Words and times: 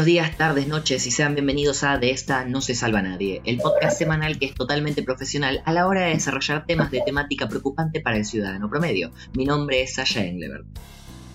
buenos 0.00 0.14
días, 0.14 0.38
tardes, 0.38 0.66
noches 0.66 1.06
y 1.06 1.10
sean 1.10 1.34
bienvenidos 1.34 1.84
a 1.84 1.98
De 1.98 2.10
esta 2.10 2.46
no 2.46 2.62
se 2.62 2.74
salva 2.74 3.02
nadie, 3.02 3.42
el 3.44 3.58
podcast 3.58 3.98
semanal 3.98 4.38
que 4.38 4.46
es 4.46 4.54
totalmente 4.54 5.02
profesional 5.02 5.60
a 5.66 5.74
la 5.74 5.86
hora 5.86 6.00
de 6.00 6.14
desarrollar 6.14 6.64
temas 6.64 6.90
de 6.90 7.02
temática 7.04 7.50
preocupante 7.50 8.00
para 8.00 8.16
el 8.16 8.24
ciudadano 8.24 8.70
promedio. 8.70 9.10
Mi 9.34 9.44
nombre 9.44 9.82
es 9.82 9.96
Sasha 9.96 10.24
Englebert. 10.24 10.64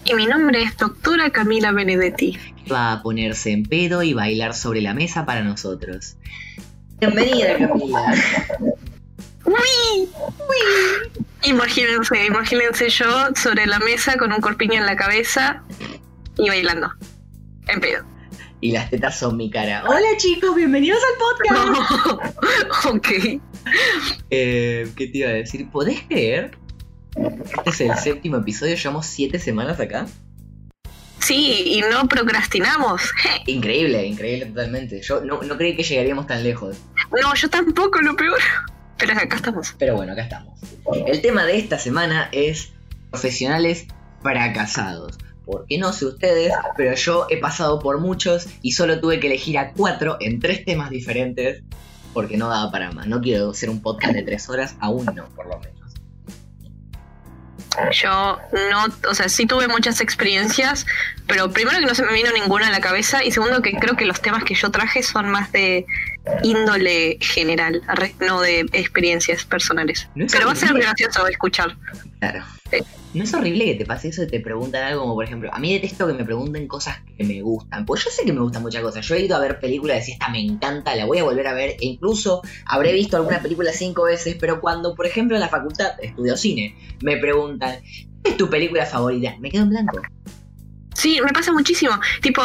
Y 0.05 0.15
mi 0.15 0.25
nombre 0.25 0.63
es 0.63 0.75
doctora 0.77 1.29
Camila 1.29 1.73
Benedetti. 1.73 2.39
Va 2.71 2.93
a 2.93 3.03
ponerse 3.03 3.51
en 3.51 3.67
pedo 3.67 4.01
y 4.01 4.13
bailar 4.13 4.55
sobre 4.55 4.81
la 4.81 4.95
mesa 4.95 5.27
para 5.27 5.43
nosotros. 5.43 6.17
Bienvenida, 6.99 7.59
Camila. 7.59 8.15
¡Uy! 9.45 10.09
¡Uy! 10.49 11.23
Imagínense, 11.43 12.25
imagínense 12.25 12.89
yo 12.89 13.27
sobre 13.35 13.67
la 13.67 13.77
mesa 13.77 14.17
con 14.17 14.33
un 14.33 14.41
corpiño 14.41 14.73
en 14.73 14.87
la 14.87 14.95
cabeza 14.95 15.61
y 16.39 16.49
bailando. 16.49 16.91
En 17.67 17.79
pedo. 17.79 18.14
Y 18.61 18.71
las 18.71 18.89
tetas 18.89 19.19
son 19.19 19.37
mi 19.37 19.49
cara. 19.49 19.83
Hola 19.87 20.17
chicos, 20.17 20.55
bienvenidos 20.55 20.99
al 21.03 21.17
podcast. 21.19 22.85
ok. 22.85 23.07
Eh, 24.29 24.91
¿Qué 24.95 25.07
te 25.07 25.17
iba 25.17 25.29
a 25.29 25.33
decir? 25.33 25.69
¿Podés 25.69 26.01
creer? 26.07 26.57
Este 27.15 27.69
es 27.69 27.81
el 27.81 27.95
séptimo 27.97 28.37
episodio, 28.37 28.75
llevamos 28.75 29.05
siete 29.05 29.39
semanas 29.39 29.79
acá. 29.79 30.07
Sí, 31.19 31.63
y 31.65 31.81
no 31.81 32.07
procrastinamos. 32.07 33.01
Increíble, 33.47 34.05
increíble 34.05 34.45
totalmente. 34.45 35.01
Yo 35.01 35.21
no, 35.21 35.41
no 35.41 35.57
creí 35.57 35.75
que 35.75 35.83
llegaríamos 35.83 36.27
tan 36.27 36.43
lejos. 36.43 36.77
No, 37.21 37.33
yo 37.33 37.49
tampoco, 37.49 37.99
lo 38.01 38.15
peor. 38.15 38.39
Pero 38.97 39.13
acá 39.13 39.35
estamos. 39.35 39.75
Pero 39.77 39.95
bueno, 39.95 40.13
acá 40.13 40.23
estamos. 40.23 40.59
El 41.07 41.21
tema 41.21 41.45
de 41.45 41.57
esta 41.57 41.79
semana 41.79 42.29
es 42.31 42.73
profesionales 43.09 43.87
fracasados. 44.21 45.17
Porque 45.45 45.77
no 45.77 45.93
sé 45.93 46.05
ustedes, 46.05 46.53
pero 46.75 46.95
yo 46.95 47.27
he 47.29 47.37
pasado 47.37 47.79
por 47.79 47.99
muchos 47.99 48.47
y 48.61 48.71
solo 48.71 48.99
tuve 48.99 49.19
que 49.19 49.27
elegir 49.27 49.57
a 49.57 49.71
cuatro 49.73 50.17
en 50.19 50.39
tres 50.39 50.65
temas 50.65 50.89
diferentes 50.89 51.63
porque 52.13 52.37
no 52.37 52.49
daba 52.49 52.71
para 52.71 52.91
más. 52.91 53.07
No 53.07 53.21
quiero 53.21 53.51
hacer 53.51 53.69
un 53.69 53.81
podcast 53.81 54.13
de 54.13 54.23
tres 54.23 54.49
horas, 54.49 54.75
aún 54.79 55.05
no, 55.05 55.25
por 55.35 55.47
lo 55.47 55.59
menos. 55.59 55.75
Yo 57.91 58.39
no, 58.71 58.85
o 59.09 59.13
sea, 59.13 59.27
sí 59.27 59.45
tuve 59.45 59.67
muchas 59.67 59.99
experiencias, 59.99 60.85
pero 61.27 61.51
primero 61.51 61.77
que 61.79 61.85
no 61.85 61.93
se 61.93 62.03
me 62.03 62.13
vino 62.13 62.31
ninguna 62.31 62.67
a 62.67 62.71
la 62.71 62.79
cabeza 62.79 63.21
y 63.23 63.31
segundo 63.31 63.61
que 63.61 63.73
creo 63.73 63.97
que 63.97 64.05
los 64.05 64.21
temas 64.21 64.45
que 64.45 64.55
yo 64.55 64.71
traje 64.71 65.03
son 65.03 65.29
más 65.29 65.51
de 65.51 65.85
índole 66.43 67.17
general, 67.19 67.81
no 68.21 68.39
de 68.39 68.61
experiencias 68.71 69.43
personales. 69.43 70.07
pero 70.31 70.45
va 70.47 70.53
a 70.53 70.55
ser 70.55 70.73
gracioso 70.73 71.27
escuchar. 71.27 71.75
Claro. 72.19 72.43
¿No 73.15 73.23
es 73.23 73.33
horrible 73.33 73.63
que 73.63 73.75
te 73.75 73.85
pase 73.85 74.09
eso 74.09 74.23
y 74.23 74.27
te 74.27 74.41
preguntan 74.41 74.83
algo 74.83 75.03
como, 75.03 75.15
por 75.15 75.23
ejemplo, 75.23 75.49
a 75.53 75.57
mí 75.57 75.71
detesto 75.71 76.05
que 76.05 76.13
me 76.13 76.25
pregunten 76.25 76.67
cosas 76.67 76.97
que 77.17 77.23
me 77.23 77.41
gustan? 77.41 77.85
Pues 77.85 78.03
yo 78.03 78.11
sé 78.11 78.25
que 78.25 78.33
me 78.33 78.41
gustan 78.41 78.61
muchas 78.61 78.81
cosas. 78.81 79.07
Yo 79.07 79.15
he 79.15 79.21
ido 79.21 79.37
a 79.37 79.39
ver 79.39 79.61
películas 79.61 80.09
y 80.09 80.11
esta 80.11 80.27
me 80.27 80.41
encanta, 80.41 80.93
la 80.97 81.05
voy 81.05 81.19
a 81.19 81.23
volver 81.23 81.47
a 81.47 81.53
ver 81.53 81.77
e 81.79 81.85
incluso 81.85 82.41
habré 82.65 82.91
visto 82.91 83.15
alguna 83.15 83.41
película 83.41 83.71
cinco 83.71 84.03
veces, 84.03 84.35
pero 84.37 84.59
cuando, 84.59 84.95
por 84.95 85.05
ejemplo, 85.05 85.37
en 85.37 85.39
la 85.39 85.47
facultad 85.47 85.93
estudio 86.01 86.35
cine, 86.35 86.75
me 87.01 87.15
preguntan, 87.15 87.77
¿qué 88.21 88.31
es 88.31 88.37
tu 88.37 88.49
película 88.49 88.85
favorita? 88.85 89.37
Me 89.39 89.49
quedo 89.49 89.63
en 89.63 89.69
blanco. 89.69 90.01
Sí, 90.93 91.21
me 91.23 91.31
pasa 91.31 91.53
muchísimo. 91.53 91.97
Tipo, 92.21 92.41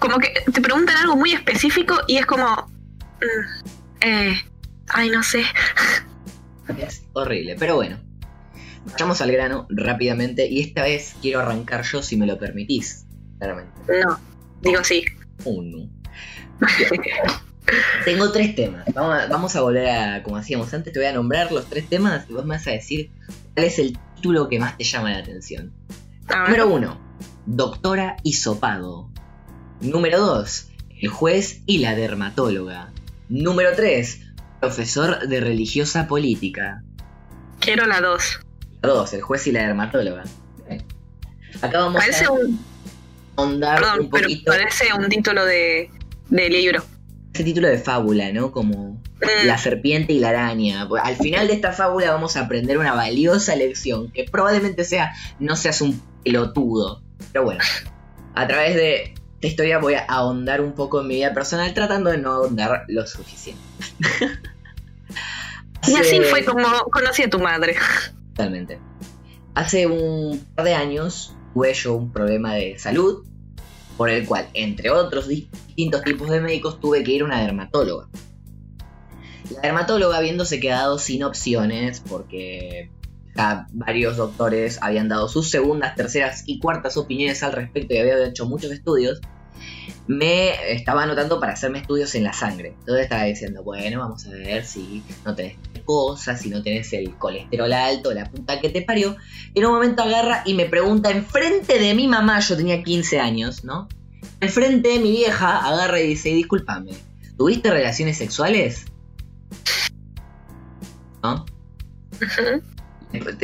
como 0.00 0.18
que 0.18 0.32
te 0.50 0.60
preguntan 0.60 0.96
algo 0.96 1.14
muy 1.14 1.30
específico 1.30 1.94
y 2.08 2.16
es 2.16 2.26
como... 2.26 2.44
Mm, 3.20 3.68
eh, 4.00 4.34
ay, 4.88 5.10
no 5.10 5.22
sé. 5.22 5.44
Es 6.76 7.04
horrible, 7.12 7.54
pero 7.56 7.76
bueno. 7.76 8.11
Vayamos 8.84 9.20
al 9.20 9.30
grano 9.30 9.66
rápidamente 9.70 10.48
y 10.48 10.60
esta 10.60 10.82
vez 10.82 11.14
quiero 11.20 11.40
arrancar 11.40 11.84
yo 11.84 12.02
si 12.02 12.16
me 12.16 12.26
lo 12.26 12.38
permitís, 12.38 13.06
claramente. 13.38 13.72
No, 14.04 14.18
digo 14.60 14.82
sí. 14.82 15.04
Uno. 15.44 15.88
Tengo 18.04 18.32
tres 18.32 18.54
temas. 18.54 18.84
Vamos 18.94 19.56
a, 19.56 19.60
volver 19.60 19.88
a, 19.88 20.22
como 20.22 20.36
hacíamos 20.36 20.72
antes, 20.74 20.92
te 20.92 20.98
voy 20.98 21.06
a 21.06 21.12
nombrar 21.12 21.52
los 21.52 21.66
tres 21.66 21.88
temas 21.88 22.28
y 22.28 22.32
vos 22.32 22.44
me 22.44 22.56
vas 22.56 22.66
a 22.66 22.72
decir 22.72 23.10
cuál 23.54 23.66
es 23.66 23.78
el 23.78 23.98
título 24.16 24.48
que 24.48 24.58
más 24.58 24.76
te 24.76 24.84
llama 24.84 25.12
la 25.12 25.18
atención. 25.18 25.72
Número 26.28 26.68
uno, 26.68 27.00
Doctora 27.46 28.16
Hisopado. 28.24 29.10
Número 29.80 30.20
dos, 30.20 30.68
El 31.00 31.08
juez 31.08 31.62
y 31.66 31.78
la 31.78 31.94
dermatóloga. 31.94 32.92
Número 33.28 33.70
tres, 33.76 34.20
Profesor 34.60 35.26
de 35.28 35.40
religiosa 35.40 36.06
política. 36.06 36.84
Quiero 37.58 37.86
la 37.86 38.00
dos 38.00 38.40
dos, 38.82 39.12
el 39.12 39.22
juez 39.22 39.46
y 39.46 39.52
la 39.52 39.62
dermatóloga. 39.62 40.24
Acá 41.60 41.78
vamos 41.80 42.00
parece 42.00 42.24
a 42.24 42.32
un... 42.32 42.58
un 43.36 44.10
poquito. 44.10 44.50
parece 44.50 44.92
un 44.94 45.08
título 45.08 45.44
de, 45.44 45.90
de 46.28 46.48
libro. 46.48 46.82
Ese 47.32 47.44
título 47.44 47.68
de 47.68 47.78
fábula, 47.78 48.32
¿no? 48.32 48.52
Como 48.52 48.94
mm. 48.94 49.46
la 49.46 49.58
serpiente 49.58 50.12
y 50.12 50.18
la 50.18 50.30
araña. 50.30 50.88
Al 51.02 51.16
final 51.16 51.46
de 51.46 51.54
esta 51.54 51.72
fábula 51.72 52.12
vamos 52.12 52.36
a 52.36 52.40
aprender 52.40 52.78
una 52.78 52.94
valiosa 52.94 53.56
lección, 53.56 54.10
que 54.10 54.24
probablemente 54.24 54.84
sea 54.84 55.12
no 55.38 55.56
seas 55.56 55.80
un 55.80 56.02
pelotudo. 56.24 57.02
Pero 57.32 57.44
bueno, 57.44 57.62
a 58.34 58.46
través 58.46 58.74
de 58.74 59.14
esta 59.34 59.46
historia 59.46 59.78
voy 59.78 59.94
a 59.94 60.04
ahondar 60.04 60.60
un 60.60 60.72
poco 60.72 61.00
en 61.00 61.08
mi 61.08 61.16
vida 61.16 61.32
personal, 61.32 61.72
tratando 61.74 62.10
de 62.10 62.18
no 62.18 62.32
ahondar 62.32 62.84
lo 62.88 63.06
suficiente. 63.06 63.62
y 65.88 65.96
así 65.96 66.20
fue 66.20 66.44
como 66.44 66.66
conocí 66.90 67.22
a 67.22 67.30
tu 67.30 67.38
madre. 67.38 67.76
Totalmente. 68.34 68.80
Hace 69.54 69.86
un 69.86 70.38
par 70.54 70.64
de 70.64 70.74
años 70.74 71.34
tuve 71.52 71.74
yo 71.74 71.94
un 71.94 72.12
problema 72.12 72.54
de 72.54 72.78
salud 72.78 73.26
por 73.96 74.08
el 74.08 74.26
cual, 74.26 74.48
entre 74.54 74.90
otros 74.90 75.28
distintos 75.28 76.02
tipos 76.02 76.30
de 76.30 76.40
médicos, 76.40 76.80
tuve 76.80 77.04
que 77.04 77.12
ir 77.12 77.22
a 77.22 77.26
una 77.26 77.42
dermatóloga. 77.42 78.08
La 79.50 79.60
dermatóloga 79.60 80.16
habiéndose 80.16 80.60
quedado 80.60 80.98
sin 80.98 81.22
opciones 81.24 82.00
porque 82.00 82.90
varios 83.72 84.16
doctores 84.16 84.78
habían 84.82 85.08
dado 85.08 85.28
sus 85.28 85.50
segundas, 85.50 85.94
terceras 85.94 86.44
y 86.46 86.58
cuartas 86.58 86.96
opiniones 86.96 87.42
al 87.42 87.52
respecto 87.52 87.94
y 87.94 87.98
había 87.98 88.24
hecho 88.26 88.46
muchos 88.46 88.72
estudios, 88.72 89.20
me 90.12 90.72
estaba 90.72 91.04
anotando 91.04 91.40
para 91.40 91.54
hacerme 91.54 91.78
estudios 91.78 92.14
en 92.14 92.24
la 92.24 92.32
sangre. 92.32 92.74
Entonces 92.78 93.04
estaba 93.04 93.24
diciendo, 93.24 93.62
bueno, 93.62 94.00
vamos 94.00 94.26
a 94.26 94.30
ver 94.30 94.64
si 94.64 95.02
no 95.24 95.34
tenés 95.34 95.56
cosas, 95.84 96.40
si 96.40 96.50
no 96.50 96.62
tenés 96.62 96.92
el 96.92 97.16
colesterol 97.16 97.72
alto, 97.72 98.12
la 98.12 98.30
puta 98.30 98.60
que 98.60 98.68
te 98.68 98.82
parió. 98.82 99.16
Y 99.54 99.60
en 99.60 99.66
un 99.66 99.72
momento 99.72 100.02
agarra 100.02 100.42
y 100.44 100.54
me 100.54 100.66
pregunta 100.66 101.10
enfrente 101.10 101.78
de 101.78 101.94
mi 101.94 102.08
mamá, 102.08 102.40
yo 102.40 102.56
tenía 102.56 102.82
15 102.82 103.20
años, 103.20 103.64
¿no? 103.64 103.88
Enfrente 104.40 104.90
de 104.90 104.98
mi 104.98 105.10
vieja 105.12 105.58
agarra 105.66 106.00
y 106.00 106.08
dice, 106.08 106.28
discúlpame, 106.30 106.92
¿tuviste 107.36 107.70
relaciones 107.70 108.18
sexuales? 108.18 108.84
¿No? 111.22 111.46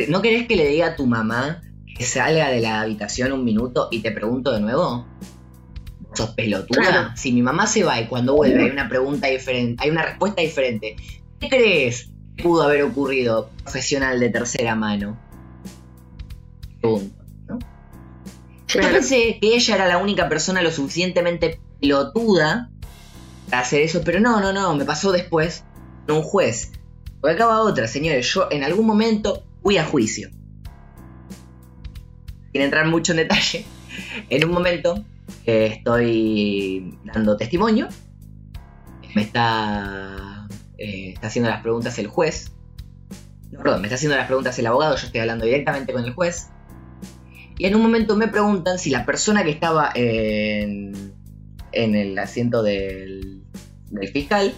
¿No 0.07 0.21
querés 0.21 0.47
que 0.47 0.55
le 0.55 0.67
diga 0.67 0.87
a 0.87 0.95
tu 0.95 1.05
mamá 1.05 1.61
que 1.97 2.05
salga 2.05 2.49
de 2.49 2.61
la 2.61 2.81
habitación 2.81 3.31
un 3.31 3.43
minuto 3.43 3.87
y 3.91 3.99
te 3.99 4.11
pregunto 4.11 4.51
de 4.51 4.61
nuevo? 4.61 5.05
Pelotuda. 6.27 7.15
Si 7.15 7.31
mi 7.31 7.41
mamá 7.41 7.67
se 7.67 7.83
va 7.83 7.99
y 7.99 8.07
cuando 8.07 8.35
vuelve 8.35 8.63
hay 8.63 8.69
una 8.69 8.89
pregunta 8.89 9.27
diferente, 9.27 9.83
hay 9.83 9.89
una 9.89 10.03
respuesta 10.03 10.41
diferente, 10.41 10.95
¿qué 11.39 11.49
crees 11.49 12.09
que 12.35 12.43
pudo 12.43 12.63
haber 12.63 12.83
ocurrido 12.83 13.49
profesional 13.63 14.19
de 14.19 14.29
tercera 14.29 14.75
mano? 14.75 15.17
Punto, 16.81 17.23
¿no? 17.47 17.59
Yo 18.67 18.81
pensé 18.81 19.37
que 19.41 19.55
ella 19.55 19.75
era 19.75 19.87
la 19.87 19.97
única 19.97 20.29
persona 20.29 20.61
lo 20.61 20.71
suficientemente 20.71 21.59
pelotuda 21.81 22.69
para 23.49 23.61
hacer 23.61 23.81
eso, 23.81 24.01
pero 24.03 24.19
no, 24.19 24.39
no, 24.39 24.53
no, 24.53 24.75
me 24.75 24.85
pasó 24.85 25.11
después 25.11 25.63
con 26.05 26.17
un 26.17 26.23
juez. 26.23 26.71
Porque 27.19 27.35
acaba 27.35 27.61
otra, 27.61 27.87
señores, 27.87 28.31
yo 28.31 28.47
en 28.51 28.63
algún 28.63 28.85
momento 28.85 29.43
fui 29.61 29.77
a 29.77 29.85
juicio. 29.85 30.29
Sin 32.51 32.61
entrar 32.61 32.87
mucho 32.87 33.11
en 33.11 33.17
detalle, 33.17 33.65
en 34.29 34.45
un 34.45 34.51
momento 34.51 35.03
estoy 35.45 36.97
dando 37.03 37.37
testimonio. 37.37 37.87
Me 39.15 39.23
está, 39.23 40.47
eh, 40.77 41.11
está 41.13 41.27
haciendo 41.27 41.49
las 41.49 41.61
preguntas 41.61 41.97
el 41.99 42.07
juez. 42.07 42.51
No, 43.51 43.59
perdón, 43.59 43.81
me 43.81 43.87
está 43.87 43.95
haciendo 43.95 44.15
las 44.15 44.27
preguntas 44.27 44.57
el 44.59 44.67
abogado, 44.67 44.95
yo 44.95 45.05
estoy 45.07 45.21
hablando 45.21 45.45
directamente 45.45 45.93
con 45.93 46.03
el 46.03 46.13
juez. 46.13 46.47
Y 47.57 47.65
en 47.65 47.75
un 47.75 47.81
momento 47.81 48.15
me 48.15 48.27
preguntan 48.27 48.79
si 48.79 48.89
la 48.89 49.05
persona 49.05 49.43
que 49.43 49.49
estaba 49.49 49.91
en, 49.95 51.13
en 51.71 51.95
el 51.95 52.17
asiento 52.17 52.63
del, 52.63 53.43
del 53.89 54.07
fiscal, 54.09 54.53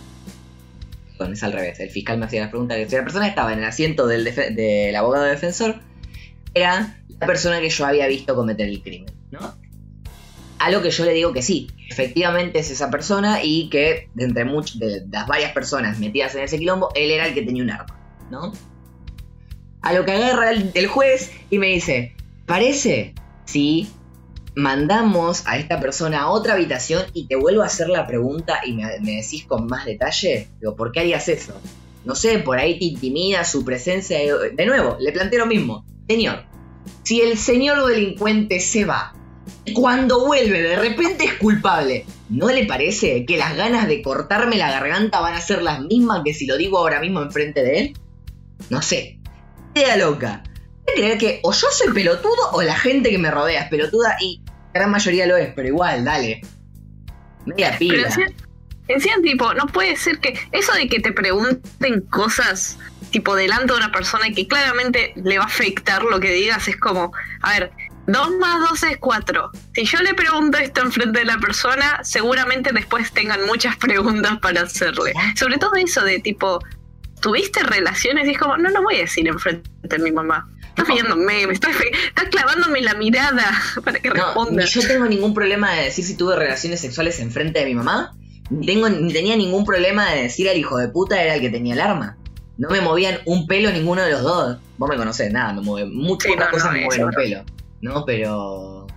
es 1.32 1.44
al 1.44 1.54
revés, 1.54 1.80
el 1.80 1.90
fiscal 1.90 2.18
me 2.18 2.26
hacía 2.26 2.42
las 2.42 2.50
preguntas, 2.50 2.78
si 2.90 2.96
la 2.96 3.04
persona 3.04 3.26
que 3.26 3.30
estaba 3.30 3.54
en 3.54 3.60
el 3.60 3.66
asiento 3.66 4.08
del, 4.08 4.24
del 4.24 4.96
abogado 4.96 5.26
defensor, 5.26 5.80
era 6.54 6.98
la 7.20 7.28
persona 7.28 7.60
que 7.60 7.70
yo 7.70 7.86
había 7.86 8.08
visto 8.08 8.36
cometer 8.36 8.68
el 8.68 8.82
crimen, 8.82 9.14
¿no? 9.30 9.56
A 10.62 10.70
lo 10.70 10.84
que 10.84 10.92
yo 10.92 11.06
le 11.06 11.14
digo 11.14 11.34
que 11.34 11.42
sí, 11.42 11.72
efectivamente 11.90 12.60
es 12.60 12.70
esa 12.70 12.92
persona 12.92 13.44
y 13.44 13.68
que 13.70 14.10
de 14.14 14.26
entre 14.26 14.46
muchas, 14.46 14.78
de 14.78 15.08
las 15.12 15.26
varias 15.26 15.54
personas 15.54 15.98
metidas 15.98 16.36
en 16.36 16.44
ese 16.44 16.60
quilombo, 16.60 16.90
él 16.94 17.10
era 17.10 17.26
el 17.26 17.34
que 17.34 17.42
tenía 17.42 17.64
un 17.64 17.72
arma, 17.72 18.00
¿no? 18.30 18.54
A 19.82 19.92
lo 19.94 20.06
que 20.06 20.12
agarra 20.12 20.52
el, 20.52 20.88
juez 20.88 21.32
y 21.50 21.58
me 21.58 21.66
dice, 21.66 22.14
¿parece? 22.46 23.16
Sí. 23.46 23.90
mandamos 24.54 25.48
a 25.48 25.58
esta 25.58 25.80
persona 25.80 26.22
a 26.22 26.30
otra 26.30 26.54
habitación 26.54 27.06
y 27.14 27.26
te 27.26 27.36
vuelvo 27.38 27.64
a 27.64 27.66
hacer 27.66 27.90
la 27.90 28.06
pregunta 28.06 28.60
y 28.64 28.74
me, 28.74 28.84
me 29.00 29.14
decís 29.14 29.46
con 29.46 29.66
más 29.66 29.86
detalle, 29.86 30.48
digo, 30.60 30.76
¿por 30.76 30.92
qué 30.92 31.00
harías 31.00 31.28
eso? 31.28 31.60
No 32.06 32.14
sé, 32.14 32.38
por 32.38 32.60
ahí 32.60 32.78
te 32.78 32.86
intimida 32.86 33.44
su 33.46 33.66
presencia. 33.66 34.20
De 34.20 34.66
nuevo, 34.68 34.98
le 35.00 35.12
planteo 35.12 35.40
lo 35.40 35.48
mismo. 35.48 35.86
Señor, 36.08 36.44
si 37.02 37.22
el 37.22 37.40
señor 37.40 37.84
delincuente 37.88 38.60
se 38.60 38.86
va, 38.86 39.14
cuando 39.74 40.26
vuelve 40.26 40.62
de 40.62 40.76
repente 40.76 41.26
es 41.26 41.34
culpable, 41.36 42.06
¿no 42.30 42.50
le 42.50 42.66
parece 42.66 43.26
que 43.26 43.38
las 43.38 43.56
ganas 43.56 43.88
de 43.88 44.02
cortarme 44.02 44.58
la 44.58 44.72
garganta 44.72 45.22
van 45.22 45.36
a 45.36 45.42
ser 45.42 45.62
las 45.62 45.82
mismas 45.82 46.22
que 46.26 46.34
si 46.34 46.46
lo 46.48 46.58
digo 46.58 46.78
ahora 46.78 47.00
mismo 47.00 47.22
enfrente 47.22 47.64
de 47.64 47.80
él? 47.80 47.94
No 48.70 48.82
sé. 48.82 49.20
Idea 49.76 49.98
loca. 49.98 50.44
Voy 50.86 50.96
creer 50.96 51.18
que 51.18 51.40
o 51.44 51.54
yo 51.54 51.68
soy 51.72 51.94
pelotudo 51.94 52.52
o 52.54 52.62
la 52.62 52.76
gente 52.76 53.10
que 53.10 53.18
me 53.18 53.32
rodea 53.32 53.64
es 53.64 53.70
pelotuda 53.70 54.18
y 54.20 54.42
la 54.74 54.82
gran 54.82 54.92
mayoría 54.92 55.28
lo 55.28 55.38
es, 55.38 55.54
pero 55.54 55.68
igual, 55.68 56.04
dale. 56.04 56.42
Media 57.46 57.78
pila. 57.78 58.10
Decían 58.88 59.22
tipo, 59.22 59.54
no 59.54 59.68
puede 59.68 59.96
ser 59.96 60.20
que 60.20 60.38
eso 60.52 60.74
de 60.74 60.90
que 60.90 61.00
te 61.00 61.14
pregunten 61.14 62.02
cosas 62.10 62.78
tipo 63.12 63.36
delante 63.36 63.74
de 63.74 63.78
una 63.78 63.92
persona 63.92 64.28
y 64.28 64.34
que 64.34 64.48
claramente 64.48 65.14
le 65.16 65.38
va 65.38 65.44
a 65.44 65.48
afectar 65.48 66.04
lo 66.04 66.20
que 66.20 66.32
digas 66.32 66.68
es 66.68 66.78
como, 66.78 67.12
a 67.42 67.52
ver, 67.52 67.72
2 68.12 68.38
más 68.40 68.70
2 68.70 68.84
es 68.84 68.98
4. 68.98 69.52
Si 69.74 69.86
yo 69.86 70.00
le 70.00 70.14
pregunto 70.14 70.58
esto 70.58 70.82
enfrente 70.82 71.20
de 71.20 71.26
la 71.26 71.38
persona, 71.38 72.00
seguramente 72.04 72.72
después 72.74 73.12
tengan 73.12 73.46
muchas 73.46 73.76
preguntas 73.78 74.40
para 74.40 74.62
hacerle. 74.62 75.14
Sobre 75.36 75.58
todo 75.58 75.76
eso 75.76 76.04
de 76.04 76.20
tipo, 76.20 76.60
¿tuviste 77.22 77.64
relaciones? 77.64 78.28
Y 78.28 78.32
es 78.32 78.38
como, 78.38 78.58
no 78.58 78.70
lo 78.70 78.84
voy 78.84 78.96
a 78.96 79.00
decir 79.00 79.28
enfrente 79.28 79.70
de 79.84 80.00
mi 80.00 80.12
mamá. 80.12 80.50
Estás 80.70 80.88
viéndome, 80.88 81.48
me 81.48 81.54
estás, 81.54 81.76
clavándome 82.32 82.82
la 82.82 82.94
mirada 82.96 83.62
para 83.84 84.00
que 84.00 84.10
responda. 84.10 84.64
Yo 84.64 84.88
tengo 84.88 85.06
ningún 85.06 85.34
problema 85.34 85.74
de 85.74 85.84
decir 85.84 86.06
si 86.06 86.16
tuve 86.16 86.36
relaciones 86.36 86.80
sexuales 86.80 87.20
enfrente 87.20 87.60
de 87.60 87.66
mi 87.66 87.76
mamá, 87.76 88.16
ni, 88.50 88.66
tengo, 88.66 88.90
ni 88.90 89.12
tenía 89.12 89.36
ningún 89.36 89.66
problema 89.66 90.12
de 90.12 90.24
decir 90.24 90.50
al 90.50 90.58
hijo 90.58 90.78
de 90.78 90.88
puta 90.88 91.22
era 91.22 91.36
el 91.36 91.42
que 91.42 91.50
tenía 91.50 91.74
el 91.74 91.82
arma. 91.82 92.18
No 92.58 92.70
me 92.70 92.80
movían 92.80 93.20
un 93.26 93.48
pelo 93.48 93.72
ninguno 93.72 94.02
de 94.02 94.12
los 94.12 94.22
dos. 94.22 94.58
Vos 94.78 94.90
me 94.90 94.96
conocés, 94.96 95.32
nada, 95.32 95.54
me 95.54 95.62
mueve. 95.62 95.90
Muchas 95.90 96.32
cosas 96.52 96.72
me 96.72 96.86
mueven 96.86 97.06
un 97.06 97.12
pelo. 97.12 97.44
¿No? 97.82 98.06
Pero. 98.06 98.88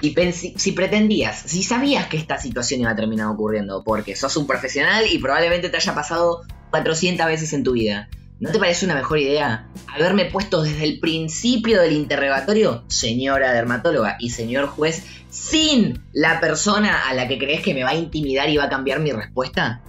Y 0.00 0.16
si 0.32 0.72
pretendías, 0.72 1.38
si 1.46 1.62
sabías 1.62 2.08
que 2.08 2.16
esta 2.16 2.36
situación 2.36 2.80
iba 2.80 2.90
a 2.90 2.96
terminar 2.96 3.28
ocurriendo, 3.28 3.84
porque 3.84 4.16
sos 4.16 4.36
un 4.36 4.48
profesional 4.48 5.04
y 5.08 5.18
probablemente 5.18 5.68
te 5.68 5.76
haya 5.76 5.94
pasado 5.94 6.42
400 6.70 7.24
veces 7.26 7.52
en 7.52 7.62
tu 7.62 7.72
vida, 7.74 8.08
¿no 8.40 8.50
te 8.50 8.58
parece 8.58 8.84
una 8.84 8.96
mejor 8.96 9.20
idea 9.20 9.68
haberme 9.94 10.24
puesto 10.24 10.62
desde 10.62 10.82
el 10.82 10.98
principio 10.98 11.80
del 11.80 11.92
interrogatorio, 11.92 12.82
señora 12.88 13.52
dermatóloga 13.52 14.16
y 14.18 14.30
señor 14.30 14.66
juez, 14.66 15.04
sin 15.30 16.02
la 16.12 16.40
persona 16.40 17.08
a 17.08 17.14
la 17.14 17.28
que 17.28 17.38
crees 17.38 17.62
que 17.62 17.72
me 17.72 17.84
va 17.84 17.90
a 17.90 17.94
intimidar 17.94 18.48
y 18.48 18.56
va 18.56 18.64
a 18.64 18.70
cambiar 18.70 18.98
mi 18.98 19.12
respuesta? 19.12 19.82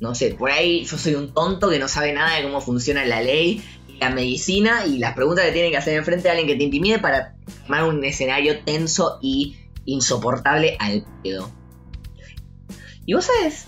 No 0.00 0.14
sé, 0.14 0.34
por 0.34 0.50
ahí 0.50 0.84
yo 0.84 0.98
soy 0.98 1.14
un 1.14 1.32
tonto 1.32 1.70
que 1.70 1.78
no 1.78 1.86
sabe 1.86 2.12
nada 2.12 2.36
de 2.36 2.42
cómo 2.42 2.60
funciona 2.60 3.04
la 3.04 3.20
ley 3.20 3.62
la 4.00 4.10
medicina 4.10 4.86
y 4.86 4.98
las 4.98 5.14
preguntas 5.14 5.44
que 5.44 5.52
tiene 5.52 5.70
que 5.70 5.76
hacer 5.76 5.94
enfrente 5.94 6.24
de 6.24 6.30
alguien 6.30 6.48
que 6.48 6.56
te 6.56 6.64
intimide 6.64 6.98
para 6.98 7.34
armar 7.64 7.84
un 7.84 8.04
escenario 8.04 8.60
tenso 8.64 9.18
y 9.22 9.56
insoportable 9.84 10.76
al 10.78 11.04
pedo. 11.22 11.50
Y 13.06 13.14
vos 13.14 13.24
sabés, 13.24 13.64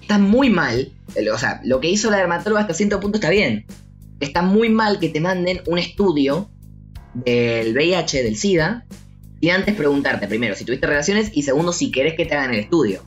está 0.00 0.18
muy 0.18 0.50
mal, 0.50 0.92
o 1.32 1.38
sea, 1.38 1.60
lo 1.64 1.80
que 1.80 1.90
hizo 1.90 2.10
la 2.10 2.18
dermatóloga 2.18 2.62
hasta 2.62 2.74
cierto 2.74 3.00
punto 3.00 3.18
está 3.18 3.30
bien. 3.30 3.66
Está 4.20 4.42
muy 4.42 4.68
mal 4.68 4.98
que 4.98 5.08
te 5.08 5.20
manden 5.20 5.60
un 5.66 5.78
estudio 5.78 6.50
del 7.14 7.74
VIH, 7.74 8.22
del 8.22 8.36
SIDA, 8.36 8.86
y 9.40 9.50
antes 9.50 9.74
preguntarte, 9.74 10.28
primero, 10.28 10.54
si 10.54 10.64
tuviste 10.64 10.86
relaciones 10.86 11.30
y 11.34 11.42
segundo, 11.42 11.72
si 11.72 11.90
querés 11.90 12.14
que 12.14 12.24
te 12.24 12.34
hagan 12.34 12.54
el 12.54 12.60
estudio. 12.60 13.02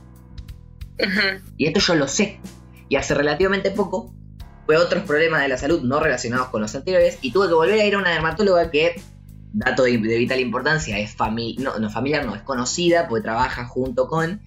Y 1.56 1.66
esto 1.66 1.80
yo 1.80 1.94
lo 1.94 2.06
sé. 2.06 2.40
Y 2.88 2.96
hace 2.96 3.14
relativamente 3.14 3.70
poco 3.70 4.14
fue 4.70 4.76
otros 4.76 5.02
problemas 5.02 5.42
de 5.42 5.48
la 5.48 5.58
salud 5.58 5.82
no 5.82 5.98
relacionados 5.98 6.46
con 6.50 6.60
los 6.60 6.72
anteriores 6.76 7.18
y 7.22 7.32
tuve 7.32 7.48
que 7.48 7.54
volver 7.54 7.80
a 7.80 7.84
ir 7.84 7.96
a 7.96 7.98
una 7.98 8.10
dermatóloga 8.10 8.70
que, 8.70 9.02
dato 9.52 9.82
de, 9.82 9.96
vital 9.96 10.38
importancia, 10.38 10.96
es 11.00 11.12
familiar, 11.12 12.24
no, 12.24 12.36
es 12.36 12.42
conocida 12.42 13.08
porque 13.08 13.24
trabaja 13.24 13.64
junto 13.64 14.06
con 14.06 14.40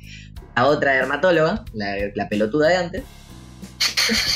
la 0.56 0.68
otra 0.68 0.94
dermatóloga, 0.94 1.66
la, 1.74 2.30
pelotuda 2.30 2.70
de 2.70 2.75
antes. 2.78 3.04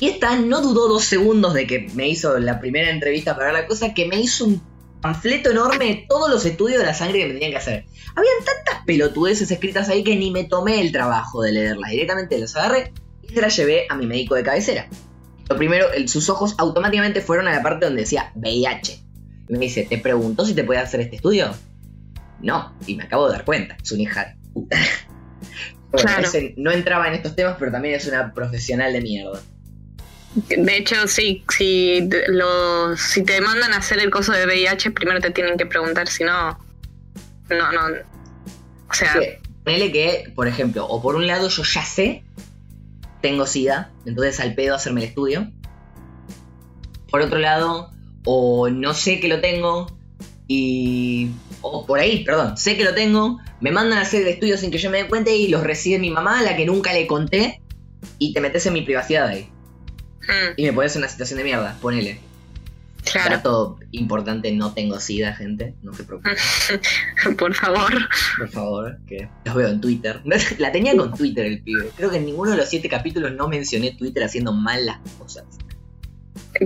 Y 0.02 0.10
esta 0.10 0.36
no 0.36 0.60
dudó 0.60 0.90
dos 0.90 1.06
segundos 1.06 1.54
de 1.54 1.66
que 1.66 1.90
me 1.94 2.10
hizo 2.10 2.38
la 2.38 2.60
primera 2.60 2.90
entrevista 2.90 3.38
para 3.38 3.54
la 3.54 3.66
cosa, 3.66 3.94
que 3.94 4.08
me 4.08 4.20
hizo 4.20 4.44
un 4.44 4.62
panfleto 5.00 5.52
enorme 5.52 5.86
de 5.86 6.06
todos 6.10 6.30
los 6.30 6.46
estudios 6.46 6.80
de 6.80 6.86
la 6.86 6.94
sangre 6.94 7.20
que 7.20 7.28
me 7.28 7.34
tenían 7.36 7.52
que 7.52 7.60
hacer. 7.60 7.86
Habían 8.14 8.44
tantas 8.44 8.84
pelotudeces 8.86 9.50
escritas 9.50 9.88
ahí 9.88 10.04
que 10.04 10.18
ni 10.18 10.32
me 10.32 10.44
tomé 10.44 10.82
el 10.82 10.92
trabajo 10.92 11.44
de 11.44 11.54
leerlas. 11.54 11.92
Directamente 11.92 12.38
las 12.38 12.58
agarré 12.58 12.92
y 13.22 13.34
se 13.34 13.40
las 13.40 13.56
llevé 13.56 13.86
a 13.88 13.96
mi 13.96 14.06
médico 14.06 14.36
de 14.36 14.44
cabecera. 14.44 14.90
Lo 15.50 15.56
primero, 15.56 15.88
sus 16.08 16.30
ojos 16.30 16.56
automáticamente 16.58 17.22
fueron 17.22 17.48
a 17.48 17.54
la 17.54 17.64
parte 17.64 17.86
donde 17.86 18.02
decía 18.02 18.32
VIH. 18.36 19.00
Y 19.50 19.54
me 19.54 19.60
dice, 19.60 19.88
¿te 19.90 19.98
preguntó 19.98 20.46
si 20.46 20.54
te 20.54 20.64
puede 20.64 20.80
hacer 20.80 21.00
este 21.00 21.16
estudio? 21.16 21.56
No, 22.42 22.76
y 22.86 22.96
me 22.96 23.04
acabo 23.04 23.28
de 23.28 23.34
dar 23.34 23.46
cuenta, 23.46 23.78
es 23.82 23.92
una 23.92 24.04
hija 24.04 24.36
puta. 24.54 24.78
no 26.58 26.72
entraba 26.72 27.08
en 27.08 27.14
estos 27.14 27.36
temas, 27.36 27.56
pero 27.58 27.72
también 27.72 27.96
es 27.96 28.08
una 28.08 28.34
profesional 28.34 28.94
de 28.94 29.02
mierda. 29.02 29.42
De 30.36 30.78
hecho, 30.78 31.08
sí, 31.08 31.44
si, 31.58 32.08
lo, 32.28 32.96
si 32.96 33.24
te 33.24 33.42
mandan 33.42 33.74
a 33.74 33.78
hacer 33.78 34.00
el 34.00 34.12
coso 34.12 34.34
de 34.34 34.46
VIH, 34.46 34.92
primero 34.92 35.20
te 35.20 35.32
tienen 35.32 35.58
que 35.58 35.66
preguntar 35.66 36.08
si 36.08 36.24
no. 36.24 36.60
No, 37.50 37.72
no. 37.72 37.82
O 38.90 38.94
sea. 38.94 39.14
Sí, 39.14 39.92
que, 39.92 40.32
por 40.36 40.48
ejemplo, 40.48 40.86
o 40.86 41.02
por 41.02 41.16
un 41.16 41.26
lado 41.26 41.50
yo 41.50 41.64
ya 41.64 41.84
sé, 41.84 42.24
tengo 43.22 43.46
SIDA, 43.46 43.92
entonces 44.06 44.40
al 44.40 44.56
pedo 44.56 44.76
hacerme 44.76 45.02
el 45.02 45.08
estudio. 45.08 45.52
Por 47.10 47.22
otro 47.22 47.40
lado, 47.40 47.92
o 48.26 48.70
no 48.70 48.94
sé 48.94 49.20
que 49.20 49.28
lo 49.28 49.40
tengo 49.40 49.88
y. 50.48 51.32
O 51.62 51.86
por 51.86 52.00
ahí, 52.00 52.24
perdón, 52.24 52.58
sé 52.58 52.78
que 52.78 52.84
lo 52.84 52.94
tengo, 52.94 53.40
me 53.62 53.72
mandan 53.72 54.00
a 54.00 54.02
hacer 54.02 54.22
el 54.22 54.28
estudio 54.28 54.58
sin 54.58 54.70
que 54.70 54.78
yo 54.78 54.90
me 54.90 55.04
dé 55.04 55.10
cuenta 55.10 55.32
y 55.32 55.48
los 55.48 55.64
recibe 55.64 56.00
mi 56.00 56.12
mamá, 56.12 56.40
a 56.40 56.44
la 56.44 56.56
que 56.56 56.66
nunca 56.66 56.94
le 56.94 57.08
conté, 57.08 57.62
y 58.20 58.34
te 58.34 58.42
metes 58.42 58.66
en 58.66 58.74
mi 58.74 58.82
privacidad 58.82 59.28
ahí. 59.28 59.50
Mm. 60.22 60.54
Y 60.58 60.66
me 60.66 60.74
pones 60.74 60.96
en 60.96 61.02
una 61.02 61.10
situación 61.10 61.38
de 61.38 61.44
mierda, 61.44 61.78
ponele. 61.82 62.20
Claro. 63.12 63.42
todo 63.42 63.80
importante, 63.92 64.52
no 64.52 64.74
tengo 64.74 65.00
sida, 65.00 65.34
gente. 65.34 65.74
No 65.84 65.94
se 65.94 66.04
preocupen. 66.04 66.36
Por 67.38 67.54
favor. 67.54 67.94
Por 68.38 68.50
favor, 68.50 68.98
que 69.08 69.30
los 69.46 69.56
veo 69.56 69.68
en 69.70 69.82
Twitter. 69.82 70.22
La 70.58 70.72
tenía 70.72 70.96
con 70.96 71.14
Twitter 71.14 71.46
el 71.46 71.62
pibe. 71.62 71.90
Creo 71.96 72.10
que 72.10 72.18
en 72.18 72.26
ninguno 72.26 72.52
de 72.52 72.58
los 72.58 72.70
siete 72.70 72.90
capítulos 72.90 73.34
no 73.34 73.48
mencioné 73.48 73.92
Twitter 73.92 74.24
haciendo 74.24 74.54
mal 74.54 74.86
las 74.86 75.00
cosas. 75.18 75.46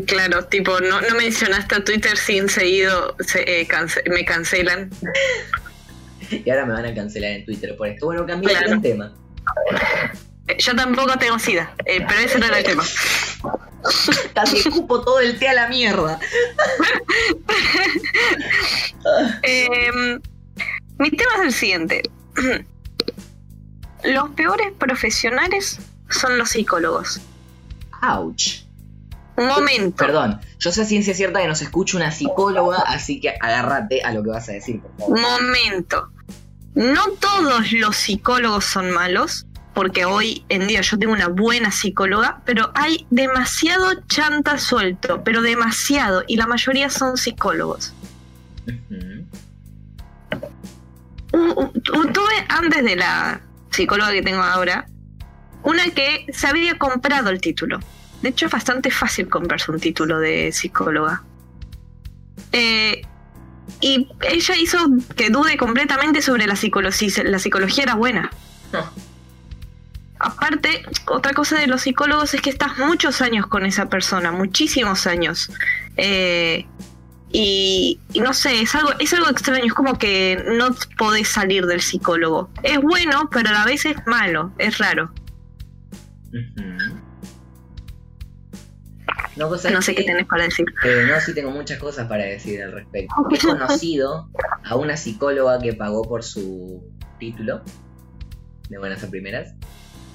Claro, 0.05 0.45
tipo, 0.45 0.79
no, 0.79 1.01
no 1.01 1.15
mencionaste 1.17 1.75
a 1.75 1.83
Twitter 1.83 2.15
sin 2.17 2.47
seguido 2.47 3.15
eh, 3.35 3.67
me 4.09 4.23
cancelan. 4.23 4.89
y 6.31 6.49
ahora 6.49 6.65
me 6.65 6.73
van 6.73 6.85
a 6.85 6.95
cancelar 6.95 7.31
en 7.31 7.45
Twitter 7.45 7.75
por 7.75 7.87
esto. 7.87 8.05
Bueno, 8.05 8.25
cambiar 8.25 8.67
el 8.67 8.81
tema. 8.81 9.13
Yo 10.59 10.75
tampoco 10.75 11.17
tengo 11.17 11.39
sida, 11.39 11.73
eh, 11.85 12.05
pero 12.07 12.19
ese 12.19 12.39
no 12.39 12.45
era 12.45 12.59
el 12.59 12.63
tema. 12.63 12.83
Casi 14.33 14.57
escupo 14.57 15.01
todo 15.01 15.19
el 15.19 15.37
té 15.39 15.47
a 15.49 15.53
la 15.53 15.67
mierda. 15.67 16.19
Em, 19.43 20.21
mi 20.99 21.09
tema 21.11 21.31
es 21.37 21.41
el 21.41 21.53
siguiente. 21.53 22.03
Los 24.03 24.29
peores 24.31 24.71
profesionales 24.77 25.79
son 26.09 26.37
los 26.37 26.49
psicólogos. 26.49 27.21
Ouch. 28.01 28.63
Un 29.37 29.47
momento. 29.47 29.97
Perdón, 29.97 30.41
yo 30.59 30.71
sé 30.71 30.81
a 30.81 30.85
ciencia 30.85 31.13
cierta 31.13 31.39
que 31.39 31.47
nos 31.47 31.61
escucha 31.61 31.97
una 31.97 32.11
psicóloga, 32.11 32.79
así 32.87 33.19
que 33.19 33.35
agárrate 33.39 34.01
a 34.01 34.11
lo 34.11 34.23
que 34.23 34.29
vas 34.29 34.49
a 34.49 34.53
decir, 34.53 34.81
por 34.81 34.97
favor. 34.97 35.19
Momento. 35.19 36.11
No 36.73 37.09
todos 37.11 37.71
los 37.73 37.95
psicólogos 37.95 38.65
son 38.65 38.91
malos 38.91 39.45
porque 39.73 40.05
hoy 40.05 40.45
en 40.49 40.67
día 40.67 40.81
yo 40.81 40.97
tengo 40.97 41.13
una 41.13 41.27
buena 41.27 41.71
psicóloga, 41.71 42.41
pero 42.45 42.71
hay 42.75 43.05
demasiado 43.09 44.01
chanta 44.07 44.57
suelto, 44.57 45.23
pero 45.23 45.41
demasiado, 45.41 46.23
y 46.27 46.35
la 46.35 46.47
mayoría 46.47 46.89
son 46.89 47.17
psicólogos. 47.17 47.93
tuve 51.31 52.45
antes 52.49 52.83
de 52.83 52.95
la 52.97 53.41
psicóloga 53.69 54.11
que 54.11 54.21
tengo 54.21 54.41
ahora, 54.41 54.85
una 55.63 55.85
que 55.91 56.25
se 56.33 56.47
había 56.47 56.77
comprado 56.77 57.29
el 57.29 57.39
título. 57.39 57.79
De 58.21 58.29
hecho 58.29 58.47
es 58.47 58.51
bastante 58.51 58.91
fácil 58.91 59.29
comprarse 59.29 59.71
un 59.71 59.79
título 59.79 60.19
de 60.19 60.51
psicóloga. 60.51 61.23
Eh, 62.51 63.01
y 63.79 64.07
ella 64.29 64.55
hizo 64.57 64.77
que 65.15 65.29
dude 65.29 65.57
completamente 65.57 66.21
sobre 66.21 66.45
la 66.45 66.55
psicología. 66.55 67.23
La 67.23 67.39
psicología 67.39 67.83
era 67.83 67.95
buena. 67.95 68.29
Ah. 68.73 68.91
Aparte, 70.23 70.83
otra 71.07 71.33
cosa 71.33 71.57
de 71.59 71.65
los 71.65 71.81
psicólogos 71.81 72.33
es 72.35 72.41
que 72.41 72.51
estás 72.51 72.77
muchos 72.77 73.21
años 73.21 73.47
con 73.47 73.65
esa 73.65 73.89
persona, 73.89 74.31
muchísimos 74.31 75.07
años. 75.07 75.49
Eh, 75.97 76.67
Y, 77.33 77.99
no 78.15 78.33
sé, 78.33 78.61
es 78.61 78.75
algo, 78.75 78.91
es 78.99 79.13
algo 79.13 79.29
extraño, 79.29 79.63
es 79.65 79.73
como 79.73 79.97
que 79.97 80.43
no 80.57 80.75
podés 80.97 81.29
salir 81.29 81.65
del 81.65 81.81
psicólogo. 81.81 82.49
Es 82.61 82.81
bueno, 82.81 83.29
pero 83.31 83.49
a 83.49 83.53
la 83.53 83.65
vez 83.65 83.85
es 83.85 83.95
malo, 84.05 84.51
es 84.57 84.77
raro. 84.77 85.13
No, 89.37 89.57
sé 89.57 89.95
qué 89.95 90.03
tenés 90.03 90.27
para 90.27 90.43
decir. 90.43 90.65
Eh, 90.83 91.05
no, 91.07 91.19
sí 91.21 91.33
tengo 91.33 91.51
muchas 91.51 91.79
cosas 91.79 92.07
para 92.07 92.25
decir 92.25 92.61
al 92.61 92.73
respecto. 92.73 93.15
He 93.31 93.39
conocido 93.39 94.29
a 94.65 94.75
una 94.75 94.97
psicóloga 94.97 95.59
que 95.59 95.73
pagó 95.73 96.03
por 96.03 96.23
su 96.23 96.83
título, 97.17 97.63
de 98.69 98.77
buenas 98.77 99.03
a 99.03 99.09
primeras. 99.09 99.53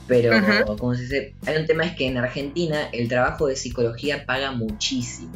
Pero, 0.06 0.76
como 0.76 0.94
se 0.94 1.02
dice, 1.02 1.34
hay 1.46 1.56
un 1.56 1.66
tema 1.66 1.84
es 1.84 1.96
que 1.96 2.06
en 2.06 2.16
Argentina 2.16 2.88
el 2.92 3.08
trabajo 3.08 3.46
de 3.48 3.56
psicología 3.56 4.24
paga 4.24 4.52
muchísimo. 4.52 5.32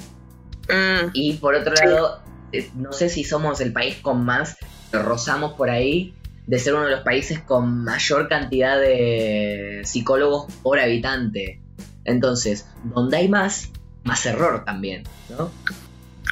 Mm. 0.68 1.10
Y 1.12 1.34
por 1.34 1.54
otro 1.54 1.74
lado, 1.74 2.22
eh, 2.52 2.70
no 2.76 2.92
sé 2.92 3.08
si 3.08 3.24
somos 3.24 3.60
el 3.60 3.72
país 3.72 3.96
con 3.96 4.24
más, 4.24 4.56
rozamos 4.92 5.54
por 5.54 5.70
ahí, 5.70 6.14
de 6.46 6.58
ser 6.58 6.74
uno 6.74 6.84
de 6.84 6.90
los 6.90 7.00
países 7.00 7.40
con 7.40 7.84
mayor 7.84 8.28
cantidad 8.28 8.78
de 8.80 9.82
psicólogos 9.84 10.52
por 10.62 10.78
habitante. 10.78 11.60
Entonces, 12.04 12.66
donde 12.84 13.18
hay 13.18 13.28
más, 13.28 13.70
más 14.04 14.24
error 14.26 14.64
también, 14.64 15.04
¿no? 15.28 15.50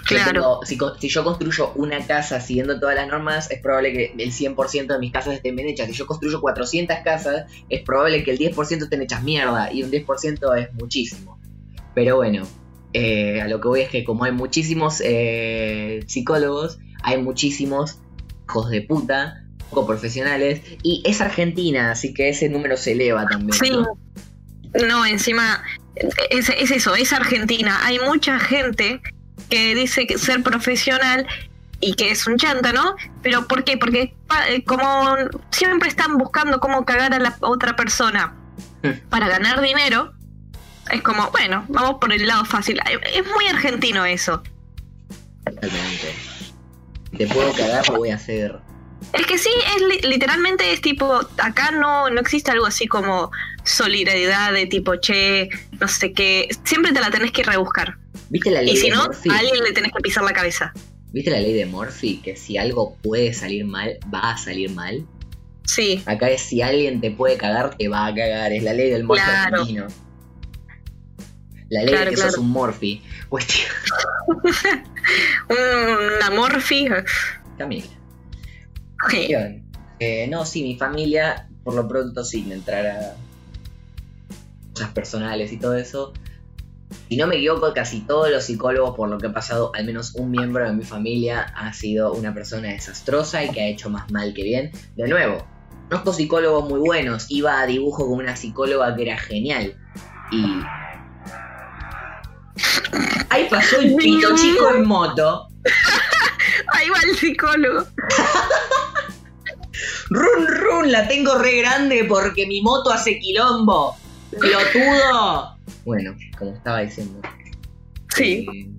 Claro. 0.09 0.61
si, 0.65 0.79
yo 1.09 1.25
construyo 1.25 1.73
una 1.75 2.07
casa 2.07 2.41
siguiendo 2.41 2.81
todas 2.81 2.95
las 2.97 3.09
normas, 3.09 3.51
es 3.51 3.61
probable 3.61 3.93
que 3.93 4.15
el 4.19 4.33
100% 4.33 4.87
de 4.87 4.99
mis 4.99 5.13
casas 5.13 5.35
estén 5.35 5.55
bien 5.55 5.69
hechas. 5.69 5.87
Si 5.87 5.93
yo 5.93 6.07
construyo 6.07 6.41
400 6.41 6.97
casas, 7.05 7.45
es 7.69 7.83
probable 7.83 8.25
que 8.25 8.31
el 8.31 8.39
10% 8.39 8.85
estén 8.85 9.03
hechas 9.03 9.23
mierda 9.23 9.71
y 9.73 9.83
un 9.83 9.91
10% 9.91 10.59
es 10.59 10.73
muchísimo. 10.75 11.39
Pero 11.95 12.17
bueno, 12.17 12.47
eh, 12.95 13.43
a 13.43 13.49
lo 13.49 13.61
que 13.61 13.69
voy 13.69 13.81
es 13.83 13.91
que 13.91 14.05
como 14.05 14.25
hay 14.25 14.33
muchísimos 14.33 15.03
eh, 15.05 16.01
psicólogos, 16.07 16.79
hay 17.03 17.21
muchísimos 17.21 17.99
hijos 18.49 18.71
de 18.71 18.81
puta, 18.81 19.45
poco 19.69 19.87
profesionales, 19.87 20.63
y 20.83 21.03
es 21.05 21.21
Argentina, 21.21 21.91
así 21.91 22.15
que 22.15 22.31
ese 22.31 22.49
número 22.49 22.79
se 22.79 22.93
eleva 22.93 23.27
también. 23.27 23.53
Sí. 23.53 23.73
No, 24.87 25.05
encima 25.05 25.63
es, 26.31 26.49
es, 26.49 26.71
eso, 26.71 26.95
es 26.95 27.13
Argentina. 27.13 27.79
Hay 27.83 27.99
mucha 27.99 28.39
gente 28.39 29.01
que 29.49 29.75
dice 29.75 30.07
que 30.07 30.19
ser 30.19 30.43
profesional 30.43 31.27
y 31.81 31.95
que 31.95 32.11
es 32.11 32.27
un 32.27 32.37
chanta, 32.37 32.73
¿no? 32.73 32.97
Pero 33.23 33.47
¿por 33.47 33.65
qué? 33.65 33.77
Porque 33.77 34.15
eh, 34.49 34.65
como 34.65 35.17
siempre 35.51 35.89
están 35.89 36.19
buscando 36.19 36.61
cómo 36.61 36.85
cagar 36.85 37.15
a 37.15 37.19
la 37.19 37.37
otra 37.41 37.77
persona 37.77 38.35
para 39.11 39.29
ganar 39.29 39.61
dinero, 39.61 40.13
es 40.91 41.03
como, 41.03 41.31
bueno, 41.31 41.65
vamos 41.69 41.97
por 42.01 42.13
el 42.13 42.27
lado 42.27 42.45
fácil. 42.45 42.81
Es 43.13 43.25
muy 43.27 43.47
argentino 43.47 44.05
eso. 44.05 44.43
Totalmente. 45.45 46.15
Te 47.17 47.27
puedo 47.27 47.53
cagar, 47.53 47.89
lo 47.89 47.99
voy 47.99 48.11
a 48.11 48.17
hacer. 48.17 48.59
Es 49.13 49.27
que 49.27 49.39
sí, 49.39 49.51
es 49.77 50.05
literalmente 50.05 50.73
es 50.73 50.81
tipo, 50.81 51.21
acá 51.39 51.71
no, 51.71 52.11
no 52.11 52.21
existe 52.21 52.51
algo 52.51 52.67
así 52.67 52.87
como 52.87 53.31
solidaridad 53.65 54.53
de 54.53 54.67
tipo, 54.67 54.97
che, 54.97 55.49
no 55.81 55.89
sé 55.89 56.13
qué, 56.13 56.49
siempre 56.65 56.93
te 56.93 57.01
la 57.01 57.11
tenés 57.11 57.31
que 57.31 57.43
rebuscar. 57.43 57.97
¿Viste 58.31 58.51
la 58.51 58.63
ley 58.63 58.75
y 58.75 58.77
si 58.77 58.91
no, 58.91 59.03
a 59.03 59.39
alguien 59.39 59.65
le 59.65 59.73
tenés 59.73 59.93
que 59.93 60.01
pisar 60.01 60.25
la 60.25 60.33
cabeza. 60.33 60.73
¿Viste 61.13 61.31
la 61.31 61.41
ley 61.41 61.55
de 61.55 61.67
Murphy? 61.67 62.19
Que 62.19 62.37
si 62.37 62.59
algo 62.59 62.97
puede 63.03 63.33
salir 63.33 63.65
mal, 63.65 63.99
va 64.13 64.33
a 64.33 64.37
salir 64.37 64.71
mal. 64.71 65.07
Sí. 65.65 66.03
Acá 66.07 66.29
es 66.31 66.43
si 66.43 66.61
alguien 66.61 67.01
te 67.01 67.11
puede 67.11 67.37
cagar, 67.37 67.77
te 67.77 67.89
va 67.89 68.07
a 68.07 68.15
cagar. 68.15 68.53
Es 68.53 68.63
la 68.63 68.75
ley 68.75 68.91
del 68.91 69.05
Murphy 69.05 69.23
argentino. 69.23 69.87
La 71.71 71.83
ley 71.83 71.95
de 71.95 72.11
que 72.11 72.17
sos 72.17 72.39
un 72.39 72.51
Morphy. 72.51 73.03
Cuestión. 73.29 73.69
Una 76.19 76.31
Morphy. 76.31 76.89
Camila. 77.57 77.87
Eh, 80.01 80.27
no, 80.29 80.47
sí, 80.47 80.63
mi 80.63 80.77
familia, 80.77 81.49
por 81.65 81.75
lo 81.75 81.89
pronto, 81.89 82.25
sin 82.25 82.53
entrar 82.53 82.87
a 82.87 83.17
cosas 84.73 84.91
personales 84.91 85.53
y 85.53 85.59
todo 85.59 85.77
eso. 85.77 86.13
Si 87.09 87.17
no 87.17 87.27
me 87.27 87.37
equivoco, 87.37 87.73
casi 87.73 88.03
todos 88.03 88.31
los 88.31 88.45
psicólogos, 88.45 88.95
por 88.95 89.09
lo 89.09 89.17
que 89.17 89.29
ha 89.29 89.33
pasado, 89.33 89.73
al 89.75 89.87
menos 89.87 90.15
un 90.15 90.31
miembro 90.31 90.67
de 90.67 90.75
mi 90.75 90.85
familia 90.85 91.55
ha 91.57 91.73
sido 91.73 92.13
una 92.13 92.35
persona 92.35 92.69
desastrosa 92.69 93.43
y 93.45 93.51
que 93.51 93.63
ha 93.63 93.67
hecho 93.67 93.89
más 93.89 94.11
mal 94.11 94.35
que 94.35 94.43
bien. 94.43 94.73
De 94.95 95.09
nuevo, 95.09 95.47
conozco 95.89 96.13
psicólogos 96.13 96.69
muy 96.69 96.81
buenos. 96.81 97.27
Iba 97.31 97.61
a 97.61 97.67
dibujo 97.67 98.07
con 98.07 98.19
una 98.19 98.37
psicóloga 98.37 98.95
que 98.95 99.03
era 99.03 99.17
genial. 99.17 99.75
Y. 100.31 100.45
Ahí 103.31 103.47
pasó 103.49 103.81
el 103.81 103.95
pito 103.97 104.37
chico 104.37 104.75
en 104.75 104.87
moto. 104.87 105.49
Ahí 106.75 106.91
va 106.91 106.99
el 107.09 107.17
psicólogo. 107.17 107.87
run, 110.11 110.47
run, 110.47 110.93
la 110.93 111.09
tengo 111.09 111.39
re 111.39 111.57
grande 111.63 112.05
porque 112.07 112.47
mi 112.47 112.61
moto 112.61 112.91
hace 112.91 113.19
quilombo. 113.19 113.97
¡Pelotudo! 114.39 115.58
Bueno, 115.89 116.15
como 116.39 116.53
estaba 116.53 116.81
diciendo. 116.81 117.19
Sí. 118.15 118.47
Eh, 118.53 118.71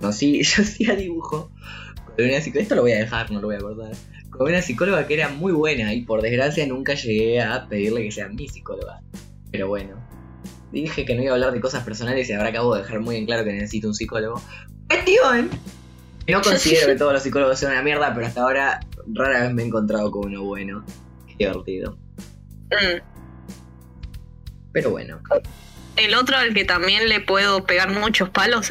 no, 0.00 0.12
sí, 0.12 0.40
yo 0.44 0.62
hacía 0.62 0.94
dibujo 0.94 1.50
con 2.16 2.24
una 2.24 2.40
psicóloga. 2.40 2.62
Esto 2.62 2.74
lo 2.76 2.82
voy 2.82 2.92
a 2.92 2.98
dejar, 2.98 3.32
no 3.32 3.40
lo 3.40 3.48
voy 3.48 3.56
a 3.56 3.58
acordar. 3.58 3.90
Con 4.30 4.46
una 4.48 4.62
psicóloga 4.62 5.08
que 5.08 5.14
era 5.14 5.28
muy 5.28 5.52
buena 5.52 5.92
y 5.92 6.02
por 6.02 6.22
desgracia 6.22 6.64
nunca 6.68 6.94
llegué 6.94 7.42
a 7.42 7.66
pedirle 7.66 8.04
que 8.04 8.12
sea 8.12 8.28
mi 8.28 8.46
psicóloga. 8.46 9.02
Pero 9.50 9.66
bueno. 9.66 9.96
Dije 10.70 11.04
que 11.04 11.16
no 11.16 11.22
iba 11.24 11.32
a 11.32 11.34
hablar 11.34 11.52
de 11.52 11.60
cosas 11.60 11.82
personales 11.82 12.30
y 12.30 12.32
ahora 12.32 12.50
acabo 12.50 12.76
de 12.76 12.82
dejar 12.82 13.00
muy 13.00 13.16
en 13.16 13.26
claro 13.26 13.42
que 13.42 13.52
necesito 13.52 13.88
un 13.88 13.94
psicólogo. 13.94 14.40
¡Cuestión! 14.88 15.50
No 16.28 16.42
considero 16.42 16.86
que 16.86 16.94
todos 16.94 17.12
los 17.12 17.24
psicólogos 17.24 17.58
sean 17.58 17.72
una 17.72 17.82
mierda, 17.82 18.14
pero 18.14 18.24
hasta 18.28 18.42
ahora 18.42 18.78
rara 19.14 19.40
vez 19.40 19.52
me 19.52 19.64
he 19.64 19.66
encontrado 19.66 20.12
con 20.12 20.26
uno 20.26 20.44
bueno. 20.44 20.84
Qué 21.26 21.34
divertido. 21.38 21.98
Mm. 22.70 23.02
Pero 24.72 24.90
bueno. 24.90 25.20
El 26.00 26.14
otro 26.14 26.38
al 26.38 26.54
que 26.54 26.64
también 26.64 27.10
le 27.10 27.20
puedo 27.20 27.66
pegar 27.66 27.90
muchos 27.90 28.30
palos 28.30 28.68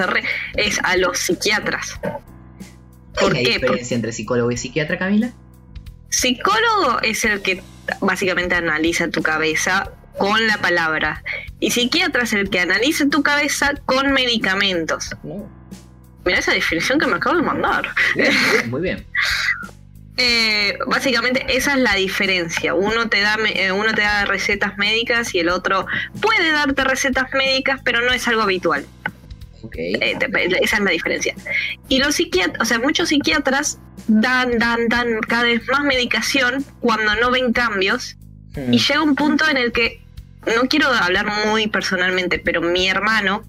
es 0.55 0.79
a 0.81 0.97
los 0.97 1.19
psiquiatras. 1.19 1.99
¿Por 3.19 3.33
qué? 3.33 3.59
diferencia 3.59 3.93
entre 3.93 4.11
psicólogo 4.11 4.51
y 4.51 4.57
psiquiatra, 4.57 4.97
Camila? 4.97 5.31
Psicólogo 6.09 6.99
es 7.03 7.23
el 7.25 7.43
que 7.43 7.61
básicamente 8.01 8.55
analiza 8.55 9.09
tu 9.09 9.21
cabeza 9.21 9.91
con 10.17 10.47
la 10.47 10.57
palabra. 10.57 11.23
Y 11.59 11.69
psiquiatra 11.69 12.23
es 12.23 12.33
el 12.33 12.49
que 12.49 12.61
analiza 12.61 13.07
tu 13.09 13.21
cabeza 13.21 13.75
con 13.85 14.11
medicamentos. 14.11 15.11
Mira 16.25 16.39
esa 16.39 16.53
definición 16.53 16.97
que 16.97 17.05
me 17.05 17.17
acabo 17.17 17.35
de 17.35 17.43
mandar. 17.43 17.89
muy 18.69 18.81
bien. 18.81 19.05
Eh, 20.21 20.77
básicamente 20.85 21.45
esa 21.47 21.75
es 21.75 21.79
la 21.79 21.95
diferencia. 21.95 22.73
Uno 22.73 23.07
te 23.07 23.21
da 23.21 23.37
eh, 23.55 23.71
uno 23.71 23.93
te 23.93 24.01
da 24.01 24.25
recetas 24.25 24.77
médicas 24.77 25.33
y 25.33 25.39
el 25.39 25.47
otro 25.47 25.87
puede 26.19 26.51
darte 26.51 26.83
recetas 26.83 27.31
médicas, 27.33 27.79
pero 27.85 28.01
no 28.01 28.11
es 28.11 28.27
algo 28.27 28.41
habitual. 28.41 28.85
Eh, 29.77 30.17
esa 30.61 30.77
es 30.77 30.83
la 30.83 30.91
diferencia. 30.91 31.33
Y 31.87 31.99
los 31.99 32.15
psiquiatras, 32.15 32.61
o 32.61 32.65
sea, 32.65 32.79
muchos 32.79 33.09
psiquiatras 33.09 33.79
dan, 34.09 34.59
dan, 34.59 34.89
dan 34.89 35.21
cada 35.21 35.43
vez 35.43 35.65
más 35.69 35.85
medicación 35.85 36.65
cuando 36.81 37.15
no 37.15 37.31
ven 37.31 37.53
cambios. 37.53 38.17
Y 38.57 38.59
hmm. 38.59 38.71
llega 38.71 39.01
un 39.01 39.15
punto 39.15 39.47
en 39.47 39.55
el 39.55 39.71
que, 39.71 40.01
no 40.53 40.67
quiero 40.67 40.87
hablar 40.87 41.27
muy 41.47 41.67
personalmente, 41.67 42.39
pero 42.39 42.61
mi 42.61 42.89
hermano 42.89 43.43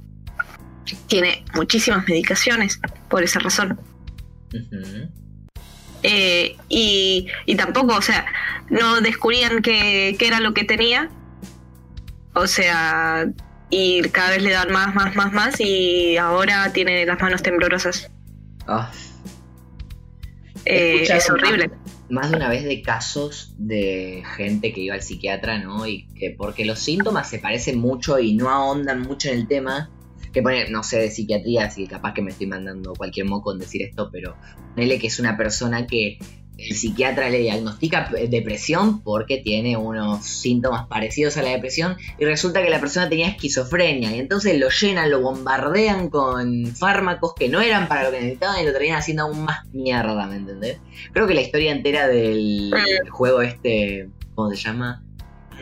tiene 1.09 1.45
muchísimas 1.55 2.07
medicaciones 2.07 2.79
por 3.09 3.25
esa 3.25 3.41
razón. 3.41 3.81
Eh, 6.03 6.57
y, 6.69 7.27
tampoco, 7.57 7.97
o 7.97 8.03
sea, 8.03 8.27
no 8.69 9.01
descubrían 9.01 9.63
qué, 9.63 10.17
era 10.19 10.41
lo 10.41 10.55
que 10.55 10.65
tenía. 10.65 11.11
O 12.35 12.47
sea, 12.47 13.27
y 13.71 14.03
cada 14.11 14.31
vez 14.31 14.43
le 14.43 14.51
dan 14.51 14.71
más, 14.71 14.95
más, 14.95 15.15
más, 15.17 15.33
más 15.33 15.61
y 15.61 16.17
ahora 16.17 16.73
tiene 16.73 17.05
las 17.07 17.21
manos 17.21 17.43
temblorosas. 17.43 18.11
Eh, 20.65 21.03
es 21.03 21.31
horrible. 21.31 21.71
Más 22.09 22.31
de 22.31 22.37
una 22.37 22.49
vez 22.49 22.65
de 22.65 22.83
casos 22.83 23.55
de 23.57 24.25
gente 24.37 24.73
que 24.73 24.81
iba 24.81 24.95
al 24.95 25.03
psiquiatra, 25.03 25.59
¿no? 25.59 25.87
Y 25.87 26.09
que 26.15 26.31
porque 26.31 26.65
los 26.65 26.81
síntomas 26.81 27.29
se 27.31 27.39
parecen 27.39 27.79
mucho 27.79 28.19
y 28.19 28.35
no 28.35 28.51
ahondan 28.51 29.03
mucho 29.03 29.29
en 29.29 29.39
el 29.39 29.49
tema, 29.49 29.91
que 30.33 30.43
pone, 30.43 30.69
no 30.71 30.83
sé 30.83 30.99
de 30.99 31.11
psiquiatría, 31.11 31.65
así 31.65 31.85
que 31.85 31.91
capaz 31.91 32.15
que 32.15 32.23
me 32.23 32.31
estoy 32.31 32.47
mandando 32.47 32.95
cualquier 32.95 33.27
moco 33.27 33.53
en 33.53 33.59
decir 33.59 33.83
esto, 33.83 34.11
pero 34.11 34.37
ponele 34.75 34.99
que 34.99 35.09
es 35.09 35.19
una 35.19 35.37
persona 35.37 35.87
que 35.87 36.19
el 36.69 36.77
psiquiatra 36.77 37.31
le 37.31 37.39
diagnostica 37.39 38.11
depresión 38.29 39.01
porque 39.03 39.39
tiene 39.39 39.77
unos 39.77 40.25
síntomas 40.25 40.87
parecidos 40.89 41.37
a 41.37 41.43
la 41.43 41.51
depresión 41.51 41.97
y 42.19 42.25
resulta 42.25 42.63
que 42.63 42.71
la 42.71 42.81
persona 42.81 43.09
tenía 43.09 43.29
esquizofrenia 43.29 44.15
y 44.15 44.19
entonces 44.19 44.59
lo 44.59 44.69
llenan, 44.69 45.11
lo 45.11 45.23
bombardean 45.23 46.11
con 46.11 46.67
fármacos 46.67 47.35
que 47.35 47.49
no 47.49 47.61
eran 47.61 47.89
para 47.89 48.05
lo 48.05 48.11
que 48.11 48.21
necesitaban 48.21 48.63
y 48.63 48.67
lo 48.67 48.73
terminan 48.73 48.99
haciendo 48.99 49.23
aún 49.25 49.45
más 49.45 49.67
mierda, 49.73 50.27
¿me 50.27 50.37
entendés? 50.37 50.79
Creo 51.13 51.27
que 51.27 51.35
la 51.35 51.41
historia 51.41 51.73
entera 51.73 52.09
del 52.09 52.73
juego 53.11 53.41
este, 53.41 54.11
¿cómo 54.35 54.51
se 54.51 54.57
llama? 54.57 55.03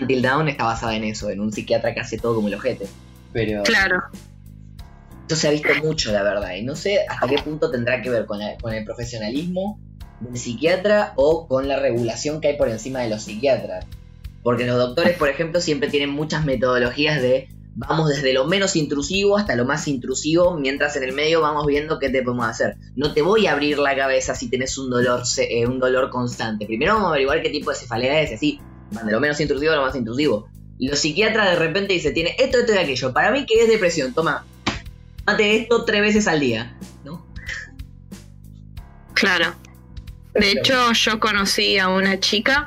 Until 0.01 0.23
Dawn 0.23 0.49
está 0.49 0.65
basada 0.65 0.97
en 0.97 1.05
eso, 1.05 1.31
en 1.31 1.41
un 1.41 1.53
psiquiatra 1.53 1.95
que 1.95 2.01
hace 2.01 2.19
todo 2.19 2.37
como 2.37 2.49
el 2.49 2.55
ojete. 2.55 2.87
Pero 3.33 3.63
claro. 3.63 4.03
Eso 5.29 5.37
se 5.37 5.49
ha 5.49 5.51
visto 5.51 5.69
mucho, 5.83 6.11
la 6.11 6.23
verdad, 6.23 6.55
y 6.55 6.63
no 6.63 6.75
sé 6.75 7.05
hasta 7.07 7.27
qué 7.27 7.37
punto 7.43 7.71
tendrá 7.71 8.01
que 8.01 8.09
ver 8.09 8.25
con, 8.25 8.41
con 8.63 8.73
el 8.73 8.83
profesionalismo 8.85 9.79
del 10.21 10.39
psiquiatra 10.39 11.13
o 11.17 11.47
con 11.47 11.69
la 11.69 11.79
regulación 11.79 12.41
que 12.41 12.49
hay 12.49 12.57
por 12.57 12.71
encima 12.71 13.01
de 13.01 13.11
los 13.11 13.23
psiquiatras. 13.23 13.85
Porque 14.43 14.65
los 14.65 14.79
doctores, 14.79 15.19
por 15.19 15.29
ejemplo, 15.29 15.61
siempre 15.61 15.91
tienen 15.91 16.09
muchas 16.09 16.47
metodologías 16.47 17.21
de 17.21 17.49
vamos 17.75 18.09
desde 18.09 18.33
lo 18.33 18.45
menos 18.47 18.75
intrusivo 18.75 19.37
hasta 19.37 19.55
lo 19.55 19.65
más 19.65 19.87
intrusivo, 19.87 20.57
mientras 20.57 20.97
en 20.97 21.05
el 21.05 21.13
medio 21.13 21.41
vamos 21.41 21.65
viendo 21.67 21.99
qué 21.99 22.09
te 22.09 22.23
podemos 22.23 22.47
hacer. 22.47 22.77
No 22.97 23.13
te 23.13 23.23
voy 23.23 23.47
a 23.47 23.53
abrir 23.53 23.79
la 23.79 23.95
cabeza 23.95 24.35
si 24.35 24.49
tienes 24.49 24.79
un 24.79 24.91
dolor, 24.91 25.23
eh, 25.37 25.67
un 25.67 25.79
dolor 25.79 26.11
constante. 26.11 26.67
Primero 26.67 26.95
vamos 26.95 27.09
a 27.09 27.11
averiguar 27.11 27.43
qué 27.43 27.51
tipo 27.51 27.71
de 27.71 27.77
cefalea 27.77 28.23
es, 28.23 28.33
así, 28.33 28.61
van 28.93 29.07
de 29.07 29.13
lo 29.13 29.21
menos 29.21 29.39
intrusivo 29.41 29.73
a 29.73 29.77
lo 29.77 29.83
más 29.83 29.95
intrusivo. 29.95 30.49
Los 30.81 30.99
psiquiatras 30.99 31.51
de 31.51 31.57
repente 31.57 31.93
dicen, 31.93 32.15
tiene 32.15 32.35
esto, 32.39 32.59
esto 32.59 32.75
y 32.75 32.79
aquello. 32.79 33.13
Para 33.13 33.31
mí 33.31 33.47
que 33.47 33.63
es 33.63 33.69
depresión, 33.69 34.13
toma, 34.13 34.45
mate 35.29 35.57
esto 35.57 35.85
tres 35.85 36.01
veces 36.01 36.27
al 36.27 36.41
día, 36.41 36.75
¿no? 37.05 37.23
Claro. 39.13 39.55
De 40.33 40.53
hecho, 40.53 40.93
yo 40.93 41.21
conocí 41.21 41.79
a 41.79 41.89
una 41.89 42.19
chica 42.19 42.67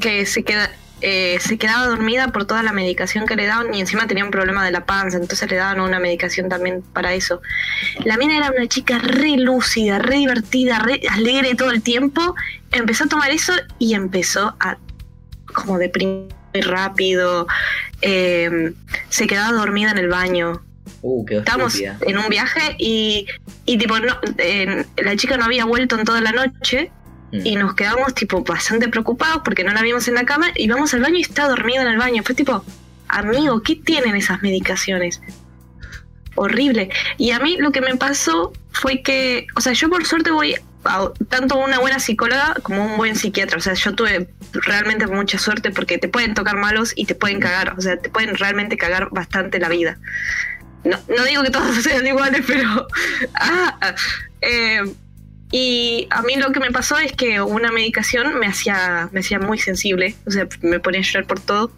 que 0.00 0.26
se 0.26 0.42
queda, 0.42 0.72
eh, 1.02 1.38
se 1.38 1.56
quedaba 1.56 1.86
dormida 1.86 2.32
por 2.32 2.46
toda 2.46 2.64
la 2.64 2.72
medicación 2.72 3.26
que 3.26 3.36
le 3.36 3.46
daban 3.46 3.72
y 3.72 3.80
encima 3.80 4.08
tenía 4.08 4.24
un 4.24 4.32
problema 4.32 4.64
de 4.64 4.72
la 4.72 4.86
panza, 4.86 5.18
entonces 5.18 5.48
le 5.48 5.56
daban 5.56 5.80
una 5.80 6.00
medicación 6.00 6.48
también 6.48 6.82
para 6.82 7.14
eso. 7.14 7.40
La 8.04 8.16
mina 8.16 8.38
era 8.38 8.50
una 8.50 8.66
chica 8.66 8.98
re 8.98 9.36
lúcida, 9.36 10.00
re 10.00 10.16
divertida, 10.16 10.80
re 10.80 11.00
alegre 11.10 11.54
todo 11.54 11.70
el 11.70 11.82
tiempo. 11.82 12.34
Empezó 12.72 13.04
a 13.04 13.08
tomar 13.08 13.30
eso 13.30 13.52
y 13.78 13.94
empezó 13.94 14.56
a 14.58 14.78
como 15.54 15.78
deprimir 15.78 16.32
rápido. 16.54 17.46
Eh, 18.02 18.72
se 19.10 19.28
quedaba 19.28 19.52
dormida 19.52 19.92
en 19.92 19.98
el 19.98 20.08
baño. 20.08 20.63
Uh, 21.02 21.24
Estábamos 21.28 21.78
en 21.78 22.18
un 22.18 22.28
viaje 22.28 22.76
y, 22.78 23.26
y 23.66 23.78
tipo, 23.78 23.98
no, 23.98 24.18
la 24.96 25.16
chica 25.16 25.36
no 25.36 25.44
había 25.44 25.64
vuelto 25.64 25.98
en 25.98 26.04
toda 26.04 26.20
la 26.20 26.32
noche 26.32 26.90
y 27.32 27.56
mm. 27.56 27.60
nos 27.60 27.74
quedamos 27.74 28.14
tipo 28.14 28.42
bastante 28.42 28.88
preocupados 28.88 29.42
porque 29.44 29.64
no 29.64 29.72
la 29.72 29.82
vimos 29.82 30.08
en 30.08 30.14
la 30.14 30.24
cama 30.24 30.48
y 30.54 30.68
vamos 30.68 30.94
al 30.94 31.00
baño 31.00 31.16
y 31.16 31.22
está 31.22 31.48
dormida 31.48 31.82
en 31.82 31.88
el 31.88 31.98
baño. 31.98 32.22
Fue 32.22 32.34
tipo, 32.34 32.64
amigo, 33.08 33.62
¿qué 33.62 33.76
tienen 33.76 34.16
esas 34.16 34.42
medicaciones? 34.42 35.20
Horrible. 36.36 36.90
Y 37.18 37.30
a 37.30 37.38
mí 37.38 37.56
lo 37.58 37.70
que 37.70 37.80
me 37.80 37.96
pasó 37.96 38.52
fue 38.72 39.02
que, 39.02 39.46
o 39.56 39.60
sea, 39.60 39.72
yo 39.72 39.88
por 39.88 40.04
suerte 40.04 40.30
voy 40.30 40.54
a 40.54 41.10
tanto 41.28 41.56
una 41.56 41.78
buena 41.78 41.98
psicóloga 41.98 42.56
como 42.62 42.84
un 42.84 42.96
buen 42.96 43.16
psiquiatra. 43.16 43.58
O 43.58 43.60
sea, 43.60 43.74
yo 43.74 43.94
tuve 43.94 44.28
realmente 44.52 45.06
mucha 45.06 45.38
suerte 45.38 45.70
porque 45.70 45.98
te 45.98 46.08
pueden 46.08 46.34
tocar 46.34 46.56
malos 46.56 46.92
y 46.94 47.06
te 47.06 47.14
pueden 47.14 47.40
cagar. 47.40 47.74
O 47.78 47.80
sea, 47.80 47.96
te 47.96 48.10
pueden 48.10 48.36
realmente 48.36 48.76
cagar 48.76 49.08
bastante 49.10 49.58
la 49.58 49.68
vida. 49.68 49.98
No, 50.84 50.98
no 51.16 51.24
digo 51.24 51.42
que 51.42 51.50
todos 51.50 51.74
sean 51.82 52.06
iguales, 52.06 52.44
pero... 52.46 52.86
Ah, 53.34 53.78
ah 53.80 53.94
eh, 54.40 54.82
y 55.50 56.08
a 56.10 56.22
mí 56.22 56.34
lo 56.34 56.50
que 56.50 56.58
me 56.58 56.72
pasó 56.72 56.98
es 56.98 57.12
que 57.12 57.40
una 57.40 57.70
medicación 57.70 58.38
me 58.40 58.46
hacía, 58.46 59.08
me 59.12 59.20
hacía 59.20 59.38
muy 59.38 59.58
sensible, 59.58 60.16
o 60.26 60.30
sea, 60.32 60.48
me 60.62 60.80
ponía 60.80 61.00
a 61.00 61.04
llorar 61.04 61.26
por 61.26 61.38
todo. 61.38 61.70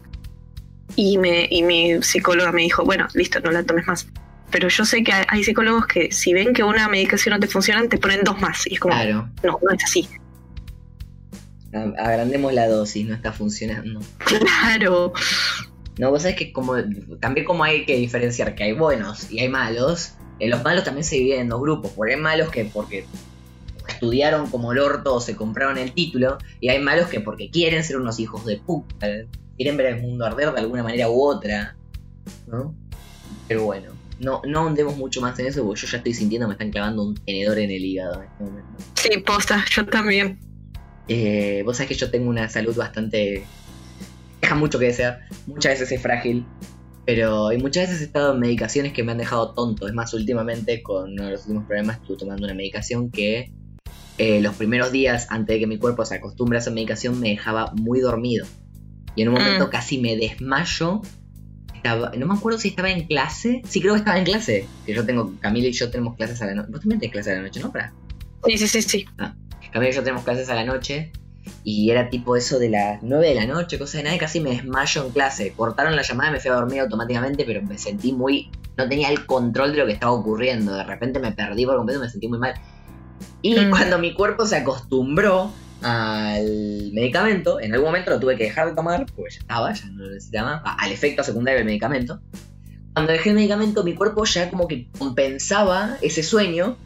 Y, 0.94 1.18
me, 1.18 1.46
y 1.50 1.62
mi 1.62 2.02
psicóloga 2.02 2.52
me 2.52 2.62
dijo, 2.62 2.84
bueno, 2.86 3.06
listo, 3.12 3.38
no 3.40 3.50
la 3.50 3.64
tomes 3.64 3.86
más. 3.86 4.06
Pero 4.50 4.68
yo 4.68 4.84
sé 4.86 5.04
que 5.04 5.12
hay 5.28 5.44
psicólogos 5.44 5.86
que 5.86 6.10
si 6.10 6.32
ven 6.32 6.54
que 6.54 6.62
una 6.62 6.88
medicación 6.88 7.34
no 7.34 7.40
te 7.40 7.48
funciona, 7.48 7.86
te 7.86 7.98
ponen 7.98 8.24
dos 8.24 8.40
más. 8.40 8.66
Y 8.66 8.74
es 8.74 8.80
como, 8.80 8.94
claro. 8.94 9.28
no, 9.42 9.58
no 9.62 9.70
es 9.76 9.84
así. 9.84 10.08
Agrandemos 11.98 12.54
la 12.54 12.68
dosis, 12.68 13.06
no 13.06 13.14
está 13.14 13.32
funcionando. 13.32 14.00
Claro. 14.24 15.12
No, 15.98 16.10
vos 16.10 16.22
sabés 16.22 16.36
que 16.36 16.52
como 16.52 16.74
también 17.20 17.46
como 17.46 17.64
hay 17.64 17.86
que 17.86 17.96
diferenciar 17.96 18.54
que 18.54 18.64
hay 18.64 18.72
buenos 18.72 19.30
y 19.30 19.40
hay 19.40 19.48
malos, 19.48 20.14
en 20.38 20.50
los 20.50 20.62
malos 20.62 20.84
también 20.84 21.04
se 21.04 21.16
dividen 21.16 21.42
en 21.42 21.48
dos 21.48 21.60
grupos, 21.60 21.92
porque 21.96 22.14
hay 22.14 22.20
malos 22.20 22.50
que 22.50 22.66
porque 22.66 23.06
estudiaron 23.88 24.50
como 24.50 24.72
el 24.72 24.78
orto 24.78 25.14
o 25.14 25.20
se 25.20 25.36
compraron 25.36 25.78
el 25.78 25.92
título, 25.92 26.38
y 26.60 26.68
hay 26.68 26.80
malos 26.80 27.08
que 27.08 27.20
porque 27.20 27.50
quieren 27.50 27.82
ser 27.82 27.96
unos 27.96 28.18
hijos 28.18 28.44
de 28.44 28.58
puta, 28.58 29.06
quieren 29.56 29.76
ver 29.76 29.86
el 29.86 30.02
mundo 30.02 30.26
arder 30.26 30.52
de 30.52 30.60
alguna 30.60 30.82
manera 30.82 31.08
u 31.08 31.22
otra, 31.22 31.76
¿no? 32.46 32.74
Pero 33.48 33.64
bueno, 33.64 33.92
no, 34.18 34.42
no 34.44 34.70
mucho 34.96 35.20
más 35.20 35.38
en 35.38 35.46
eso 35.46 35.64
porque 35.64 35.80
yo 35.80 35.86
ya 35.86 35.98
estoy 35.98 36.14
sintiendo 36.14 36.48
me 36.48 36.54
están 36.54 36.70
clavando 36.70 37.04
un 37.04 37.14
tenedor 37.14 37.58
en 37.58 37.70
el 37.70 37.84
hígado 37.84 38.22
en 38.22 38.28
este 38.28 38.44
momento. 38.44 38.70
Sí, 38.94 39.18
posta, 39.18 39.64
yo 39.70 39.86
también. 39.86 40.38
Eh, 41.08 41.62
vos 41.64 41.76
sabés 41.76 41.88
que 41.88 41.94
yo 41.94 42.10
tengo 42.10 42.28
una 42.28 42.48
salud 42.48 42.76
bastante... 42.76 43.46
deja 44.46 44.54
mucho 44.54 44.78
que 44.78 44.86
desear, 44.86 45.26
muchas 45.46 45.72
veces 45.72 45.90
es 45.90 46.00
frágil, 46.00 46.46
pero 47.04 47.52
y 47.52 47.58
muchas 47.58 47.88
veces 47.88 48.00
he 48.00 48.04
estado 48.04 48.32
en 48.34 48.40
medicaciones 48.40 48.92
que 48.92 49.02
me 49.02 49.12
han 49.12 49.18
dejado 49.18 49.54
tonto. 49.54 49.88
Es 49.88 49.94
más, 49.94 50.14
últimamente 50.14 50.82
con 50.82 51.12
uno 51.12 51.24
de 51.24 51.32
los 51.32 51.42
últimos 51.42 51.66
problemas 51.66 51.96
estuve 51.96 52.18
tomando 52.18 52.44
una 52.44 52.54
medicación 52.54 53.10
que 53.10 53.52
eh, 54.18 54.40
los 54.40 54.54
primeros 54.54 54.92
días 54.92 55.26
antes 55.30 55.56
de 55.56 55.60
que 55.60 55.66
mi 55.66 55.78
cuerpo 55.78 56.04
se 56.04 56.14
acostumbre 56.14 56.58
a 56.58 56.60
esa 56.60 56.70
medicación 56.70 57.18
me 57.18 57.30
dejaba 57.30 57.72
muy 57.74 58.00
dormido. 58.00 58.46
Y 59.16 59.22
en 59.22 59.28
un 59.28 59.34
momento 59.34 59.66
mm. 59.66 59.70
casi 59.70 59.98
me 59.98 60.16
desmayo. 60.16 61.02
no 61.84 62.26
me 62.26 62.34
acuerdo 62.34 62.58
si 62.58 62.68
estaba 62.68 62.90
en 62.90 63.06
clase. 63.06 63.62
Sí, 63.66 63.80
creo 63.80 63.94
que 63.94 63.98
estaba 63.98 64.18
en 64.18 64.24
clase. 64.24 64.68
Que 64.84 64.94
yo 64.94 65.04
tengo, 65.04 65.34
Camila 65.40 65.66
y 65.66 65.72
yo 65.72 65.90
tenemos 65.90 66.14
clases 66.14 66.40
a 66.40 66.46
la 66.46 66.54
noche. 66.54 66.68
Vos 66.70 66.80
también 66.80 67.00
tenés 67.00 67.12
clases 67.12 67.32
a 67.32 67.36
la 67.36 67.42
noche, 67.42 67.60
¿no? 67.60 67.72
Para. 67.72 67.92
Sí, 68.46 68.58
sí, 68.58 68.68
sí, 68.68 68.82
sí. 68.82 69.04
Ah, 69.18 69.34
Camila 69.72 69.90
y 69.90 69.94
yo 69.94 70.02
tenemos 70.02 70.22
clases 70.22 70.48
a 70.50 70.54
la 70.54 70.64
noche. 70.64 71.10
Y 71.64 71.90
era 71.90 72.10
tipo 72.10 72.36
eso 72.36 72.58
de 72.58 72.70
las 72.70 73.02
9 73.02 73.28
de 73.28 73.34
la 73.34 73.46
noche, 73.46 73.78
cosa 73.78 73.98
de 73.98 74.04
nada, 74.04 74.18
casi 74.18 74.40
me 74.40 74.50
desmayo 74.50 75.04
en 75.04 75.10
clase. 75.10 75.52
Cortaron 75.56 75.96
la 75.96 76.02
llamada 76.02 76.30
y 76.30 76.32
me 76.34 76.40
fui 76.40 76.50
a 76.50 76.54
dormir 76.54 76.80
automáticamente, 76.80 77.44
pero 77.44 77.62
me 77.62 77.78
sentí 77.78 78.12
muy. 78.12 78.50
No 78.76 78.88
tenía 78.88 79.10
el 79.10 79.26
control 79.26 79.72
de 79.72 79.78
lo 79.78 79.86
que 79.86 79.92
estaba 79.92 80.12
ocurriendo. 80.12 80.74
De 80.74 80.84
repente 80.84 81.18
me 81.18 81.32
perdí 81.32 81.66
por 81.66 81.76
completo, 81.76 82.00
me 82.00 82.08
sentí 82.08 82.28
muy 82.28 82.38
mal. 82.38 82.54
Y 83.42 83.58
mm. 83.58 83.70
cuando 83.70 83.98
mi 83.98 84.14
cuerpo 84.14 84.46
se 84.46 84.56
acostumbró 84.56 85.52
al 85.82 86.90
medicamento, 86.92 87.60
en 87.60 87.72
algún 87.72 87.88
momento 87.88 88.10
lo 88.10 88.20
tuve 88.20 88.36
que 88.36 88.44
dejar 88.44 88.70
de 88.70 88.74
tomar, 88.74 89.06
porque 89.14 89.34
ya 89.34 89.40
estaba, 89.40 89.72
ya 89.72 89.86
no 89.86 90.04
lo 90.04 90.10
necesitaba, 90.10 90.62
al 90.64 90.92
efecto 90.92 91.22
secundario 91.22 91.58
del 91.58 91.66
medicamento. 91.66 92.20
Cuando 92.92 93.12
dejé 93.12 93.30
el 93.30 93.36
medicamento, 93.36 93.84
mi 93.84 93.94
cuerpo 93.94 94.24
ya 94.24 94.48
como 94.50 94.66
que 94.66 94.88
compensaba 94.98 95.98
ese 96.00 96.22
sueño. 96.22 96.76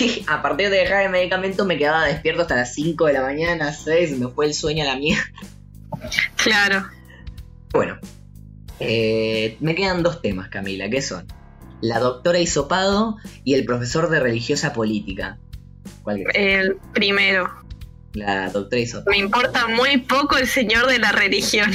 Y 0.00 0.24
a 0.28 0.42
partir 0.42 0.70
de 0.70 0.78
dejar 0.78 1.04
el 1.04 1.10
medicamento 1.10 1.64
me 1.64 1.78
quedaba 1.78 2.04
despierto 2.04 2.42
hasta 2.42 2.56
las 2.56 2.74
5 2.74 3.06
de 3.06 3.12
la 3.12 3.22
mañana, 3.22 3.72
6, 3.72 4.18
me 4.18 4.28
fue 4.28 4.46
el 4.46 4.54
sueño 4.54 4.82
a 4.84 4.86
la 4.86 4.96
mierda. 4.96 5.24
Claro. 6.36 6.86
Bueno, 7.72 7.98
eh, 8.80 9.56
me 9.60 9.74
quedan 9.74 10.02
dos 10.02 10.20
temas, 10.20 10.48
Camila, 10.48 10.88
que 10.88 11.02
son 11.02 11.26
la 11.80 11.98
doctora 11.98 12.38
Isopado 12.38 13.16
y 13.44 13.54
el 13.54 13.64
profesor 13.64 14.08
de 14.08 14.20
religiosa 14.20 14.72
política. 14.72 15.38
El 16.34 16.76
primero. 16.92 17.48
La 18.12 18.48
doctora 18.50 18.80
Isopado. 18.80 19.10
Me 19.10 19.18
importa 19.18 19.66
muy 19.68 19.98
poco 19.98 20.36
el 20.36 20.46
señor 20.46 20.86
de 20.86 20.98
la 20.98 21.12
religión. 21.12 21.70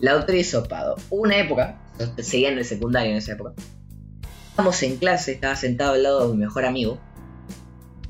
La 0.00 0.14
doctora 0.14 0.38
Isopado. 0.38 0.96
Una 1.10 1.38
época, 1.38 1.80
seguía 2.18 2.50
en 2.50 2.58
el 2.58 2.64
secundario 2.64 3.12
en 3.12 3.18
esa 3.18 3.32
época. 3.32 3.52
Estábamos 4.52 4.82
en 4.82 4.98
clase, 4.98 5.32
estaba 5.32 5.56
sentado 5.56 5.94
al 5.94 6.02
lado 6.02 6.28
de 6.28 6.34
mi 6.34 6.40
mejor 6.40 6.66
amigo. 6.66 6.98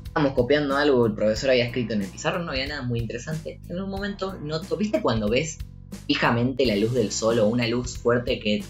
Estábamos 0.03 0.33
copiando 0.33 0.75
algo 0.75 1.05
que 1.05 1.11
el 1.11 1.15
profesor 1.15 1.51
había 1.51 1.63
escrito 1.63 1.93
en 1.93 2.01
el 2.01 2.09
pizarro, 2.09 2.43
no 2.43 2.51
había 2.51 2.67
nada 2.67 2.81
muy 2.81 2.99
interesante. 2.99 3.61
En 3.69 3.81
un 3.81 3.89
momento 3.89 4.33
noto, 4.33 4.75
¿viste 4.75 5.01
cuando 5.01 5.29
ves 5.29 5.59
fijamente 6.05 6.65
la 6.65 6.75
luz 6.75 6.93
del 6.93 7.13
sol 7.13 7.39
o 7.39 7.47
una 7.47 7.65
luz 7.69 7.97
fuerte 7.97 8.41
que 8.41 8.57
es 8.57 8.65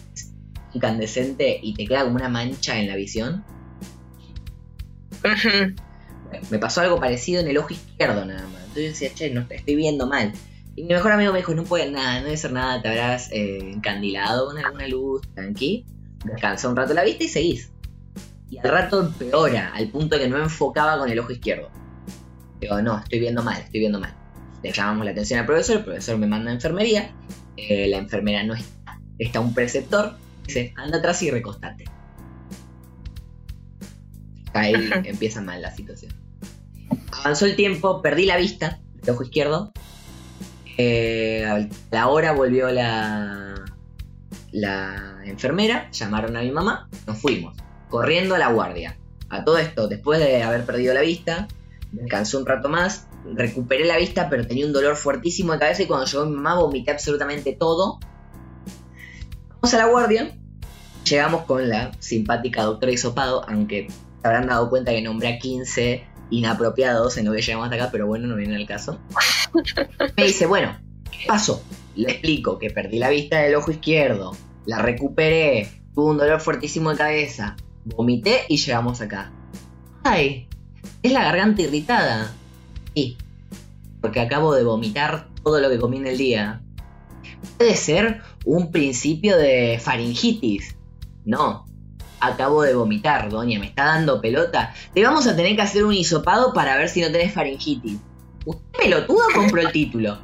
incandescente 0.75 1.59
y 1.63 1.73
te 1.73 1.87
queda 1.87 2.03
como 2.03 2.17
una 2.17 2.29
mancha 2.29 2.79
en 2.79 2.87
la 2.87 2.95
visión? 2.95 3.43
me 6.51 6.59
pasó 6.59 6.81
algo 6.81 6.99
parecido 6.99 7.41
en 7.41 7.47
el 7.47 7.57
ojo 7.57 7.73
izquierdo 7.73 8.23
nada 8.23 8.43
más. 8.49 8.61
Entonces 8.67 8.83
yo 8.83 8.89
decía, 8.89 9.13
che, 9.15 9.33
no 9.33 9.47
te 9.47 9.55
estoy 9.55 9.75
viendo 9.75 10.05
mal. 10.05 10.31
Y 10.75 10.83
mi 10.83 10.93
mejor 10.93 11.13
amigo 11.13 11.33
me 11.33 11.39
dijo, 11.39 11.55
no 11.55 11.63
puede 11.63 11.89
nada, 11.89 12.19
no 12.19 12.25
debe 12.25 12.37
ser 12.37 12.51
nada, 12.51 12.83
te 12.83 12.89
habrás 12.89 13.31
eh, 13.31 13.57
encandilado 13.61 14.45
con 14.45 14.59
alguna 14.59 14.87
luz, 14.87 15.23
tranqui. 15.33 15.87
Descansa 16.23 16.69
un 16.69 16.75
rato 16.75 16.93
la 16.93 17.03
vista 17.03 17.23
y 17.23 17.27
seguís. 17.27 17.71
Y 18.49 18.57
al 18.57 18.69
rato 18.69 19.01
empeora, 19.01 19.71
al 19.73 19.89
punto 19.89 20.15
de 20.15 20.23
que 20.23 20.29
no 20.29 20.37
enfocaba 20.37 20.99
con 20.99 21.09
el 21.09 21.19
ojo 21.19 21.31
izquierdo. 21.31 21.69
Digo, 22.59 22.81
no, 22.81 22.99
estoy 22.99 23.19
viendo 23.19 23.43
mal, 23.43 23.61
estoy 23.61 23.79
viendo 23.79 23.99
mal. 23.99 24.13
Le 24.61 24.71
llamamos 24.71 25.05
la 25.05 25.11
atención 25.11 25.39
al 25.39 25.45
profesor, 25.45 25.77
el 25.77 25.83
profesor 25.83 26.17
me 26.17 26.27
manda 26.27 26.51
a 26.51 26.53
enfermería, 26.53 27.11
eh, 27.57 27.87
la 27.87 27.97
enfermera 27.97 28.43
no 28.43 28.53
está, 28.53 28.99
está 29.19 29.39
un 29.41 29.53
preceptor, 29.53 30.15
dice, 30.45 30.73
anda 30.77 30.99
atrás 30.99 31.21
y 31.23 31.31
recostate. 31.31 31.85
Ahí 34.53 34.73
empieza 35.03 35.41
mal 35.41 35.61
la 35.61 35.75
situación. 35.75 36.13
Avanzó 37.11 37.45
el 37.45 37.55
tiempo, 37.55 38.01
perdí 38.01 38.25
la 38.25 38.37
vista, 38.37 38.79
el 39.01 39.09
ojo 39.09 39.23
izquierdo. 39.23 39.73
Eh, 40.77 41.45
a 41.45 41.67
la 41.91 42.07
hora 42.07 42.31
volvió 42.31 42.69
la, 42.69 43.62
la 44.53 45.19
enfermera, 45.25 45.91
llamaron 45.91 46.37
a 46.37 46.41
mi 46.41 46.51
mamá, 46.51 46.87
nos 47.05 47.17
fuimos, 47.17 47.57
corriendo 47.89 48.35
a 48.35 48.37
la 48.37 48.49
guardia. 48.49 48.97
A 49.29 49.43
todo 49.43 49.57
esto, 49.57 49.89
después 49.89 50.19
de 50.19 50.43
haber 50.43 50.65
perdido 50.65 50.93
la 50.93 51.01
vista, 51.01 51.49
descansé 51.91 52.37
un 52.37 52.45
rato 52.45 52.69
más, 52.69 53.07
recuperé 53.33 53.83
la 53.83 53.97
vista, 53.97 54.29
pero 54.29 54.47
tenía 54.47 54.65
un 54.65 54.71
dolor 54.71 54.95
fuertísimo 54.95 55.53
de 55.53 55.59
cabeza 55.59 55.83
y 55.83 55.87
cuando 55.87 56.05
llegó 56.05 56.25
mi 56.25 56.35
mamá 56.35 56.55
vomité 56.55 56.91
absolutamente 56.91 57.53
todo. 57.53 57.99
Vamos 59.49 59.73
a 59.73 59.77
la 59.77 59.85
guardia 59.87 60.33
Llegamos 61.05 61.43
con 61.43 61.67
la 61.67 61.91
simpática 61.99 62.63
doctora 62.63 62.91
Isopado, 62.91 63.45
aunque 63.49 63.87
se 63.89 64.27
habrán 64.27 64.47
dado 64.47 64.69
cuenta 64.69 64.91
que 64.91 65.01
nombré 65.01 65.35
a 65.35 65.39
15 65.39 66.05
inapropiados 66.29 67.17
en 67.17 67.25
lo 67.25 67.33
que 67.33 67.41
llegamos 67.41 67.65
hasta 67.65 67.75
acá, 67.75 67.89
pero 67.91 68.07
bueno, 68.07 68.27
no 68.27 68.35
viene 68.35 68.55
al 68.55 68.65
caso. 68.65 68.99
Me 70.15 70.23
dice, 70.23 70.45
bueno, 70.45 70.77
¿qué 71.11 71.27
pasó? 71.27 71.61
Le 71.95 72.11
explico 72.11 72.57
que 72.57 72.69
perdí 72.69 72.99
la 72.99 73.09
vista 73.09 73.39
del 73.39 73.55
ojo 73.55 73.71
izquierdo, 73.71 74.35
la 74.65 74.79
recuperé, 74.79 75.69
tuve 75.93 76.11
un 76.11 76.17
dolor 76.17 76.39
fuertísimo 76.41 76.89
de 76.89 76.97
cabeza, 76.97 77.55
vomité 77.85 78.41
y 78.49 78.57
llegamos 78.57 79.01
acá. 79.01 79.31
Ay, 80.03 80.47
es 81.03 81.11
la 81.11 81.23
garganta 81.23 81.61
irritada. 81.61 82.33
Sí, 82.95 83.17
porque 84.01 84.21
acabo 84.21 84.53
de 84.55 84.63
vomitar 84.63 85.27
todo 85.43 85.59
lo 85.59 85.69
que 85.69 85.79
comí 85.79 85.97
en 85.97 86.07
el 86.07 86.17
día. 86.17 86.61
Puede 87.57 87.75
ser 87.75 88.21
un 88.45 88.71
principio 88.71 89.37
de 89.37 89.79
faringitis. 89.81 90.75
No, 91.25 91.65
acabo 92.19 92.63
de 92.63 92.73
vomitar, 92.73 93.29
doña, 93.29 93.59
me 93.59 93.67
está 93.67 93.85
dando 93.85 94.19
pelota. 94.21 94.73
Te 94.93 95.03
vamos 95.03 95.27
a 95.27 95.35
tener 95.35 95.55
que 95.55 95.61
hacer 95.61 95.83
un 95.83 95.93
hisopado 95.93 96.53
para 96.53 96.75
ver 96.77 96.89
si 96.89 97.01
no 97.01 97.11
tenés 97.11 97.33
faringitis. 97.33 97.99
¿Usted 98.45 98.79
pelotudo 98.79 99.23
compró 99.33 99.61
el 99.61 99.71
título? 99.71 100.17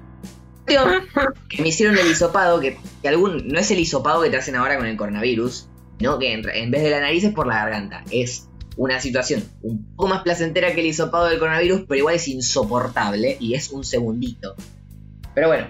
Que 1.47 1.61
me 1.61 1.69
hicieron 1.69 1.97
el 1.97 2.07
hisopado, 2.07 2.59
que, 2.59 2.77
algún, 3.05 3.47
no 3.47 3.59
es 3.59 3.71
el 3.71 3.79
hisopado 3.79 4.21
que 4.21 4.29
te 4.29 4.37
hacen 4.37 4.55
ahora 4.55 4.77
con 4.77 4.85
el 4.85 4.97
coronavirus, 4.97 5.67
no 5.99 6.19
que 6.19 6.33
en, 6.33 6.47
en 6.49 6.71
vez 6.71 6.83
de 6.83 6.89
la 6.89 7.01
nariz 7.01 7.23
es 7.23 7.33
por 7.33 7.47
la 7.47 7.55
garganta. 7.55 8.03
Es 8.11 8.47
una 8.77 8.99
situación 9.01 9.43
un 9.61 9.93
poco 9.95 10.07
más 10.07 10.23
placentera 10.23 10.73
que 10.73 10.79
el 10.79 10.87
hisopado 10.87 11.25
del 11.25 11.39
coronavirus, 11.39 11.81
pero 11.87 11.99
igual 11.99 12.15
es 12.15 12.27
insoportable 12.27 13.35
y 13.39 13.53
es 13.55 13.69
un 13.71 13.83
segundito. 13.83 14.55
Pero 15.35 15.47
bueno, 15.47 15.67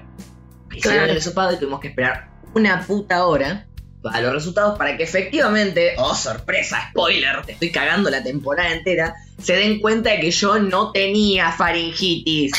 hicieron 0.75 1.09
el 1.09 1.17
hisopado 1.17 1.53
y 1.53 1.57
tuvimos 1.57 1.79
que 1.79 1.87
esperar 1.87 2.29
una 2.53 2.85
puta 2.85 3.25
hora 3.25 3.67
a 4.03 4.21
los 4.21 4.33
resultados 4.33 4.77
para 4.77 4.95
que 4.95 5.03
efectivamente, 5.03 5.93
oh 5.97 6.15
sorpresa, 6.15 6.89
spoiler, 6.91 7.41
te 7.45 7.53
estoy 7.53 7.71
cagando 7.71 8.09
la 8.09 8.23
temporada 8.23 8.71
entera, 8.71 9.15
se 9.41 9.53
den 9.53 9.79
cuenta 9.79 10.11
de 10.11 10.19
que 10.19 10.31
yo 10.31 10.59
no 10.59 10.91
tenía 10.91 11.51
faringitis. 11.51 12.51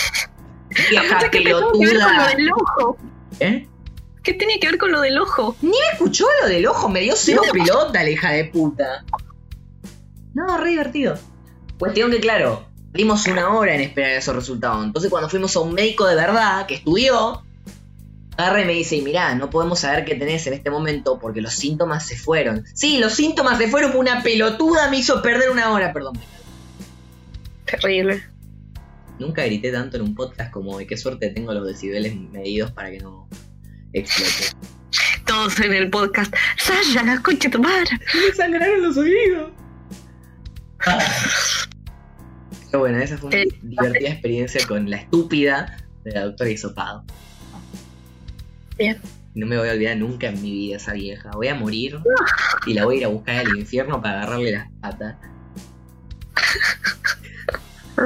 Vieja 0.91 1.31
pelotuda. 1.31 2.33
¿Eh? 3.41 3.67
¿Qué 4.23 4.35
tenía 4.35 4.59
que 4.61 4.69
ver 4.69 4.79
con 4.79 4.93
lo 4.93 5.01
del 5.01 5.19
ojo? 5.19 5.57
Ni 5.63 5.71
me 5.71 5.93
escuchó 5.93 6.27
lo 6.43 6.49
del 6.49 6.67
ojo, 6.67 6.89
me 6.89 7.01
dio 7.01 7.15
cero 7.17 7.43
pelota 7.53 8.03
la 8.03 8.11
hija 8.11 8.33
de 8.33 8.45
puta. 8.45 9.05
No, 10.35 10.59
re 10.59 10.71
divertido. 10.71 11.19
Cuestión 11.79 12.11
que, 12.11 12.21
claro, 12.21 12.67
dimos 12.93 13.27
una 13.27 13.49
hora 13.55 13.75
en 13.75 13.81
esperar 13.81 14.13
esos 14.13 14.35
resultados. 14.35 14.85
Entonces, 14.85 15.11
cuando 15.11 15.29
fuimos 15.29 15.57
a 15.57 15.61
un 15.61 15.73
médico 15.73 16.07
de 16.07 16.15
verdad 16.15 16.67
que 16.67 16.75
estudió, 16.75 17.43
agarra 18.37 18.61
y 18.61 18.67
me 18.67 18.75
dice: 18.75 18.97
y 18.97 19.03
Mirá, 19.03 19.35
no 19.35 19.49
podemos 19.49 19.81
saber 19.81 20.05
qué 20.05 20.15
tenés 20.15 20.47
en 20.47 20.53
este 20.53 20.71
momento 20.71 21.19
porque 21.19 21.41
los 21.41 21.55
síntomas 21.55 22.07
se 22.07 22.17
fueron. 22.17 22.65
Sí, 22.75 22.99
los 22.99 23.15
síntomas 23.15 23.59
se 23.59 23.69
fueron. 23.69 23.97
Una 23.97 24.23
pelotuda 24.23 24.91
me 24.91 24.99
hizo 24.99 25.23
perder 25.23 25.51
una 25.51 25.73
hora, 25.73 25.93
perdón. 25.93 26.19
Terrible. 27.65 28.23
Nunca 29.21 29.45
grité 29.45 29.71
tanto 29.71 29.99
en 29.99 30.03
un 30.03 30.15
podcast 30.15 30.51
como 30.51 30.79
de 30.79 30.87
qué 30.87 30.97
suerte 30.97 31.29
tengo 31.29 31.53
los 31.53 31.67
decibeles 31.67 32.17
medidos 32.17 32.73
para 32.73 32.91
que 32.91 33.01
no 33.01 33.29
explote. 33.93 34.57
Todos 35.27 35.61
en 35.61 35.75
el 35.75 35.91
podcast. 35.91 36.35
Sasha, 36.57 37.03
la 37.03 37.21
concha 37.21 37.49
de 37.49 37.53
tu 37.53 37.63
madre. 37.63 37.91
Me 38.15 38.35
sangraron 38.35 38.83
los 38.83 38.97
oídos. 38.97 39.51
Pero 42.71 42.79
bueno, 42.79 42.99
esa 42.99 43.19
fue 43.19 43.29
una 43.29 43.39
Eh, 43.41 43.49
divertida 43.61 44.09
experiencia 44.09 44.67
con 44.67 44.89
la 44.89 44.97
estúpida 44.97 45.77
de 46.03 46.13
la 46.13 46.25
doctora 46.25 46.49
Isopado. 46.49 47.05
Bien. 48.79 48.99
No 49.35 49.47
me 49.47 49.59
voy 49.59 49.69
a 49.69 49.73
olvidar 49.73 49.99
nunca 49.99 50.29
en 50.29 50.41
mi 50.41 50.51
vida 50.51 50.77
esa 50.79 50.95
vieja. 50.95 51.31
Voy 51.35 51.49
a 51.49 51.55
morir 51.55 51.99
y 52.67 52.73
la 52.73 52.87
voy 52.87 52.97
a 52.97 52.99
ir 53.01 53.05
a 53.05 53.09
buscar 53.09 53.37
al 53.37 53.59
infierno 53.59 54.01
para 54.01 54.23
agarrarle 54.23 54.53
las 54.53 54.71
patas. 54.81 55.17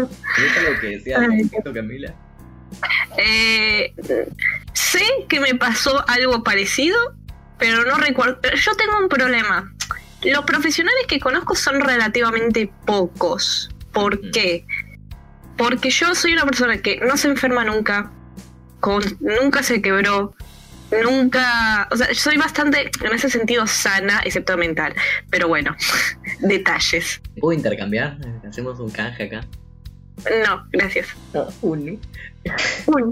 ¿Es 0.02 0.58
algo 0.58 0.80
que 0.80 0.86
decía 0.88 1.18
respecto, 1.20 1.72
Camila? 1.72 2.14
Eh, 3.18 3.94
sé 4.72 5.02
que 5.28 5.40
me 5.40 5.54
pasó 5.54 6.04
algo 6.08 6.42
parecido, 6.42 6.96
pero 7.58 7.84
no 7.84 7.96
recuerdo. 7.96 8.40
Yo 8.54 8.74
tengo 8.74 8.98
un 8.98 9.08
problema. 9.08 9.72
Los 10.22 10.44
profesionales 10.44 11.04
que 11.06 11.20
conozco 11.20 11.54
son 11.54 11.80
relativamente 11.80 12.70
pocos. 12.86 13.70
¿Por 13.92 14.18
Mm. 14.18 14.30
qué? 14.32 14.66
Porque 15.56 15.90
yo 15.90 16.14
soy 16.14 16.32
una 16.32 16.44
persona 16.44 16.78
que 16.78 16.96
no 17.00 17.16
se 17.16 17.28
enferma 17.28 17.64
nunca, 17.64 18.10
con- 18.80 19.04
nunca 19.20 19.62
se 19.62 19.80
quebró, 19.80 20.34
nunca. 21.04 21.86
O 21.92 21.96
sea, 21.96 22.08
yo 22.08 22.14
soy 22.14 22.36
bastante, 22.38 22.90
en 23.04 23.12
ese 23.14 23.30
sentido, 23.30 23.66
sana, 23.68 24.20
excepto 24.24 24.56
mental. 24.56 24.94
Pero 25.30 25.46
bueno, 25.46 25.76
detalles. 26.40 27.20
¿Puedo 27.40 27.56
intercambiar? 27.56 28.18
Hacemos 28.48 28.80
un 28.80 28.90
canje 28.90 29.24
acá. 29.24 29.42
No, 30.46 30.66
gracias. 30.72 31.08
Uno. 31.62 31.98
Uy, 32.86 33.02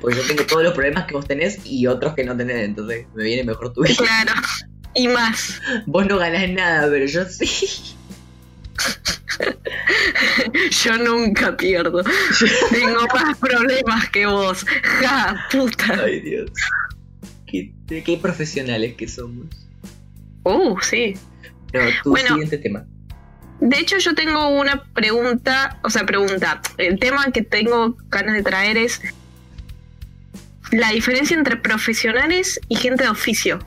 Porque 0.00 0.16
yo 0.16 0.26
tengo 0.26 0.44
todos 0.46 0.62
los 0.64 0.74
problemas 0.74 1.04
que 1.06 1.14
vos 1.14 1.26
tenés 1.26 1.58
y 1.64 1.86
otros 1.86 2.14
que 2.14 2.24
no 2.24 2.36
tenés, 2.36 2.64
entonces 2.64 3.06
me 3.14 3.24
viene 3.24 3.44
mejor 3.44 3.72
tu 3.72 3.82
vida. 3.82 3.94
claro. 3.96 4.32
Y 4.94 5.08
más. 5.08 5.60
Vos 5.86 6.06
no 6.06 6.18
ganás 6.18 6.48
nada, 6.50 6.88
pero 6.90 7.06
yo 7.06 7.24
sí. 7.24 7.46
Yo 10.84 10.98
nunca 10.98 11.56
pierdo. 11.56 12.02
Tengo 12.70 13.06
más 13.14 13.38
problemas 13.38 14.08
que 14.10 14.26
vos. 14.26 14.64
Ja, 15.00 15.46
puta. 15.50 16.02
Ay, 16.04 16.20
Dios. 16.20 16.50
Qué, 17.46 17.72
qué 18.04 18.18
profesionales 18.20 18.94
que 18.94 19.08
somos. 19.08 19.46
Uh, 20.44 20.78
sí. 20.80 21.14
No, 21.72 21.80
tu 22.02 22.10
Bueno. 22.10 22.28
siguiente 22.28 22.58
tema. 22.58 22.84
De 23.64 23.78
hecho, 23.78 23.96
yo 23.98 24.12
tengo 24.16 24.48
una 24.48 24.82
pregunta, 24.92 25.78
o 25.84 25.88
sea, 25.88 26.04
pregunta. 26.04 26.60
El 26.78 26.98
tema 26.98 27.30
que 27.30 27.42
tengo 27.42 27.96
ganas 28.08 28.34
de 28.34 28.42
traer 28.42 28.76
es 28.76 29.00
la 30.72 30.90
diferencia 30.90 31.36
entre 31.36 31.56
profesionales 31.56 32.60
y 32.68 32.74
gente 32.74 33.04
de 33.04 33.10
oficio. 33.10 33.60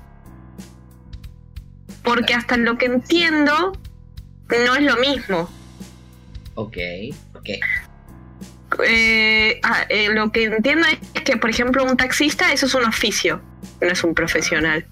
Porque 2.03 2.34
hasta 2.34 2.58
lo 2.58 2.77
que 2.77 2.88
entiendo, 2.88 3.71
no 4.49 4.75
es 4.75 4.84
lo 4.84 4.97
mismo. 4.97 5.49
Ok, 6.55 6.77
ok. 7.34 7.49
Eh, 8.86 9.62
ah, 9.63 9.86
eh, 9.88 10.10
lo 10.10 10.29
que 10.29 10.43
entiendo 10.43 10.88
es 11.13 11.21
que, 11.21 11.38
por 11.38 11.49
ejemplo, 11.49 11.86
un 11.86 11.95
taxista, 11.95 12.51
eso 12.51 12.65
es 12.65 12.75
un 12.75 12.84
oficio, 12.84 13.41
no 13.79 13.88
es 13.88 14.03
un 14.03 14.13
profesional. 14.13 14.86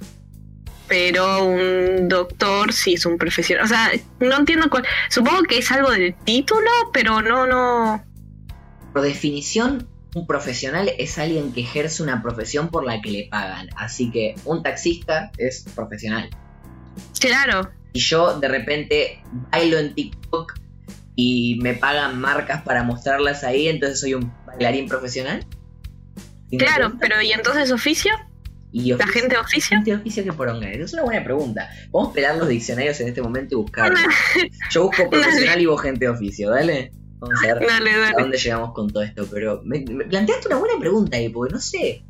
Pero 0.88 1.46
un 1.46 2.10
doctor 2.10 2.74
sí 2.74 2.96
es 2.96 3.06
un 3.06 3.18
profesional. 3.18 3.66
O 3.66 3.68
sea, 3.68 3.92
no 4.20 4.38
entiendo 4.38 4.70
cuál. 4.70 4.86
Supongo 5.10 5.44
que 5.44 5.60
es 5.60 5.72
algo 5.72 5.92
del 5.92 6.14
título, 6.14 6.70
pero 6.92 7.22
no, 7.22 7.48
no. 7.48 8.04
Por 8.92 9.02
definición, 9.02 9.88
un 10.16 10.28
profesional 10.28 10.92
es 10.98 11.18
alguien 11.18 11.54
que 11.54 11.62
ejerce 11.62 12.04
una 12.04 12.22
profesión 12.22 12.70
por 12.70 12.86
la 12.86 13.02
que 13.02 13.12
le 13.12 13.28
pagan. 13.30 13.70
Así 13.76 14.12
que 14.12 14.36
un 14.46 14.62
taxista 14.62 15.32
es 15.38 15.66
profesional. 15.76 16.30
Claro, 17.20 17.72
Y 17.94 18.00
yo 18.00 18.40
de 18.40 18.48
repente 18.48 19.24
bailo 19.52 19.78
en 19.80 19.96
TikTok 19.96 20.54
y 21.16 21.60
me 21.62 21.74
pagan 21.74 22.20
marcas 22.20 22.62
para 22.64 22.84
mostrarlas 22.84 23.44
ahí, 23.44 23.68
entonces 23.68 24.00
soy 24.00 24.14
un 24.14 24.32
bailarín 24.46 24.88
profesional. 24.88 25.46
¿Sí 26.50 26.58
me 26.58 26.66
claro, 26.66 26.94
pero 27.00 27.22
¿y 27.22 27.32
entonces 27.32 27.72
oficio? 27.72 28.12
¿Y 28.74 28.90
¿La 28.90 28.96
oficio? 28.96 29.14
gente 29.14 29.36
de 29.36 29.42
oficio? 29.42 29.78
Gente 29.78 29.92
de 29.92 29.98
oficio 29.98 30.24
que 30.24 30.34
poronga. 30.34 30.70
Es 30.72 30.92
una 30.94 31.04
buena 31.04 31.24
pregunta. 31.24 31.70
Vamos 31.92 32.10
a 32.10 32.14
pelar 32.14 32.36
los 32.38 32.48
diccionarios 32.50 33.00
en 33.02 33.08
este 33.10 33.22
momento 33.22 33.54
y 33.54 33.58
buscar. 33.58 33.94
Yo 34.72 34.84
busco 34.88 35.10
profesional 35.10 35.62
y 35.62 35.66
vos 35.68 35.80
gente 35.82 36.06
de 36.06 36.10
oficio, 36.10 36.50
dale. 36.50 36.92
Vamos 37.20 37.40
a 37.44 37.54
ver 37.54 37.68
Dale, 37.68 37.92
a 37.94 38.00
dale. 38.00 38.16
dónde 38.20 38.38
llegamos 38.38 38.74
con 38.74 38.90
todo 38.92 39.04
esto. 39.04 39.28
Pero 39.32 39.62
me, 39.64 39.80
me 39.82 40.06
planteaste 40.06 40.48
una 40.48 40.58
buena 40.58 40.80
pregunta 40.80 41.16
ahí, 41.18 41.30
porque 41.30 41.54
no 41.54 41.60
sé. 41.62 42.04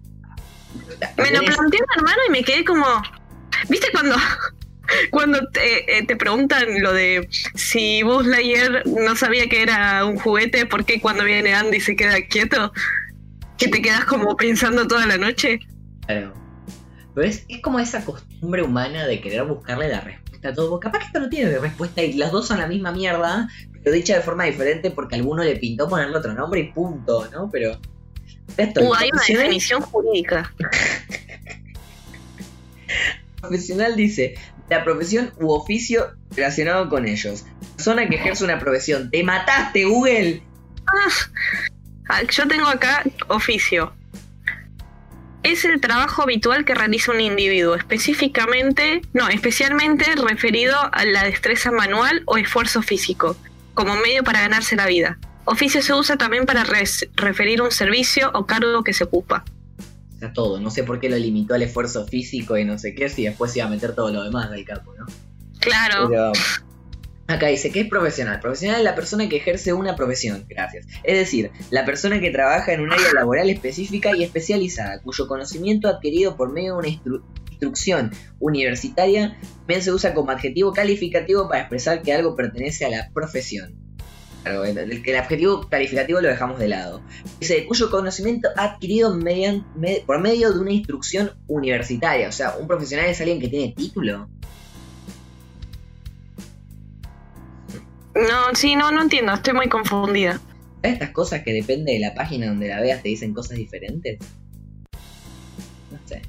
Me 1.17 1.31
lo 1.31 1.41
planteé 1.41 1.79
mi 1.81 1.87
hermano 1.97 2.17
y 2.29 2.31
me 2.31 2.43
quedé 2.43 2.63
como. 2.63 2.85
¿Viste 3.69 3.87
cuando.? 3.91 4.15
Cuando 5.11 5.39
te, 5.49 5.97
eh, 5.97 6.05
te 6.05 6.15
preguntan 6.15 6.81
lo 6.81 6.93
de 6.93 7.27
si 7.55 8.03
Buzz 8.03 8.25
Lightyear 8.27 8.83
no 8.85 9.15
sabía 9.15 9.47
que 9.47 9.61
era 9.63 10.05
un 10.05 10.17
juguete, 10.19 10.65
¿por 10.65 10.83
qué 10.85 10.99
cuando 10.99 11.23
viene 11.23 11.53
Andy 11.53 11.79
se 11.79 11.95
queda 11.95 12.15
quieto? 12.29 12.71
Que 13.57 13.69
te 13.69 13.81
quedas 13.81 14.05
como 14.05 14.35
pensando 14.35 14.85
toda 14.87 15.05
la 15.07 15.17
noche. 15.17 15.59
Claro. 16.05 16.33
Pero 17.13 17.27
es, 17.27 17.45
es 17.47 17.61
como 17.61 17.79
esa 17.79 18.03
costumbre 18.03 18.63
humana 18.63 19.05
de 19.05 19.21
querer 19.21 19.43
buscarle 19.43 19.89
la 19.89 20.01
respuesta 20.01 20.49
a 20.49 20.53
todo. 20.53 20.79
Capaz 20.79 20.99
que 20.99 21.05
esto 21.05 21.19
no 21.19 21.29
tiene 21.29 21.57
respuesta 21.59 22.01
y 22.01 22.13
las 22.13 22.31
dos 22.31 22.47
son 22.47 22.59
la 22.59 22.67
misma 22.67 22.91
mierda, 22.91 23.47
pero 23.83 23.95
dicha 23.95 24.15
de 24.15 24.21
forma 24.21 24.45
diferente 24.45 24.91
porque 24.91 25.15
a 25.15 25.19
alguno 25.19 25.43
le 25.43 25.55
pintó 25.57 25.87
ponerle 25.87 26.17
otro 26.17 26.33
nombre 26.33 26.61
y 26.61 26.71
punto, 26.71 27.27
¿no? 27.31 27.49
Pero. 27.51 27.79
Esto, 28.57 28.81
Uh, 28.81 28.93
hay 28.95 29.09
una 29.11 29.23
definición 29.25 29.81
jurídica. 29.81 30.53
profesional 33.41 33.95
dice 33.95 34.35
la 34.69 34.83
profesión 34.83 35.31
u 35.39 35.51
oficio 35.51 36.13
relacionado 36.31 36.89
con 36.89 37.07
ellos. 37.07 37.45
Persona 37.75 38.07
que 38.07 38.15
ejerce 38.15 38.43
una 38.43 38.59
profesión. 38.59 39.11
¡Te 39.11 39.23
mataste, 39.23 39.85
Google! 39.85 40.41
Ah, 42.09 42.21
yo 42.23 42.47
tengo 42.47 42.67
acá 42.67 43.03
oficio. 43.27 43.93
Es 45.43 45.65
el 45.65 45.81
trabajo 45.81 46.23
habitual 46.23 46.63
que 46.63 46.73
realiza 46.73 47.11
un 47.11 47.19
individuo, 47.19 47.75
específicamente, 47.75 49.01
no, 49.11 49.27
especialmente 49.27 50.05
referido 50.15 50.75
a 50.91 51.03
la 51.03 51.23
destreza 51.25 51.69
manual 51.69 52.23
o 52.25 52.37
esfuerzo 52.37 52.81
físico, 52.81 53.35
como 53.73 53.95
medio 53.97 54.23
para 54.23 54.39
ganarse 54.39 54.77
la 54.77 54.87
vida. 54.87 55.19
Oficio 55.43 55.81
se 55.81 55.93
usa 55.93 56.15
también 56.15 56.45
para 56.45 56.63
referir 57.15 57.61
un 57.61 57.71
servicio 57.71 58.31
o 58.33 58.45
cargo 58.45 58.85
que 58.85 58.93
se 58.93 59.03
ocupa. 59.03 59.43
O 60.15 60.19
sea, 60.19 60.31
todo. 60.31 60.61
No 60.61 60.71
sé 60.71 60.83
por 60.83 61.01
qué 61.01 61.09
lo 61.09 61.17
limitó 61.17 61.55
al 61.55 61.63
esfuerzo 61.63 62.07
físico 62.07 62.57
y 62.57 62.63
no 62.63 62.79
sé 62.79 62.95
qué, 62.95 63.09
si 63.09 63.25
después 63.25 63.53
iba 63.57 63.65
a 63.65 63.69
meter 63.69 63.93
todo 63.93 64.13
lo 64.13 64.23
demás 64.23 64.49
del 64.49 64.63
capo, 64.63 64.93
¿no? 64.97 65.05
Claro. 65.59 66.09
Acá 67.33 67.47
dice, 67.47 67.71
¿qué 67.71 67.81
es 67.81 67.89
profesional? 67.89 68.39
Profesional 68.39 68.77
es 68.77 68.83
la 68.83 68.93
persona 68.93 69.27
que 69.27 69.37
ejerce 69.37 69.73
una 69.73 69.95
profesión, 69.95 70.45
gracias. 70.47 70.85
Es 71.03 71.17
decir, 71.17 71.49
la 71.71 71.83
persona 71.83 72.19
que 72.19 72.29
trabaja 72.29 72.73
en 72.73 72.81
un 72.81 72.93
área 72.93 73.11
laboral 73.11 73.49
específica 73.49 74.15
y 74.15 74.23
especializada, 74.23 75.01
cuyo 75.01 75.27
conocimiento 75.27 75.87
adquirido 75.87 76.37
por 76.37 76.53
medio 76.53 76.73
de 76.73 76.77
una 76.77 76.87
instrucción 77.49 78.11
universitaria 78.39 79.35
bien 79.67 79.81
se 79.81 79.91
usa 79.91 80.13
como 80.13 80.29
adjetivo 80.29 80.73
calificativo 80.73 81.47
para 81.49 81.61
expresar 81.61 82.03
que 82.03 82.13
algo 82.13 82.35
pertenece 82.35 82.85
a 82.85 82.89
la 82.89 83.09
profesión. 83.11 83.73
Claro, 84.43 84.63
el, 84.65 84.77
el 84.77 85.15
adjetivo 85.15 85.67
calificativo 85.67 86.21
lo 86.21 86.27
dejamos 86.27 86.59
de 86.59 86.67
lado. 86.67 87.01
Dice, 87.39 87.65
cuyo 87.65 87.89
conocimiento 87.89 88.49
adquirido 88.55 89.17
por 90.05 90.21
medio 90.21 90.53
de 90.53 90.59
una 90.59 90.71
instrucción 90.71 91.31
universitaria. 91.47 92.29
O 92.29 92.31
sea, 92.31 92.57
un 92.57 92.67
profesional 92.67 93.07
es 93.07 93.19
alguien 93.21 93.39
que 93.39 93.47
tiene 93.47 93.73
título. 93.73 94.29
No, 98.15 98.53
sí, 98.53 98.75
no, 98.75 98.91
no 98.91 99.01
entiendo, 99.01 99.33
estoy 99.33 99.53
muy 99.53 99.69
confundida. 99.69 100.39
Estas 100.83 101.11
cosas 101.11 101.43
que 101.43 101.53
depende 101.53 101.93
de 101.93 101.99
la 101.99 102.13
página 102.13 102.47
donde 102.47 102.67
la 102.67 102.79
veas 102.79 103.01
te 103.01 103.09
dicen 103.09 103.33
cosas 103.33 103.57
diferentes. 103.57 104.19
No 105.91 105.99
sé. 106.05 106.21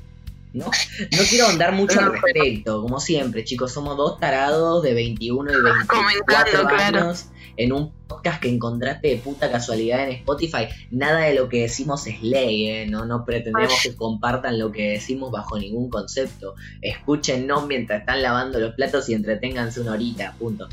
No, 0.52 0.66
no 0.66 1.22
quiero 1.28 1.46
ahondar 1.46 1.72
mucho 1.72 1.98
al 1.98 2.12
respecto. 2.12 2.80
Como 2.80 3.00
siempre, 3.00 3.44
chicos, 3.44 3.72
somos 3.72 3.96
dos 3.96 4.20
tarados 4.20 4.82
de 4.82 4.94
21 4.94 5.50
y 5.50 5.62
24 5.62 6.68
años 6.68 7.26
en 7.56 7.72
un 7.72 7.92
podcast 8.06 8.40
que 8.40 8.48
encontraste 8.48 9.08
de 9.08 9.16
puta 9.16 9.50
casualidad 9.50 10.04
en 10.04 10.16
Spotify. 10.16 10.68
Nada 10.90 11.20
de 11.20 11.34
lo 11.34 11.48
que 11.48 11.62
decimos 11.62 12.06
es 12.06 12.22
ley, 12.22 12.68
¿eh? 12.68 12.86
No, 12.88 13.04
no 13.04 13.24
pretendemos 13.24 13.82
que 13.82 13.94
compartan 13.96 14.58
lo 14.58 14.70
que 14.72 14.90
decimos 14.90 15.32
bajo 15.32 15.58
ningún 15.58 15.90
concepto. 15.90 16.54
Escúchenos 16.80 17.66
mientras 17.66 18.00
están 18.00 18.22
lavando 18.22 18.60
los 18.60 18.74
platos 18.74 19.08
y 19.08 19.14
entreténganse 19.14 19.80
una 19.80 19.92
horita, 19.92 20.34
punto. 20.38 20.68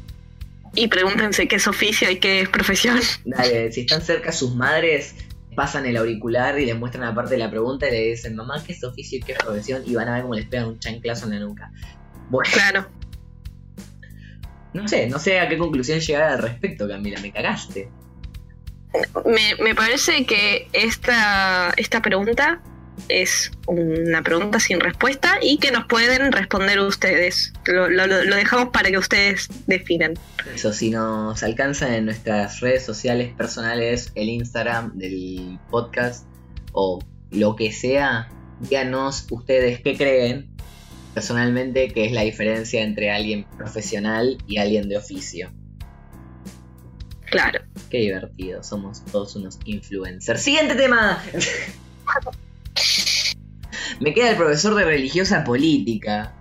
Y 0.73 0.88
pregúntense 0.88 1.47
qué 1.47 1.57
es 1.57 1.67
oficio 1.67 2.10
y 2.10 2.17
qué 2.17 2.41
es 2.41 2.49
profesión. 2.49 2.99
Dale, 3.25 3.71
si 3.71 3.81
están 3.81 4.01
cerca 4.01 4.31
sus 4.31 4.55
madres, 4.55 5.15
pasan 5.55 5.86
el 5.86 5.97
auricular 5.97 6.60
y 6.60 6.65
les 6.65 6.77
muestran 6.77 7.03
aparte 7.03 7.31
de 7.31 7.39
la 7.39 7.49
pregunta 7.49 7.88
y 7.88 7.91
le 7.91 8.01
dicen, 8.10 8.36
mamá, 8.36 8.63
¿qué 8.65 8.73
es 8.73 8.84
oficio 8.84 9.17
y 9.17 9.21
qué 9.21 9.34
es 9.34 9.39
profesión? 9.39 9.84
Y 9.86 9.95
van 9.95 10.07
a 10.07 10.13
ver 10.13 10.21
cómo 10.21 10.36
les 10.36 10.45
pegan 10.45 10.67
un 10.67 10.79
chanclazo 10.79 11.25
en 11.25 11.34
la 11.34 11.39
nuca. 11.39 11.71
Bueno. 12.29 12.49
Claro. 12.53 12.88
No 14.73 14.88
sé, 14.88 15.07
no 15.07 15.19
sé 15.19 15.39
a 15.39 15.49
qué 15.49 15.57
conclusión 15.57 15.99
llegar 15.99 16.23
al 16.23 16.39
respecto, 16.39 16.88
Camila, 16.88 17.19
me 17.19 17.34
cagaste. 17.34 17.89
Me, 19.25 19.55
me 19.62 19.75
parece 19.75 20.25
que 20.25 20.69
esta, 20.71 21.73
esta 21.75 22.01
pregunta 22.01 22.62
es 23.10 23.51
una 23.67 24.21
pregunta 24.21 24.60
sin 24.60 24.80
respuesta 24.80 25.38
y 25.41 25.58
que 25.58 25.71
nos 25.71 25.86
pueden 25.86 26.32
responder 26.32 26.80
ustedes. 26.80 27.54
Lo, 27.65 27.88
dejamos 28.08 28.69
para 28.69 28.89
que 28.89 28.97
ustedes 28.97 29.47
definan. 29.67 30.13
Eso, 30.54 30.73
si 30.73 30.89
nos 30.89 31.41
alcanzan 31.43 31.93
en 31.93 32.06
nuestras 32.06 32.60
redes 32.60 32.86
sociales 32.86 33.34
personales, 33.36 34.12
el 34.15 34.30
Instagram 34.30 34.97
del 34.97 35.60
podcast 35.69 36.25
o 36.73 36.99
lo 37.32 37.56
que 37.56 37.71
sea, 37.71 38.30
díganos 38.60 39.27
ustedes 39.30 39.82
qué 39.82 39.97
creen 39.97 40.51
personalmente 41.13 41.89
que 41.89 42.06
es 42.06 42.12
la 42.13 42.21
diferencia 42.21 42.82
entre 42.82 43.12
alguien 43.12 43.45
profesional 43.58 44.38
y 44.47 44.58
alguien 44.58 44.88
de 44.88 44.97
oficio. 44.97 45.51
Claro. 47.25 47.62
Qué 47.89 47.99
divertido, 47.99 48.62
somos 48.63 49.04
todos 49.06 49.36
unos 49.36 49.58
influencers. 49.65 50.41
Siguiente 50.41 50.75
tema. 50.75 51.21
Me 54.02 54.16
queda 54.16 54.32
el 54.32 54.36
profesor 54.36 54.74
de 54.74 54.84
religiosa 54.84 55.44
política. 55.44 56.34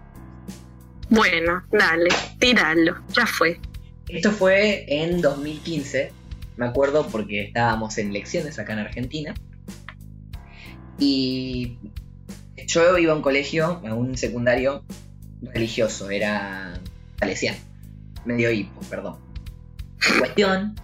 Bueno, 1.10 1.62
dale, 1.70 2.08
tiralo, 2.38 2.96
ya 3.12 3.26
fue. 3.26 3.60
Esto 4.08 4.32
fue 4.32 4.86
en 4.88 5.20
2015, 5.20 6.10
me 6.56 6.66
acuerdo 6.66 7.06
porque 7.08 7.42
estábamos 7.42 7.98
en 7.98 8.08
elecciones 8.08 8.58
acá 8.58 8.72
en 8.72 8.78
Argentina. 8.78 9.34
Y 10.98 11.76
yo 12.66 12.96
iba 12.96 13.12
a 13.12 13.16
un 13.16 13.20
colegio, 13.20 13.82
a 13.86 13.94
un 13.94 14.16
secundario 14.16 14.82
religioso, 15.42 16.08
era 16.08 16.80
salesiano, 17.18 17.58
medio 18.24 18.50
hipo, 18.50 18.80
perdón. 18.88 19.18
Cuestión, 20.18 20.76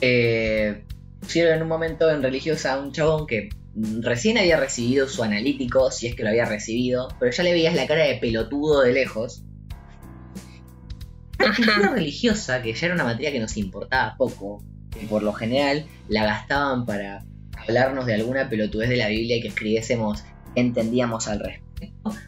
eh, 0.00 0.82
pusieron 1.20 1.54
en 1.54 1.62
un 1.62 1.68
momento 1.68 2.10
en 2.10 2.20
religiosa 2.20 2.74
a 2.74 2.80
un 2.80 2.90
chabón 2.90 3.28
que 3.28 3.50
recién 3.74 4.38
había 4.38 4.58
recibido 4.58 5.08
su 5.08 5.22
analítico, 5.22 5.90
si 5.90 6.06
es 6.06 6.14
que 6.14 6.22
lo 6.22 6.30
había 6.30 6.44
recibido, 6.44 7.08
pero 7.18 7.32
ya 7.32 7.42
le 7.42 7.52
veías 7.52 7.74
la 7.74 7.86
cara 7.86 8.04
de 8.04 8.16
pelotudo 8.16 8.82
de 8.82 8.92
lejos. 8.92 9.44
La 11.38 11.88
religiosa, 11.94 12.62
que 12.62 12.74
ya 12.74 12.86
era 12.86 12.94
una 12.94 13.04
materia 13.04 13.32
que 13.32 13.40
nos 13.40 13.56
importaba 13.56 14.14
poco, 14.16 14.62
que 14.90 15.06
por 15.06 15.22
lo 15.22 15.32
general 15.32 15.86
la 16.08 16.24
gastaban 16.24 16.84
para 16.84 17.24
hablarnos 17.56 18.06
de 18.06 18.14
alguna 18.14 18.48
pelotudez 18.48 18.88
de 18.88 18.96
la 18.96 19.08
Biblia 19.08 19.36
y 19.36 19.40
que 19.40 19.48
escribiésemos 19.48 20.24
entendíamos 20.54 21.28
al 21.28 21.40
respecto. 21.40 21.70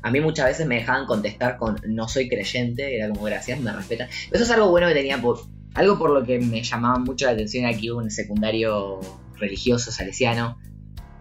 A 0.03 0.11
mí 0.11 0.21
muchas 0.21 0.47
veces 0.47 0.67
me 0.67 0.77
dejaban 0.77 1.07
contestar 1.07 1.59
con 1.59 1.79
no 1.87 2.09
soy 2.09 2.29
creyente, 2.29 2.97
era 2.97 3.09
como 3.09 3.25
gracias, 3.25 3.61
me 3.61 3.73
respetan. 3.73 4.09
Eso 4.31 4.45
es 4.45 4.51
algo 4.51 4.71
bueno 4.71 4.89
que 4.89 4.95
tenía 4.95 5.21
por. 5.21 5.41
Algo 5.75 5.99
por 5.99 6.11
lo 6.11 6.23
que 6.23 6.39
me 6.39 6.63
llamaba 6.63 6.99
mucho 6.99 7.25
la 7.25 7.33
atención 7.33 7.65
aquí 7.65 7.89
un 7.89 8.11
secundario 8.11 9.01
religioso 9.37 9.91
salesiano, 9.91 10.59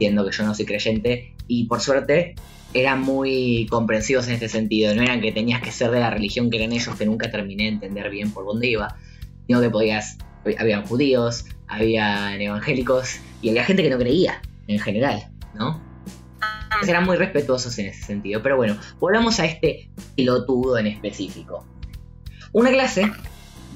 siendo 0.01 0.25
que 0.25 0.35
yo 0.35 0.43
no 0.43 0.55
soy 0.55 0.65
creyente, 0.65 1.35
y 1.47 1.65
por 1.65 1.79
suerte 1.79 2.33
eran 2.73 3.01
muy 3.01 3.67
comprensivos 3.69 4.27
en 4.27 4.33
este 4.33 4.49
sentido, 4.49 4.95
no 4.95 5.03
eran 5.03 5.21
que 5.21 5.31
tenías 5.31 5.61
que 5.61 5.71
ser 5.71 5.91
de 5.91 5.99
la 5.99 6.09
religión 6.09 6.49
que 6.49 6.57
eran 6.57 6.73
ellos, 6.73 6.95
que 6.95 7.05
nunca 7.05 7.29
terminé 7.29 7.65
de 7.65 7.69
entender 7.69 8.09
bien 8.09 8.31
por 8.31 8.45
dónde 8.45 8.67
iba, 8.67 8.95
sino 9.45 9.61
que 9.61 9.69
podías, 9.69 10.17
había 10.57 10.81
judíos, 10.81 11.45
había 11.67 12.35
evangélicos, 12.35 13.17
y 13.43 13.49
había 13.49 13.63
gente 13.63 13.83
que 13.83 13.91
no 13.91 13.99
creía, 13.99 14.41
en 14.65 14.79
general, 14.79 15.29
¿no? 15.53 15.79
Eran 16.87 17.03
muy 17.05 17.17
respetuosos 17.17 17.77
en 17.77 17.85
ese 17.85 18.01
sentido, 18.03 18.41
pero 18.41 18.57
bueno, 18.57 18.77
volvamos 18.99 19.39
a 19.39 19.45
este 19.45 19.91
pilotudo 20.15 20.79
en 20.79 20.87
específico. 20.87 21.67
Una 22.53 22.71
clase, 22.71 23.11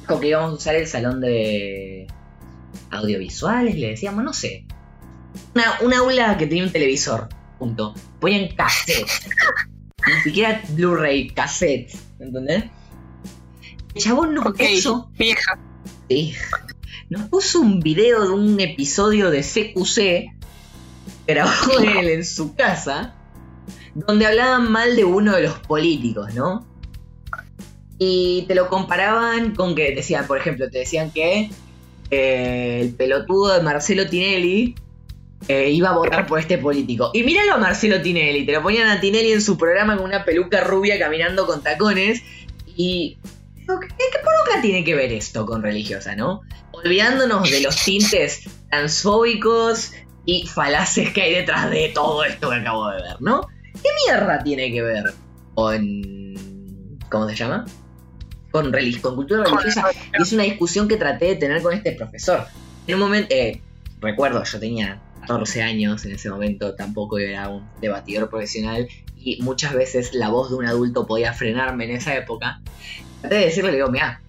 con 0.08 0.20
que 0.20 0.30
íbamos 0.30 0.54
a 0.54 0.56
usar 0.56 0.76
el 0.76 0.88
salón 0.88 1.22
de 1.22 2.08
audiovisuales, 2.90 3.76
le 3.76 3.90
decíamos, 3.90 4.24
no 4.24 4.34
sé, 4.34 4.66
una, 5.82 5.98
aula 5.98 6.38
que 6.38 6.48
tenía 6.48 6.64
un 6.64 6.72
televisor. 6.72 7.30
Punto. 7.60 7.94
Ponían 8.20 8.56
cassette. 8.56 9.08
Ni 10.08 10.22
siquiera 10.24 10.62
Blu-ray, 10.70 11.30
cassette. 11.30 11.96
¿Entendés? 12.20 12.66
El 13.94 14.02
chabón 14.02 14.36
nos 14.36 14.54
puso. 14.54 15.10
Vieja. 15.18 15.58
Sí. 16.10 16.36
Nos 17.10 17.30
puso 17.30 17.62
un 17.62 17.80
video 17.80 18.24
de 18.24 18.30
un 18.30 18.60
episodio 18.60 19.30
de 19.30 19.42
CQC. 19.42 20.34
Grabó 21.28 21.80
él 21.80 22.10
en 22.10 22.26
su 22.26 22.56
casa. 22.56 23.16
Donde 23.94 24.26
hablaban 24.26 24.72
mal 24.72 24.96
de 24.96 25.06
uno 25.06 25.36
de 25.36 25.44
los 25.44 25.60
políticos, 25.60 26.34
¿no? 26.34 26.68
Y 27.98 28.44
te 28.48 28.56
lo 28.56 28.68
comparaban 28.68 29.56
con 29.56 29.74
que 29.74 29.96
decían, 29.96 30.28
por 30.28 30.38
ejemplo, 30.38 30.70
te 30.70 30.80
decían 30.80 31.12
que 31.12 31.50
eh, 32.12 32.82
el 32.82 32.94
pelotudo 32.94 33.54
de 33.54 33.64
Marcelo 33.64 34.08
Tinelli 34.08 34.76
eh, 35.48 35.70
iba 35.70 35.90
a 35.90 35.94
votar 35.94 36.26
por 36.26 36.40
este 36.40 36.58
político. 36.58 37.12
Y 37.14 37.24
míralo 37.24 37.54
a 37.54 37.58
Marcelo 37.58 38.02
Tinelli, 38.02 38.46
te 38.46 38.52
lo 38.52 38.64
ponían 38.64 38.90
a 38.90 39.00
Tinelli 39.00 39.32
en 39.32 39.42
su 39.42 39.58
programa 39.58 39.96
con 39.96 40.06
una 40.06 40.26
peluca 40.26 40.62
rubia 40.62 40.98
caminando 40.98 41.46
con 41.46 41.62
tacones. 41.62 42.24
Y. 42.76 43.18
¿Qué 43.58 44.20
poronga 44.24 44.62
tiene 44.62 44.84
que 44.84 44.94
ver 44.94 45.12
esto 45.12 45.46
con 45.46 45.64
religiosa, 45.64 46.16
no? 46.16 46.42
Olvidándonos 46.72 47.50
de 47.50 47.62
los 47.62 47.76
tintes 47.84 48.44
transfóbicos 48.70 49.92
y 50.26 50.46
falaces 50.46 51.12
que 51.14 51.22
hay 51.24 51.34
detrás 51.34 51.72
de 51.72 51.90
todo 51.94 52.24
esto 52.24 52.50
que 52.50 52.58
acabo 52.58 52.90
de 52.90 53.02
ver, 53.02 53.22
¿no? 53.22 53.48
¿Qué 53.74 53.90
mierda 54.06 54.44
tiene 54.44 54.72
que 54.72 54.82
ver 54.82 55.14
con. 55.54 56.38
¿Cómo 57.10 57.30
se 57.30 57.36
llama? 57.36 57.66
Con, 58.52 58.72
con 59.02 59.16
cultura 59.16 59.44
religiosa. 59.44 59.90
Y 60.18 60.22
es 60.22 60.32
una 60.32 60.44
discusión 60.44 60.88
que 60.88 60.98
traté 60.98 61.26
de 61.26 61.36
tener 61.36 61.62
con 61.62 61.74
este 61.74 61.92
profesor. 61.94 62.46
En 62.88 62.96
un 62.96 63.02
momento. 63.02 63.28
Eh, 63.34 63.62
recuerdo, 64.00 64.44
yo 64.44 64.60
tenía 64.60 65.02
14 65.26 65.62
años 65.62 66.06
en 66.06 66.14
ese 66.14 66.30
momento, 66.30 66.76
tampoco 66.76 67.18
era 67.18 67.50
un 67.50 67.68
debatidor 67.82 68.30
profesional 68.30 68.88
y 69.18 69.42
muchas 69.42 69.74
veces 69.74 70.14
la 70.14 70.30
voz 70.30 70.50
de 70.50 70.56
un 70.58 70.66
adulto 70.66 71.06
podía 71.08 71.34
frenarme 71.34 71.86
en 71.86 71.92
esa 71.92 72.16
época. 72.16 72.62
Traté 73.22 73.36
de 73.36 73.46
decirle, 73.46 73.72
le 73.72 73.78
digo, 73.78 73.90
mira, 73.90 74.22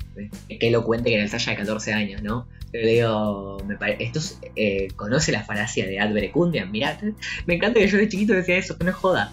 que 0.61 0.71
lo 0.71 0.85
cuente 0.85 1.11
que 1.11 1.15
era 1.17 1.25
el 1.25 1.31
Sasha 1.31 1.51
de 1.53 1.59
14 1.59 1.93
años, 1.93 2.23
¿no? 2.23 2.49
le 2.73 2.87
digo, 2.87 3.57
me 3.67 3.77
pare- 3.77 3.97
esto 4.01 4.19
es, 4.19 4.39
eh, 4.55 4.89
conoce 4.97 5.33
la 5.33 5.43
falacia 5.45 5.87
de 5.87 5.99
Adverecundian, 5.99 6.71
mirá, 6.71 6.99
me 7.47 7.55
encanta 7.55 7.81
que 7.81 7.89
yo 7.89 7.97
de 7.97 8.07
chiquito 8.09 8.35
decía 8.35 8.57
eso, 8.59 8.77
que 8.77 8.85
no 8.85 8.91
es 8.91 8.97
joda. 8.97 9.33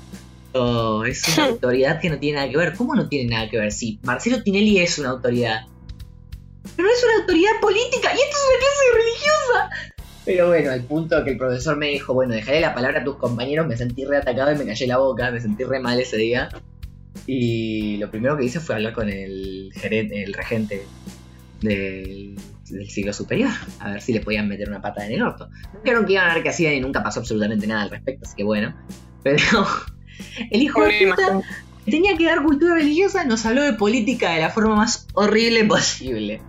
Oh, 0.54 1.04
es 1.04 1.28
una 1.36 1.46
autoridad 1.50 2.00
que 2.00 2.10
no 2.10 2.20
tiene 2.20 2.38
nada 2.38 2.50
que 2.50 2.56
ver. 2.58 2.74
¿Cómo 2.76 2.96
no 2.96 3.10
tiene 3.10 3.32
nada 3.32 3.50
que 3.50 3.58
ver? 3.58 3.72
Sí, 3.74 4.00
Marcelo 4.04 4.42
Tinelli 4.44 4.80
es 4.80 4.98
una 5.00 5.10
autoridad. 5.10 5.62
Pero 6.76 6.88
no 6.88 6.94
es 6.94 7.04
una 7.04 7.16
autoridad 7.22 7.52
política 7.60 8.12
y 8.14 8.20
esto 8.20 8.38
es 8.38 8.46
una 8.50 8.60
clase 8.60 8.84
religiosa. 8.96 9.93
Pero 10.26 10.48
bueno, 10.48 10.72
al 10.72 10.84
punto 10.84 11.24
que 11.24 11.32
el 11.32 11.38
profesor 11.38 11.76
me 11.76 11.88
dijo, 11.88 12.14
bueno, 12.14 12.34
dejaré 12.34 12.62
la 12.62 12.74
palabra 12.74 13.02
a 13.02 13.04
tus 13.04 13.18
compañeros, 13.18 13.68
me 13.68 13.76
sentí 13.76 14.06
re 14.06 14.18
atacado 14.18 14.54
y 14.54 14.58
me 14.58 14.66
callé 14.66 14.88
la 14.88 14.98
boca, 14.98 15.32
me 15.32 15.42
sentí 15.42 15.64
re 15.64 15.80
mal 15.80 16.00
ese 16.00 16.18
día. 16.18 16.50
Y 17.28 17.98
lo 17.98 18.10
primero 18.10 18.38
que 18.38 18.46
hice 18.46 18.60
fue 18.60 18.76
hablar 18.76 18.94
con 18.94 19.10
el 19.10 19.72
gerente, 19.76 20.24
el 20.24 20.34
regente 20.34 20.86
del, 21.62 22.36
del 22.70 22.90
siglo 22.90 23.14
superior, 23.14 23.52
a 23.80 23.92
ver 23.92 24.02
si 24.02 24.14
le 24.14 24.22
podían 24.22 24.48
meter 24.48 24.70
una 24.70 24.82
pata 24.82 25.06
en 25.06 25.14
el 25.14 25.22
orto. 25.22 25.50
Dijeron 25.84 26.06
que 26.06 26.14
iban 26.14 26.30
a 26.30 26.34
ver 26.34 26.44
qué 26.44 26.50
hacían 26.50 26.74
y 26.74 26.80
nunca 26.80 27.04
pasó 27.04 27.20
absolutamente 27.20 27.68
nada 27.68 27.84
al 27.84 27.90
respecto, 27.90 28.26
así 28.26 28.36
que 28.36 28.44
bueno. 28.44 28.74
Pero 29.24 29.38
el 30.52 30.62
hijo 30.62 30.84
de 30.84 31.08
puta 31.10 31.42
tenía 31.86 32.18
que 32.18 32.26
dar 32.26 32.44
cultura 32.44 32.76
religiosa 32.76 33.26
nos 33.26 33.46
habló 33.46 33.62
de 33.64 33.74
política 33.74 34.32
de 34.32 34.42
la 34.42 34.50
forma 34.50 34.76
más 34.76 35.08
horrible 35.14 35.66
posible. 35.66 36.42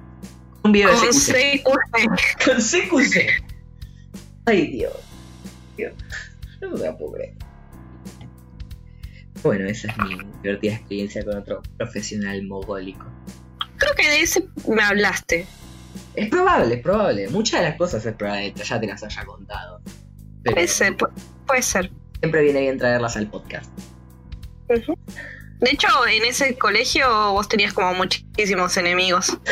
Un 0.63 0.73
video 0.73 0.89
de 0.89 0.97
Con 0.97 1.09
CQC. 1.11 1.63
CQC. 1.63 2.45
Con 2.45 2.57
CQC. 2.57 3.44
Ay, 4.47 4.67
Dios. 4.69 4.93
Dios. 5.77 5.93
No 6.61 6.71
me 6.71 6.79
la 6.79 6.97
puedo 6.97 7.13
creer. 7.13 7.35
Bueno, 9.43 9.69
esa 9.69 9.89
es 9.91 9.99
mi 9.99 10.17
divertida 10.43 10.75
experiencia 10.75 11.25
con 11.25 11.37
otro 11.37 11.63
profesional 11.77 12.43
mogólico. 12.45 13.05
Creo 13.77 13.95
que 13.95 14.09
de 14.09 14.21
ese 14.23 14.49
me 14.69 14.83
hablaste. 14.83 15.47
Es 16.15 16.29
probable, 16.31 16.77
es 16.77 16.81
probable. 16.83 17.29
Muchas 17.29 17.61
de 17.61 17.69
las 17.69 17.77
cosas 17.77 18.05
es 18.07 18.15
probable 18.15 18.53
ya 18.55 18.81
te 18.81 18.87
las 18.87 19.03
haya 19.03 19.25
contado. 19.25 19.81
Pero 20.43 20.55
Puede 20.55 20.69
ser, 20.69 20.97
pu- 20.97 21.11
puede 21.47 21.63
ser. 21.63 21.91
siempre 22.21 22.43
viene 22.43 22.61
bien 22.61 22.79
traerlas 22.79 23.17
al 23.17 23.29
podcast. 23.29 23.71
De 24.69 25.71
hecho, 25.71 25.89
en 26.07 26.25
ese 26.25 26.57
colegio 26.57 27.33
vos 27.33 27.49
tenías 27.49 27.73
como 27.75 27.93
muchísimos 27.95 28.77
enemigos. 28.77 29.37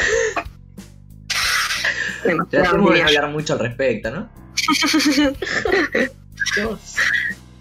Tratemos 2.51 2.95
de 2.95 3.03
hablar 3.03 3.31
mucho 3.31 3.55
al 3.55 3.59
respecto, 3.59 4.11
¿no? 4.11 4.29
Dios, 6.57 6.81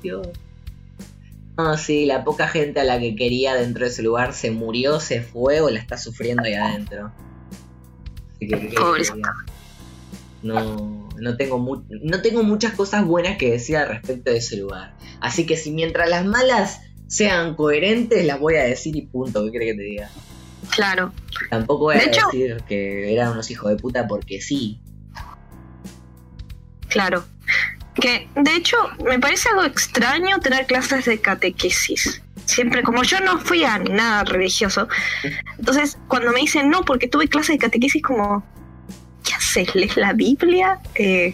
Dios. 0.02 0.28
No, 1.58 1.78
sí, 1.78 2.06
la 2.06 2.24
poca 2.24 2.48
gente 2.48 2.80
a 2.80 2.84
la 2.84 3.00
que 3.00 3.16
quería 3.16 3.56
dentro 3.56 3.86
de 3.86 3.92
ese 3.92 4.04
lugar 4.04 4.34
se 4.34 4.52
murió, 4.52 5.00
se 5.00 5.22
fue 5.22 5.62
o 5.62 5.70
la 5.70 5.80
está 5.80 5.98
sufriendo 5.98 6.44
ahí 6.44 6.54
adentro. 6.54 7.12
Así 8.36 8.48
que. 8.48 8.74
No, 10.44 11.08
no 11.20 11.38
tengo, 11.38 11.60
mu- 11.60 11.84
no 12.02 12.22
tengo 12.24 12.42
muchas 12.44 12.74
cosas 12.74 13.06
buenas 13.06 13.38
que 13.38 13.52
decir 13.52 13.78
al 13.78 13.90
respecto 13.90 14.32
de 14.32 14.38
ese 14.38 14.58
lugar. 14.58 14.96
Así 15.20 15.46
que 15.46 15.56
si 15.56 15.72
mientras 15.72 16.10
las 16.10 16.26
malas 16.26 16.82
sean 17.08 17.54
coherentes, 17.56 18.26
las 18.26 18.40
voy 18.40 18.56
a 18.56 18.64
decir 18.64 18.96
y 18.96 19.04
punto. 19.04 19.44
¿Qué 19.46 19.52
crees 19.52 19.74
que 19.74 19.78
te 19.78 19.84
diga? 19.84 20.10
Claro. 20.76 21.14
Tampoco 21.52 21.84
voy 21.86 21.98
a 21.98 22.00
De 22.00 22.06
hecho- 22.06 22.26
decir 22.32 22.58
que 22.68 23.14
eran 23.14 23.34
unos 23.34 23.52
hijos 23.52 23.70
de 23.70 23.78
puta 23.78 24.08
porque 24.08 24.42
sí. 24.42 24.81
Claro. 26.92 27.26
Que 27.96 28.28
de 28.36 28.56
hecho 28.56 28.78
me 29.04 29.20
parece 29.20 29.50
algo 29.50 29.64
extraño 29.64 30.40
tener 30.40 30.66
clases 30.66 31.06
de 31.06 31.20
catequesis. 31.20 32.22
Siempre, 32.46 32.84
como 32.84 33.04
yo 33.04 33.20
no 33.22 33.40
fui 33.40 33.64
a 33.64 33.80
nada 33.80 34.24
religioso, 34.24 34.88
entonces 35.58 35.98
cuando 36.08 36.32
me 36.32 36.42
dicen 36.42 36.70
no, 36.70 36.84
porque 36.84 37.08
tuve 37.08 37.28
clases 37.28 37.56
de 37.56 37.60
catequesis, 37.60 38.02
como, 38.02 38.44
¿qué 39.24 39.34
haces? 39.34 39.74
¿Lees 39.74 39.98
la 39.98 40.14
Biblia? 40.14 40.80
Eh. 40.96 41.34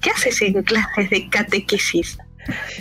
¿Qué 0.00 0.10
haces 0.10 0.42
en 0.42 0.62
clases 0.62 1.10
de 1.10 1.28
catequesis? 1.28 2.18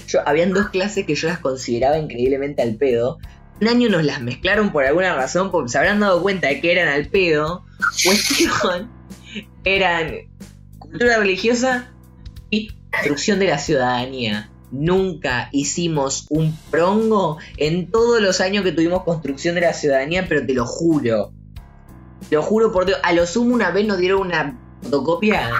Yo, 0.08 0.20
habían 0.28 0.54
dos 0.54 0.70
clases 0.70 1.06
que 1.06 1.16
yo 1.16 1.28
las 1.28 1.40
consideraba 1.40 1.98
increíblemente 1.98 2.62
al 2.62 2.76
pedo. 2.76 3.18
Un 3.60 3.68
año 3.68 3.90
nos 3.90 4.04
las 4.04 4.22
mezclaron 4.22 4.72
por 4.72 4.86
alguna 4.86 5.16
razón, 5.16 5.50
porque 5.50 5.70
se 5.70 5.78
habrán 5.80 6.00
dado 6.00 6.22
cuenta 6.22 6.48
de 6.48 6.62
que 6.62 6.72
eran 6.72 6.90
al 6.90 7.08
pedo. 7.08 7.66
Cuestión, 8.04 8.92
eran 9.64 10.14
cultura 10.90 11.18
religiosa 11.18 11.92
y 12.50 12.72
construcción 12.92 13.40
de 13.40 13.48
la 13.48 13.58
ciudadanía. 13.58 14.50
Nunca 14.72 15.50
hicimos 15.52 16.26
un 16.30 16.56
prongo 16.70 17.38
en 17.56 17.90
todos 17.90 18.22
los 18.22 18.42
años 18.42 18.64
que 18.64 18.72
tuvimos 18.74 19.04
construcción 19.04 19.56
de 19.56 19.62
la 19.62 19.74
ciudadanía, 19.74 20.26
pero 20.28 20.46
te 20.46 20.54
lo 20.54 20.66
juro. 20.66 21.32
Te 22.30 22.36
lo 22.36 22.42
juro 22.42 22.72
por 22.72 22.86
Dios. 22.86 23.00
A 23.04 23.14
lo 23.14 23.26
sumo 23.26 23.54
una 23.54 23.72
vez 23.72 23.88
nos 23.88 23.98
dieron 23.98 24.22
una 24.22 24.60
fotocopia 24.84 25.52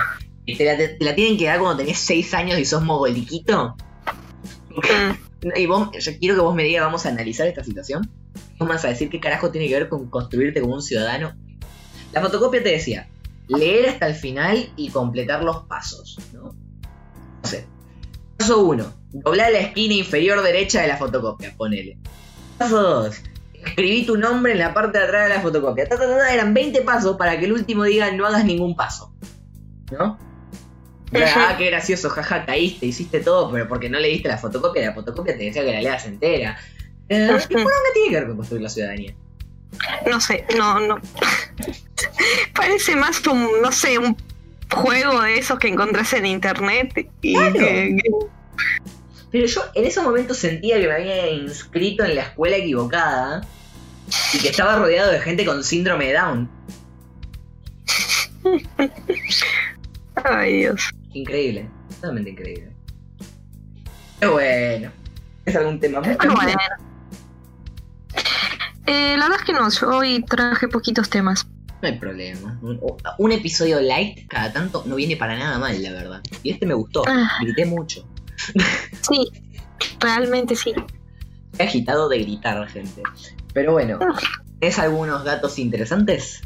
y 0.46 0.56
te 0.58 0.66
la, 0.66 0.78
te 0.78 0.98
la 1.00 1.16
tienen 1.16 1.38
que 1.38 1.46
dar 1.46 1.60
cuando 1.60 1.78
tenés 1.78 2.00
6 2.00 2.34
años 2.34 2.60
y 2.60 2.66
sos 2.66 2.84
mogoliquito. 2.84 3.76
Mm, 4.70 5.50
Y 5.56 5.66
vos, 5.66 5.90
yo 6.00 6.12
quiero 6.20 6.36
que 6.36 6.42
vos 6.42 6.56
me 6.56 6.64
digas, 6.64 6.84
vamos 6.84 7.06
a 7.06 7.10
analizar 7.10 7.48
esta 7.48 7.64
situación. 7.64 8.10
Vamos 8.58 8.84
a 8.84 8.90
decir 8.90 9.10
qué 9.10 9.20
carajo 9.20 9.52
tiene 9.52 9.68
que 9.68 9.74
ver 9.76 9.90
con 9.90 10.10
construirte 10.10 10.62
como 10.62 10.74
un 10.76 10.82
ciudadano. 10.82 11.36
La 12.12 12.22
fotocopia 12.22 12.62
te 12.64 12.70
decía, 12.70 13.08
leer 13.48 13.90
hasta 13.90 14.08
el 14.08 14.16
final 14.16 14.70
y 14.76 14.90
completar 14.90 15.44
los 15.44 15.64
pasos, 15.64 16.18
¿no? 16.34 16.44
No 16.44 17.50
sé. 17.50 17.66
Paso 18.38 18.64
1. 18.64 18.94
Doblar 19.14 19.52
la 19.52 19.60
esquina 19.60 19.94
inferior 19.94 20.42
derecha 20.42 20.82
de 20.82 20.88
la 20.88 20.98
fotocopia, 20.98 21.54
ponele. 21.58 21.98
Paso 22.58 22.82
2. 22.82 23.22
Escribí 23.66 24.06
tu 24.06 24.18
nombre 24.18 24.52
en 24.54 24.60
la 24.60 24.74
parte 24.74 24.98
de 24.98 25.06
atrás 25.06 25.30
de 25.30 25.36
la 25.36 25.42
fotocopia. 25.42 25.88
Ta, 25.88 25.98
ta, 25.98 26.08
ta, 26.08 26.18
ta, 26.18 26.34
eran 26.34 26.54
20 26.54 26.82
pasos 26.82 27.18
para 27.18 27.40
que 27.40 27.46
el 27.46 27.54
último 27.54 27.84
diga 27.84 28.12
no 28.12 28.26
hagas 28.26 28.46
ningún 28.46 28.76
paso. 28.76 29.14
¿No? 29.92 30.18
Ah, 31.14 31.56
qué 31.58 31.68
gracioso, 31.68 32.10
jaja, 32.10 32.46
caíste, 32.46 32.86
hiciste 32.86 33.22
todo, 33.22 33.50
pero 33.52 33.68
porque 33.68 33.90
no 33.90 33.98
leíste 33.98 34.28
la 34.28 34.38
fotocopia, 34.38 34.88
la 34.88 34.94
fotocopia 34.94 35.38
te 35.38 35.46
decía 35.46 35.64
que 35.64 35.72
la 35.72 35.82
leas 35.82 36.06
entera. 36.06 36.58
Eh, 37.08 37.28
¿Y 37.28 37.32
por 37.32 37.42
qué 37.48 37.66
tiene 37.94 38.10
que 38.10 38.16
ver 38.16 38.28
con 38.28 38.38
construir 38.38 38.62
la 38.62 38.70
ciudadanía? 38.70 39.16
No 40.10 40.20
sé, 40.22 40.46
no, 40.58 40.80
no. 40.80 41.00
Parece 42.56 42.96
más 42.96 43.26
un, 43.28 43.48
no 43.62 43.72
sé, 43.72 43.98
un 43.98 44.16
juego 44.72 45.22
de 45.22 45.38
esos 45.38 45.60
que 45.60 45.68
encontrás 45.68 46.12
en 46.14 46.26
internet 46.26 47.10
y 47.22 47.34
Claro. 47.36 47.54
que- 47.54 47.98
que- 48.04 48.12
Pero 49.32 49.46
yo 49.46 49.62
en 49.76 49.86
ese 49.86 50.02
momento 50.02 50.34
sentía 50.34 50.80
que 50.80 50.88
me 50.88 50.94
había 50.94 51.30
inscrito 51.32 52.04
en 52.06 52.16
la 52.16 52.24
escuela 52.24 52.58
equivocada 52.58 53.46
y 54.34 54.40
que 54.40 54.50
estaba 54.50 54.78
rodeado 54.78 55.12
de 55.12 55.20
gente 55.20 55.46
con 55.46 55.64
síndrome 55.64 56.08
de 56.08 56.14
Down. 56.14 56.50
Ay, 60.24 60.58
Dios. 60.58 60.90
Increíble, 61.14 61.70
totalmente 61.96 62.32
increíble. 62.32 62.72
Pero 64.20 64.32
bueno, 64.34 64.92
es 65.46 65.56
algún 65.56 65.80
tema. 65.80 66.02
Pero 66.02 66.34
bueno. 66.34 66.58
Eh, 68.88 69.16
la 69.18 69.26
verdad 69.26 69.40
es 69.42 69.46
que 69.46 69.54
no, 69.54 69.70
yo 69.70 69.90
hoy 69.98 70.24
traje 70.24 70.68
poquitos 70.68 71.10
temas. 71.10 71.46
No 71.82 71.88
hay 71.90 71.98
problema. 72.00 72.58
Un, 72.62 72.80
un 73.20 73.32
episodio 73.32 73.80
light 73.80 74.28
cada 74.28 74.52
tanto 74.52 74.84
no 74.88 74.96
viene 74.96 75.16
para 75.16 75.38
nada 75.38 75.60
mal, 75.60 75.82
la 75.84 75.92
verdad. 75.92 76.22
Y 76.42 76.50
este 76.52 76.66
me 76.66 76.74
gustó, 76.74 77.04
Ah. 77.08 77.38
grité 77.42 77.66
mucho. 77.66 78.08
Sí, 79.02 79.32
realmente 80.00 80.56
sí. 80.56 80.74
He 81.58 81.64
agitado 81.64 82.08
de 82.10 82.20
gritar, 82.20 82.68
gente. 82.70 83.02
Pero 83.54 83.74
bueno, 83.74 84.00
¿es 84.62 84.78
algunos 84.80 85.24
datos 85.24 85.58
interesantes? 85.60 86.42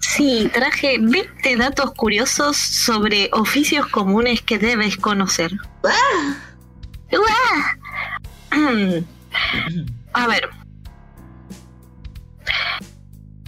Sí, 0.00 0.50
traje 0.52 0.96
20 1.00 1.56
datos 1.56 1.92
curiosos 1.94 2.56
sobre 2.56 3.30
oficios 3.32 3.86
comunes 3.88 4.42
que 4.42 4.58
debes 4.58 4.96
conocer. 4.96 5.52
¡Uah! 5.82 6.38
A 10.14 10.26
ver. 10.26 10.48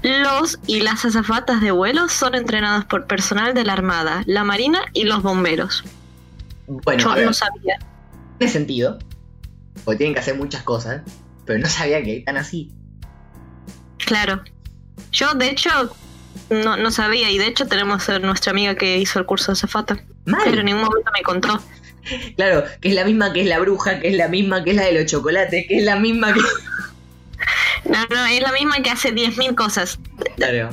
Los 0.02 0.58
y 0.66 0.80
las 0.80 1.04
azafatas 1.04 1.60
de 1.60 1.70
vuelo 1.72 2.08
son 2.08 2.34
entrenados 2.34 2.84
por 2.86 3.06
personal 3.06 3.52
de 3.54 3.64
la 3.64 3.74
Armada, 3.74 4.22
la 4.26 4.44
Marina 4.44 4.80
y 4.94 5.04
los 5.04 5.22
bomberos. 5.22 5.84
Bueno, 6.66 7.02
Yo 7.02 7.14
ver, 7.14 7.26
no 7.26 7.32
sabía. 7.32 7.78
tiene 8.38 8.52
sentido. 8.52 8.98
Porque 9.84 9.98
tienen 9.98 10.14
que 10.14 10.20
hacer 10.20 10.36
muchas 10.36 10.62
cosas. 10.62 11.02
Pero 11.44 11.58
no 11.58 11.68
sabía 11.68 12.02
que 12.02 12.20
tan 12.20 12.36
así. 12.36 12.70
Claro. 13.98 14.42
Yo, 15.12 15.34
de 15.34 15.50
hecho, 15.50 15.70
no, 16.48 16.76
no 16.76 16.90
sabía. 16.90 17.30
Y 17.30 17.38
de 17.38 17.46
hecho, 17.46 17.66
tenemos 17.66 18.08
a 18.08 18.18
nuestra 18.18 18.52
amiga 18.52 18.74
que 18.76 18.98
hizo 18.98 19.18
el 19.18 19.26
curso 19.26 19.52
de 19.52 19.54
azafata. 19.54 20.02
Mal. 20.24 20.40
Pero 20.44 20.60
en 20.60 20.66
ningún 20.66 20.84
momento 20.84 21.10
me 21.12 21.22
contó. 21.22 21.60
Claro, 22.36 22.64
que 22.80 22.88
es 22.88 22.94
la 22.94 23.04
misma 23.04 23.32
que 23.32 23.42
es 23.42 23.46
la 23.46 23.58
bruja, 23.58 24.00
que 24.00 24.08
es 24.08 24.16
la 24.16 24.28
misma 24.28 24.64
que 24.64 24.70
es 24.70 24.76
la 24.76 24.84
de 24.84 24.92
los 24.92 25.06
chocolates, 25.10 25.66
que 25.68 25.78
es 25.78 25.84
la 25.84 25.96
misma 25.96 26.32
que. 26.32 26.40
No, 27.84 27.98
no, 28.10 28.26
es 28.26 28.40
la 28.42 28.52
misma 28.52 28.82
que 28.82 28.90
hace 28.90 29.12
10.000 29.14 29.54
cosas. 29.54 29.98
Claro. 30.36 30.70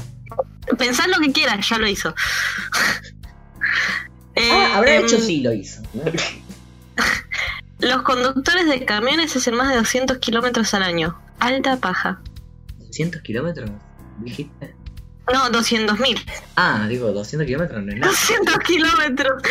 Pensad 0.77 1.05
lo 1.07 1.19
que 1.19 1.31
quieras, 1.31 1.67
ya 1.67 1.77
lo 1.77 1.87
hizo. 1.87 2.13
Eh, 4.35 4.49
Ah, 4.51 4.77
habrá 4.77 4.95
em, 4.95 5.05
hecho 5.05 5.19
sí 5.19 5.41
lo 5.41 5.51
hizo. 5.53 5.81
Los 7.79 8.01
conductores 8.03 8.67
de 8.67 8.85
camiones 8.85 9.35
hacen 9.35 9.55
más 9.55 9.69
de 9.69 9.77
200 9.77 10.17
kilómetros 10.17 10.73
al 10.73 10.83
año. 10.83 11.19
Alta 11.39 11.77
paja. 11.77 12.21
200 12.79 13.21
kilómetros, 13.21 13.69
dijiste. 14.19 14.75
No, 15.31 15.49
200 15.49 15.99
mil. 15.99 16.19
Ah, 16.55 16.85
digo, 16.87 17.11
200 17.11 17.45
kilómetros 17.45 17.83
no 17.83 17.91
es 17.91 17.99
nada. 17.99 18.11
200 18.11 18.57
kilómetros. 18.59 19.43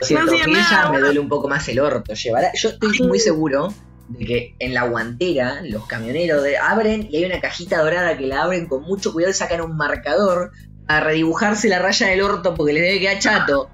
200 0.00 0.28
hacía 0.28 0.46
mil 0.46 0.56
ya 0.70 0.90
me 0.90 1.00
duele 1.00 1.18
un 1.18 1.28
poco 1.28 1.48
más 1.48 1.66
el 1.68 1.80
orto. 1.80 2.14
Llevará, 2.14 2.50
yo 2.54 2.68
estoy 2.68 2.98
muy 3.00 3.18
seguro 3.18 3.72
de 4.10 4.24
que 4.26 4.54
en 4.58 4.74
la 4.74 4.84
guantera 4.84 5.60
los 5.62 5.86
camioneros 5.86 6.42
de- 6.42 6.58
abren 6.58 7.08
y 7.10 7.16
hay 7.16 7.24
una 7.24 7.40
cajita 7.40 7.78
dorada 7.82 8.16
que 8.16 8.26
la 8.26 8.42
abren 8.42 8.66
con 8.66 8.82
mucho 8.82 9.12
cuidado 9.12 9.30
y 9.30 9.34
sacan 9.34 9.60
un 9.60 9.76
marcador 9.76 10.52
a 10.88 11.00
redibujarse 11.00 11.68
la 11.68 11.78
raya 11.78 12.08
del 12.08 12.22
orto 12.22 12.54
porque 12.54 12.72
les 12.72 12.82
debe 12.82 13.00
quedar 13.00 13.18
chato. 13.20 13.70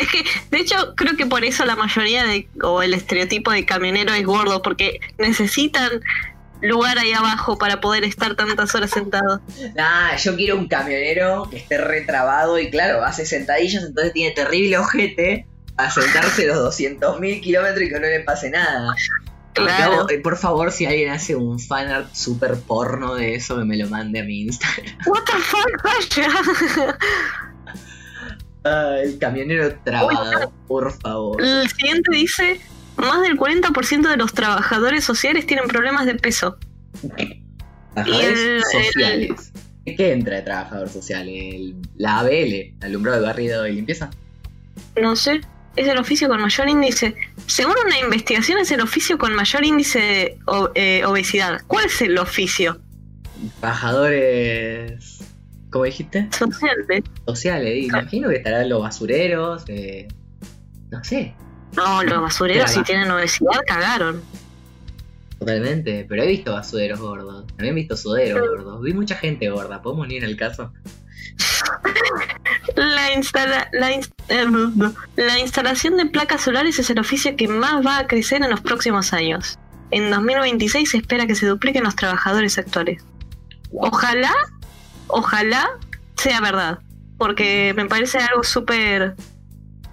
Es 0.00 0.08
que, 0.12 0.24
de 0.50 0.58
hecho, 0.62 0.94
creo 0.96 1.16
que 1.16 1.26
por 1.26 1.44
eso 1.44 1.64
la 1.64 1.76
mayoría 1.76 2.24
de, 2.24 2.48
o 2.62 2.82
el 2.82 2.94
estereotipo 2.94 3.50
de 3.50 3.64
camionero 3.66 4.12
es 4.14 4.24
gordo, 4.24 4.62
porque 4.62 5.00
necesitan 5.18 6.00
lugar 6.62 6.98
ahí 6.98 7.12
abajo 7.12 7.58
para 7.58 7.80
poder 7.82 8.04
estar 8.04 8.34
tantas 8.34 8.74
horas 8.74 8.90
sentados. 8.90 9.40
Ah, 9.78 10.16
yo 10.16 10.34
quiero 10.36 10.56
un 10.56 10.68
camionero 10.68 11.48
que 11.50 11.58
esté 11.58 11.76
retrabado 11.78 12.58
y 12.58 12.70
claro, 12.70 13.04
hace 13.04 13.26
sentadillas, 13.26 13.84
entonces 13.84 14.14
tiene 14.14 14.34
terrible 14.34 14.78
ojete 14.78 15.46
a 15.76 15.90
sentarse 15.90 16.46
los 16.46 16.58
200.000 16.58 17.40
kilómetros 17.40 17.82
y 17.82 17.88
que 17.88 17.94
no 17.94 18.00
le 18.06 18.20
pase 18.20 18.50
nada. 18.50 18.94
Claro. 19.52 20.08
Eh, 20.10 20.18
por 20.18 20.36
favor, 20.36 20.70
si 20.70 20.84
alguien 20.84 21.10
hace 21.10 21.34
un 21.34 21.58
fanart 21.58 22.14
super 22.14 22.56
porno 22.56 23.14
de 23.14 23.34
eso, 23.34 23.56
que 23.58 23.64
me 23.64 23.76
lo 23.76 23.88
mande 23.88 24.20
a 24.20 24.24
mi 24.24 24.42
Instagram. 24.42 24.86
What 25.06 25.22
the 25.24 25.32
fuck, 25.38 25.82
vaya. 25.82 26.96
Ah, 28.64 28.96
el 29.02 29.18
camionero 29.18 29.74
trabado, 29.84 30.52
por 30.66 30.92
favor. 31.00 31.40
El 31.42 31.68
siguiente 31.70 32.10
dice, 32.12 32.60
más 32.96 33.22
del 33.22 33.38
40% 33.38 34.10
de 34.10 34.16
los 34.16 34.32
trabajadores 34.34 35.04
sociales 35.04 35.46
tienen 35.46 35.68
problemas 35.68 36.04
de 36.06 36.16
peso. 36.16 36.58
Trabajadores 37.94 38.38
el- 38.40 38.62
sociales. 38.64 39.52
¿Qué 39.84 40.12
entra 40.12 40.36
de 40.36 40.42
trabajador 40.42 40.88
social? 40.88 41.28
El- 41.28 41.76
la 41.96 42.18
ABL, 42.18 42.74
alumbrado 42.82 43.20
de 43.20 43.26
barrido 43.26 43.66
y 43.68 43.72
limpieza. 43.76 44.10
No 45.00 45.14
sé, 45.14 45.40
es 45.76 45.86
el 45.88 45.98
oficio 45.98 46.28
con 46.28 46.40
mayor 46.40 46.68
índice. 46.68 47.14
Según 47.46 47.74
una 47.86 47.98
investigación, 48.00 48.58
es 48.58 48.70
el 48.70 48.80
oficio 48.80 49.18
con 49.18 49.34
mayor 49.34 49.64
índice 49.64 49.98
de 49.98 50.38
eh, 50.74 51.04
obesidad. 51.04 51.60
¿Cuál 51.66 51.86
es 51.86 52.00
el 52.02 52.18
oficio? 52.18 52.80
Trabajadores. 53.60 55.18
¿Cómo 55.70 55.84
dijiste? 55.84 56.28
Sociales. 56.36 57.02
Sociales. 57.26 57.84
Imagino 57.84 58.28
que 58.28 58.36
estarán 58.36 58.68
los 58.68 58.82
basureros. 58.82 59.64
eh, 59.68 60.08
no 60.90 61.02
sé, 61.04 61.34
No, 61.76 62.02
los 62.04 62.20
basureros 62.22 62.70
si 62.70 62.82
tienen 62.84 63.10
obesidad 63.10 63.60
cagaron. 63.66 64.22
totalmente. 65.38 66.06
Pero 66.08 66.22
he 66.22 66.26
visto 66.28 66.52
basureros 66.52 67.00
gordos. 67.00 67.46
También 67.48 67.72
he 67.72 67.80
visto 67.80 67.96
suderos 67.96 68.48
gordos. 68.48 68.82
Vi 68.82 68.92
mucha 68.94 69.16
gente 69.16 69.48
gorda. 69.50 69.82
¿Podemos 69.82 70.08
ir 70.10 70.24
al 70.24 70.36
caso? 70.36 70.72
Eh, 74.28 74.44
la 75.16 75.38
instalación 75.38 75.96
de 75.96 76.06
placas 76.06 76.42
solares 76.42 76.78
es 76.78 76.90
el 76.90 76.98
oficio 76.98 77.36
que 77.36 77.48
más 77.48 77.84
va 77.84 77.98
a 77.98 78.06
crecer 78.06 78.42
en 78.42 78.50
los 78.50 78.60
próximos 78.60 79.12
años. 79.12 79.58
En 79.90 80.10
2026 80.10 80.90
se 80.90 80.96
espera 80.98 81.26
que 81.26 81.34
se 81.34 81.46
dupliquen 81.46 81.84
los 81.84 81.94
trabajadores 81.96 82.58
actuales. 82.58 83.04
Ojalá, 83.72 84.32
ojalá 85.06 85.70
sea 86.16 86.40
verdad, 86.40 86.80
porque 87.18 87.72
me 87.76 87.86
parece 87.86 88.18
algo 88.18 88.42
súper... 88.42 89.14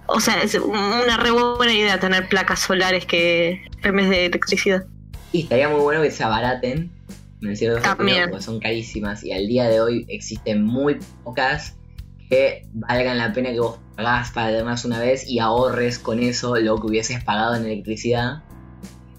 O 0.06 0.20
sea, 0.20 0.42
es 0.42 0.54
una 0.56 1.16
re 1.16 1.30
buena 1.30 1.72
idea 1.72 1.98
tener 1.98 2.28
placas 2.28 2.60
solares 2.60 3.06
que 3.06 3.64
en 3.82 3.96
vez 3.96 4.10
de 4.10 4.26
electricidad. 4.26 4.84
Y 5.32 5.42
estaría 5.42 5.68
muy 5.68 5.80
bueno 5.80 6.02
que 6.02 6.10
se 6.10 6.22
abaraten. 6.22 6.90
En 7.48 7.56
cierto 7.56 7.82
sentido, 7.82 8.28
porque 8.30 8.42
son 8.44 8.60
carísimas. 8.60 9.24
Y 9.24 9.32
al 9.32 9.46
día 9.46 9.68
de 9.68 9.80
hoy 9.80 10.04
existen 10.08 10.64
muy 10.64 10.98
pocas 11.22 11.74
que 12.28 12.66
valgan 12.72 13.18
la 13.18 13.32
pena 13.32 13.50
que 13.52 13.60
vos 13.60 13.78
pagás 13.96 14.30
para 14.30 14.48
tenerlas 14.48 14.84
una 14.84 14.98
vez 14.98 15.28
y 15.28 15.38
ahorres 15.38 15.98
con 15.98 16.18
eso 16.20 16.56
lo 16.56 16.80
que 16.80 16.86
hubieses 16.86 17.22
pagado 17.22 17.54
en 17.56 17.64
electricidad. 17.64 18.42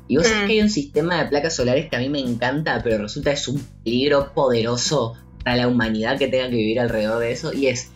Y 0.08 0.18
vos 0.18 0.28
sabés 0.28 0.44
Mm. 0.44 0.48
que 0.48 0.54
hay 0.54 0.62
un 0.62 0.70
sistema 0.70 1.24
de 1.24 1.30
placas 1.30 1.56
solares 1.56 1.90
que 1.90 1.96
a 1.96 2.00
mí 2.00 2.10
me 2.10 2.20
encanta, 2.20 2.82
pero 2.84 2.98
resulta 2.98 3.32
que 3.32 3.38
es 3.38 3.48
un 3.48 3.66
peligro 3.84 4.34
poderoso 4.34 5.14
para 5.44 5.58
la 5.58 5.68
humanidad 5.68 6.18
que 6.18 6.28
tenga 6.28 6.50
que 6.50 6.56
vivir 6.56 6.80
alrededor 6.80 7.20
de 7.20 7.32
eso. 7.32 7.54
Y 7.54 7.68
es 7.68 7.90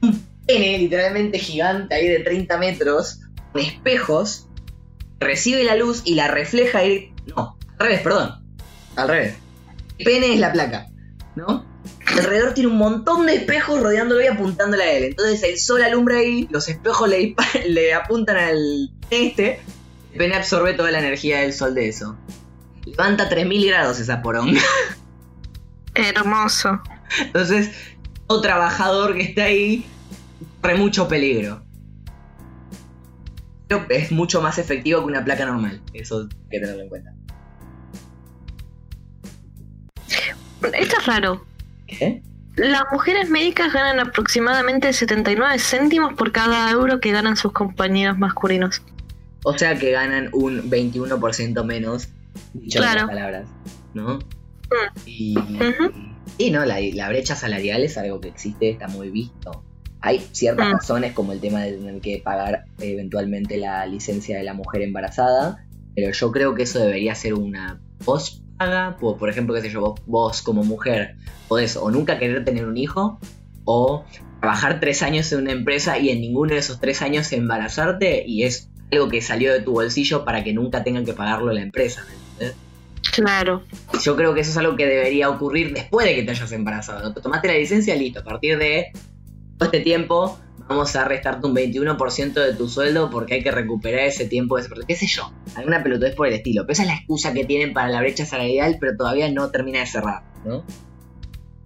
un 0.00 0.26
pene 0.46 0.78
literalmente 0.78 1.38
gigante 1.38 1.94
ahí 1.94 2.08
de 2.08 2.20
30 2.20 2.58
metros, 2.58 3.20
con 3.52 3.62
espejos, 3.62 4.46
recibe 5.20 5.62
la 5.64 5.76
luz 5.76 6.02
y 6.04 6.14
la 6.14 6.28
refleja 6.28 6.84
y... 6.84 7.12
No, 7.36 7.56
al 7.78 7.86
revés, 7.86 8.00
perdón. 8.00 8.42
Al 8.96 9.08
revés. 9.08 9.34
El 10.02 10.04
pene 10.04 10.34
es 10.34 10.40
la 10.40 10.52
placa, 10.52 10.88
¿no? 11.36 11.64
Alrededor 12.18 12.54
tiene 12.54 12.70
un 12.70 12.76
montón 12.76 13.26
de 13.26 13.36
espejos 13.36 13.80
rodeándolo 13.80 14.20
y 14.20 14.26
apuntándole 14.26 14.82
a 14.82 14.92
él. 14.92 15.04
Entonces 15.04 15.44
el 15.44 15.58
sol 15.60 15.80
alumbra 15.82 16.16
ahí, 16.16 16.48
los 16.50 16.68
espejos 16.68 17.08
le 17.08 17.94
apuntan 17.94 18.36
al 18.36 18.90
este. 19.10 19.60
El 20.12 20.18
pene 20.18 20.34
absorbe 20.34 20.74
toda 20.74 20.90
la 20.90 20.98
energía 20.98 21.38
del 21.38 21.52
sol 21.52 21.74
de 21.74 21.88
eso. 21.88 22.18
Levanta 22.84 23.28
3000 23.28 23.66
grados 23.68 24.00
esa 24.00 24.22
poronga. 24.22 24.60
Hermoso. 25.94 26.82
Entonces, 27.20 27.70
todo 28.26 28.40
trabajador 28.40 29.14
que 29.14 29.22
está 29.22 29.44
ahí 29.44 29.86
corre 30.60 30.74
mucho 30.74 31.06
peligro. 31.06 31.62
Pero 33.68 33.86
es 33.88 34.10
mucho 34.10 34.42
más 34.42 34.58
efectivo 34.58 35.00
que 35.00 35.06
una 35.06 35.24
placa 35.24 35.46
normal. 35.46 35.80
Eso 35.94 36.22
hay 36.22 36.48
que 36.50 36.58
tenerlo 36.58 36.82
en 36.82 36.88
cuenta. 36.88 37.14
Esto 40.74 40.96
es 40.98 41.06
raro. 41.06 41.44
¿Qué? 41.86 42.22
Las 42.56 42.82
mujeres 42.92 43.30
médicas 43.30 43.72
ganan 43.72 43.98
aproximadamente 44.06 44.92
79 44.92 45.58
céntimos 45.58 46.12
por 46.14 46.32
cada 46.32 46.70
euro 46.70 47.00
que 47.00 47.10
ganan 47.12 47.36
sus 47.36 47.52
compañeros 47.52 48.18
masculinos. 48.18 48.82
O 49.44 49.56
sea 49.56 49.76
que 49.78 49.90
ganan 49.90 50.28
un 50.32 50.70
21% 50.70 51.64
menos, 51.64 52.08
dicho 52.52 52.78
Claro. 52.80 53.06
palabras, 53.06 53.46
¿no? 53.94 54.18
Y, 55.06 55.36
Ujú. 55.38 55.92
y 56.38 56.50
no, 56.50 56.64
la, 56.64 56.78
la 56.80 57.08
brecha 57.08 57.34
salarial 57.36 57.82
es 57.82 57.98
algo 57.98 58.20
que 58.20 58.28
existe, 58.28 58.70
está 58.70 58.88
muy 58.88 59.10
visto. 59.10 59.64
Hay 60.00 60.26
ciertas 60.32 60.68
Mm. 60.68 60.72
razones 60.72 61.12
como 61.12 61.32
el 61.32 61.40
tema 61.40 61.60
de 61.62 61.72
tener 61.72 62.00
que 62.00 62.20
pagar 62.24 62.64
eh, 62.80 62.92
eventualmente 62.92 63.56
la 63.56 63.86
licencia 63.86 64.36
de 64.36 64.44
la 64.44 64.52
mujer 64.54 64.82
embarazada, 64.82 65.64
pero 65.94 66.12
yo 66.12 66.32
creo 66.32 66.54
que 66.54 66.62
eso 66.64 66.78
debería 66.80 67.14
ser 67.14 67.34
una 67.34 67.80
pospaga, 68.02 68.96
por, 68.98 69.18
por 69.18 69.28
ejemplo, 69.28 69.54
qué 69.54 69.62
sé 69.62 69.70
yo, 69.70 69.80
vos, 69.80 70.00
vos 70.06 70.42
como 70.42 70.64
mujer 70.64 71.16
podés 71.48 71.76
o 71.76 71.90
nunca 71.90 72.18
querer 72.18 72.44
tener 72.44 72.66
un 72.66 72.76
hijo 72.76 73.18
o 73.64 74.04
trabajar 74.40 74.80
tres 74.80 75.02
años 75.02 75.30
en 75.32 75.40
una 75.40 75.52
empresa 75.52 75.98
y 75.98 76.10
en 76.10 76.20
ninguno 76.20 76.52
de 76.52 76.58
esos 76.58 76.80
tres 76.80 77.00
años 77.02 77.32
embarazarte 77.32 78.24
y 78.26 78.42
es 78.42 78.70
algo 78.90 79.08
que 79.08 79.22
salió 79.22 79.52
de 79.52 79.60
tu 79.60 79.72
bolsillo 79.72 80.24
para 80.24 80.44
que 80.44 80.52
nunca 80.52 80.84
tengan 80.84 81.04
que 81.04 81.12
pagarlo 81.12 81.52
la 81.52 81.62
empresa. 81.62 82.04
Claro. 83.12 83.62
Yo 84.02 84.16
creo 84.16 84.34
que 84.34 84.40
eso 84.40 84.50
es 84.50 84.56
algo 84.56 84.76
que 84.76 84.86
debería 84.86 85.28
ocurrir 85.28 85.74
después 85.74 86.06
de 86.06 86.14
que 86.14 86.22
te 86.22 86.30
hayas 86.30 86.50
embarazado. 86.52 87.02
¿no? 87.02 87.14
Te 87.14 87.20
tomaste 87.20 87.48
la 87.48 87.54
licencia, 87.54 87.94
listo. 87.94 88.20
A 88.20 88.24
partir 88.24 88.58
de 88.58 88.92
todo 89.58 89.66
este 89.66 89.80
tiempo, 89.80 90.38
vamos 90.72 90.96
a 90.96 91.04
restarte 91.04 91.46
un 91.46 91.54
21% 91.54 92.32
de 92.34 92.54
tu 92.54 92.68
sueldo 92.68 93.10
porque 93.10 93.34
hay 93.34 93.42
que 93.42 93.50
recuperar 93.50 94.06
ese 94.06 94.26
tiempo. 94.26 94.56
De... 94.56 94.68
¿Qué 94.86 94.96
sé 94.96 95.06
yo? 95.06 95.32
Alguna 95.54 95.82
pelotudez 95.82 96.14
por 96.14 96.26
el 96.26 96.34
estilo. 96.34 96.62
Pero 96.62 96.72
esa 96.72 96.82
es 96.82 96.88
la 96.88 96.94
excusa 96.96 97.32
que 97.32 97.44
tienen 97.44 97.72
para 97.72 97.88
la 97.88 98.00
brecha 98.00 98.24
salarial, 98.26 98.76
pero 98.80 98.96
todavía 98.96 99.30
no 99.30 99.50
termina 99.50 99.80
de 99.80 99.86
cerrar, 99.86 100.22
¿no? 100.44 100.64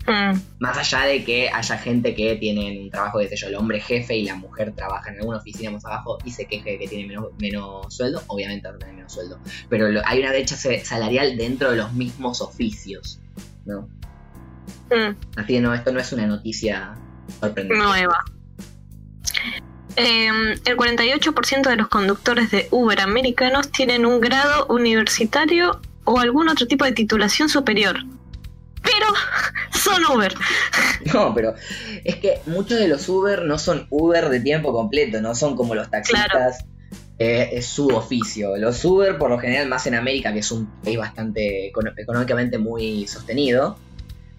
Mm, 0.09 0.39
Más 0.61 0.79
allá 0.79 1.05
de 1.07 1.25
que 1.25 1.49
haya 1.49 1.79
gente 1.79 2.15
que 2.15 2.37
tiene 2.37 2.81
un 2.81 2.91
trabajo, 2.91 3.19
qué 3.19 3.29
sé 3.29 3.35
yo, 3.37 3.49
el 3.49 3.57
hombre 3.57 3.81
jefe 3.81 4.17
y 4.17 4.25
la 4.25 4.37
mujer 4.37 4.73
trabaja 4.73 5.11
en 5.11 5.19
alguna 5.19 5.39
oficina 5.39 5.73
más 5.73 5.85
abajo 5.85 6.19
y 6.25 6.31
se 6.31 6.47
queje 6.47 6.71
de 6.73 6.79
que 6.79 6.87
tiene 6.87 7.09
menos, 7.09 7.27
menos 7.41 7.93
sueldo, 7.93 8.23
obviamente 8.29 8.69
a 8.69 8.79
tener 8.79 8.95
menos 8.95 9.13
sueldo. 9.13 9.41
Pero 9.69 9.89
lo- 9.91 10.03
hay 10.07 10.21
una 10.21 10.29
brecha 10.29 10.55
salarial 10.57 11.37
dentro 11.37 11.73
de 11.73 11.79
los 11.79 11.93
mismos 11.93 12.41
oficios, 12.41 13.19
¿no? 13.65 13.89
mm, 14.91 15.17
Así 15.37 15.55
que 15.55 15.61
no, 15.61 15.75
esto 15.75 15.91
no 15.93 15.99
es 15.99 16.13
una 16.13 16.27
noticia 16.29 16.95
sorprendente. 17.41 17.83
nueva. 17.85 18.25
Em, 19.97 20.53
el 20.53 20.77
48% 20.77 21.71
de 21.71 21.77
los 21.77 21.89
conductores 21.89 22.51
de 22.51 22.69
Uber 22.71 23.01
americanos 23.01 23.71
tienen 23.73 24.05
un 24.05 24.21
grado 24.21 24.67
universitario 24.67 25.81
o 26.05 26.21
algún 26.21 26.49
otro 26.49 26.67
tipo 26.67 26.85
de 26.85 26.93
titulación 26.93 27.49
superior. 27.49 27.97
Pero 28.83 29.07
son 29.73 30.05
Uber. 30.17 30.35
No, 31.15 31.33
pero 31.33 31.55
es 32.05 32.17
que 32.17 32.41
muchos 32.47 32.81
de 32.81 32.89
los 32.89 33.09
Uber 33.09 33.45
no 33.45 33.59
son 33.59 33.87
Uber 33.91 34.29
de 34.29 34.41
tiempo 34.41 34.73
completo, 34.73 35.21
no 35.21 35.37
son 35.37 35.55
como 35.55 35.75
los 35.77 35.89
taxistas. 35.89 36.65
eh, 37.19 37.51
es 37.53 37.67
su 37.67 37.87
oficio. 37.89 38.57
Los 38.57 38.85
Uber, 38.85 39.17
por 39.17 39.31
lo 39.31 39.39
general, 39.39 39.69
más 39.69 39.87
en 39.87 39.95
América, 39.95 40.33
que 40.33 40.41
es 40.41 40.51
un 40.51 40.67
país 40.83 40.99
bastante 40.99 41.69
económicamente 41.69 42.59
muy 42.59 43.07
sostenido. 43.07 43.79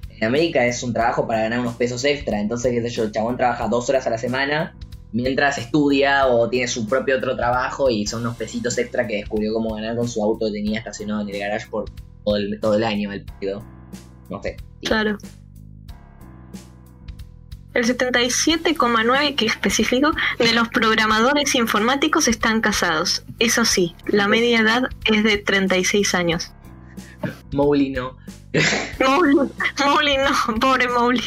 En 0.09 0.25
América 0.25 0.65
es 0.65 0.83
un 0.83 0.93
trabajo 0.93 1.25
para 1.25 1.43
ganar 1.43 1.61
unos 1.61 1.75
pesos 1.75 2.03
extra. 2.03 2.39
Entonces, 2.41 2.73
qué 2.73 2.81
sé 2.81 2.89
yo, 2.89 3.03
el 3.03 3.11
chabón 3.13 3.37
trabaja 3.37 3.69
dos 3.69 3.89
horas 3.89 4.05
a 4.05 4.09
la 4.09 4.17
semana 4.17 4.75
mientras 5.11 5.57
estudia 5.57 6.27
o 6.27 6.49
tiene 6.49 6.67
su 6.67 6.87
propio 6.87 7.17
otro 7.17 7.35
trabajo 7.35 7.89
y 7.89 8.05
son 8.05 8.21
unos 8.21 8.37
pesitos 8.37 8.77
extra 8.77 9.07
que 9.07 9.17
descubrió 9.17 9.53
cómo 9.53 9.75
ganar 9.75 9.95
con 9.95 10.07
su 10.07 10.23
auto 10.23 10.47
que 10.47 10.53
tenía 10.53 10.79
estacionado 10.79 11.21
en 11.21 11.29
el 11.29 11.39
garage 11.39 11.67
por 11.69 11.85
todo 12.23 12.35
el, 12.37 12.59
todo 12.59 12.75
el 12.75 12.83
año 12.83 13.11
el. 13.11 13.25
No 14.29 14.41
sé. 14.41 14.57
Claro. 14.83 15.17
El 17.73 17.85
77,9 17.85 19.35
que 19.35 19.45
específico 19.45 20.11
de 20.39 20.51
los 20.53 20.67
programadores 20.69 21.53
informáticos 21.53 22.27
están 22.27 22.59
casados. 22.59 23.23
Eso 23.37 23.65
sí, 23.65 23.95
la 24.07 24.27
media 24.27 24.61
edad 24.61 24.89
es 25.05 25.23
de 25.23 25.37
36 25.37 26.15
años. 26.15 26.51
Mowgli 27.53 27.91
no. 27.91 28.17
Mowgli, 28.99 29.35
Mowgli 29.85 30.17
no, 30.17 30.59
pobre 30.59 30.87
Mowgli. 30.89 31.21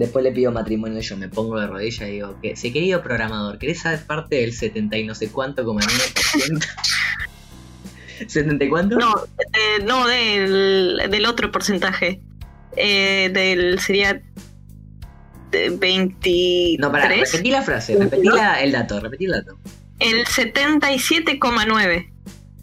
Después 0.00 0.22
le 0.24 0.32
pido 0.32 0.50
matrimonio 0.50 0.98
y 0.98 1.02
yo 1.02 1.14
me 1.18 1.28
pongo 1.28 1.60
de 1.60 1.66
rodillas 1.66 2.08
y 2.08 2.12
digo 2.12 2.34
que, 2.40 2.56
si 2.56 2.72
querido 2.72 3.02
programador, 3.02 3.58
¿querés 3.58 3.80
ser 3.80 4.02
parte 4.06 4.36
del 4.36 4.54
70 4.54 4.96
y 4.96 5.04
no 5.04 5.14
sé 5.14 5.28
cuánto, 5.28 5.62
como 5.62 5.78
9%? 5.80 6.66
¿70 8.20 8.64
y 8.66 8.68
cuánto? 8.70 8.96
No, 8.96 9.14
eh, 9.52 9.82
no 9.84 10.06
del, 10.08 11.02
del 11.10 11.26
otro 11.26 11.52
porcentaje. 11.52 12.18
Eh, 12.76 13.30
del 13.34 13.78
sería 13.80 14.22
de 15.50 15.68
23. 15.68 16.78
No, 16.80 16.90
para, 16.90 17.08
repetí 17.08 17.50
la 17.50 17.60
frase, 17.60 17.94
repetí 17.98 18.26
la- 18.28 18.62
el 18.62 18.72
dato, 18.72 19.00
repetí 19.00 19.26
el 19.26 19.32
dato. 19.32 19.58
El 19.98 20.24
77,9 20.24 22.09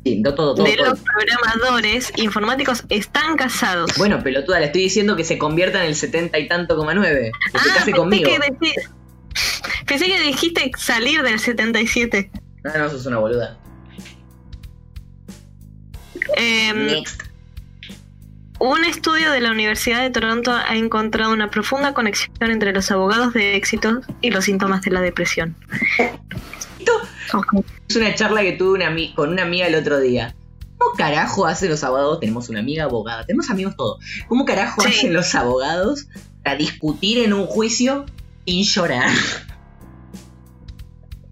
Sí, 0.07 0.21
no 0.21 0.33
todo, 0.33 0.55
todo, 0.55 0.65
de 0.65 0.77
todo. 0.77 0.91
los 0.91 0.99
programadores 1.01 2.13
informáticos 2.15 2.83
están 2.87 3.35
casados. 3.35 3.91
Bueno, 3.97 4.23
pelotuda, 4.23 4.59
le 4.59 4.67
estoy 4.67 4.83
diciendo 4.83 5.17
que 5.17 5.25
se 5.25 5.37
convierta 5.37 5.81
en 5.81 5.87
el 5.87 5.95
70 5.95 6.39
y 6.39 6.47
tanto, 6.47 6.77
coma 6.77 6.93
9. 6.93 7.31
Que 7.51 7.59
se 7.59 7.69
ah, 7.69 7.73
case 7.73 7.85
pensé 7.85 7.91
conmigo. 7.91 8.29
que, 8.29 8.39
decí- 8.39 8.89
pensé 9.85 10.05
que 10.05 10.21
dijiste 10.21 10.71
salir 10.77 11.23
del 11.23 11.39
77. 11.39 12.31
No, 12.63 12.77
no, 12.77 12.89
sos 12.89 13.05
una 13.05 13.17
boluda. 13.17 13.57
Em, 16.35 16.85
Next. 16.85 17.23
Un 18.59 18.85
estudio 18.85 19.31
de 19.31 19.41
la 19.41 19.51
Universidad 19.51 20.01
de 20.01 20.09
Toronto 20.09 20.51
ha 20.51 20.75
encontrado 20.75 21.33
una 21.33 21.49
profunda 21.49 21.93
conexión 21.93 22.31
entre 22.41 22.71
los 22.71 22.89
abogados 22.91 23.33
de 23.33 23.55
éxito 23.55 24.01
y 24.21 24.31
los 24.31 24.45
síntomas 24.45 24.81
de 24.83 24.91
la 24.91 25.01
depresión. 25.01 25.55
Es 27.87 27.95
una 27.95 28.13
charla 28.15 28.41
que 28.41 28.53
tuve 28.53 28.71
una 28.79 28.95
con 29.15 29.29
una 29.29 29.43
amiga 29.43 29.67
el 29.67 29.75
otro 29.75 29.99
día. 29.99 30.35
¿Cómo 30.77 30.95
carajo 30.95 31.45
hacen 31.47 31.69
los 31.69 31.83
abogados? 31.83 32.19
Tenemos 32.19 32.49
una 32.49 32.59
amiga 32.59 32.83
abogada, 32.85 33.25
tenemos 33.25 33.49
amigos 33.49 33.75
todos. 33.75 33.99
¿Cómo 34.27 34.45
carajo 34.45 34.81
Sí. 34.81 34.87
hacen 34.89 35.13
los 35.13 35.33
abogados 35.35 36.07
para 36.43 36.55
discutir 36.55 37.19
en 37.19 37.33
un 37.33 37.45
juicio 37.47 38.05
sin 38.45 38.63
llorar? 38.63 39.09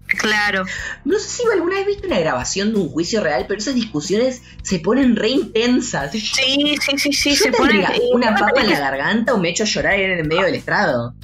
Claro. 0.06 0.64
No 1.04 1.18
sé 1.18 1.28
si 1.28 1.42
alguna 1.52 1.76
vez 1.76 1.86
viste 1.86 2.06
una 2.06 2.18
grabación 2.18 2.72
de 2.72 2.78
un 2.80 2.88
juicio 2.88 3.22
real, 3.22 3.44
pero 3.48 3.58
esas 3.58 3.74
discusiones 3.74 4.42
se 4.62 4.78
ponen 4.78 5.16
re 5.16 5.28
intensas. 5.30 6.12
Sí, 6.12 6.76
sí, 6.80 6.98
sí, 6.98 7.12
sí, 7.12 7.30
Yo 7.30 7.36
se 7.36 7.52
pone. 7.52 7.72
tendría 7.82 7.90
una 8.14 8.34
papa 8.34 8.62
en 8.62 8.70
la 8.70 8.78
garganta 8.80 9.34
o 9.34 9.38
me 9.38 9.50
echo 9.50 9.64
a 9.64 9.66
llorar 9.66 9.94
en 9.94 10.12
el 10.18 10.26
medio 10.26 10.42
del 10.44 10.54
estrado. 10.54 11.14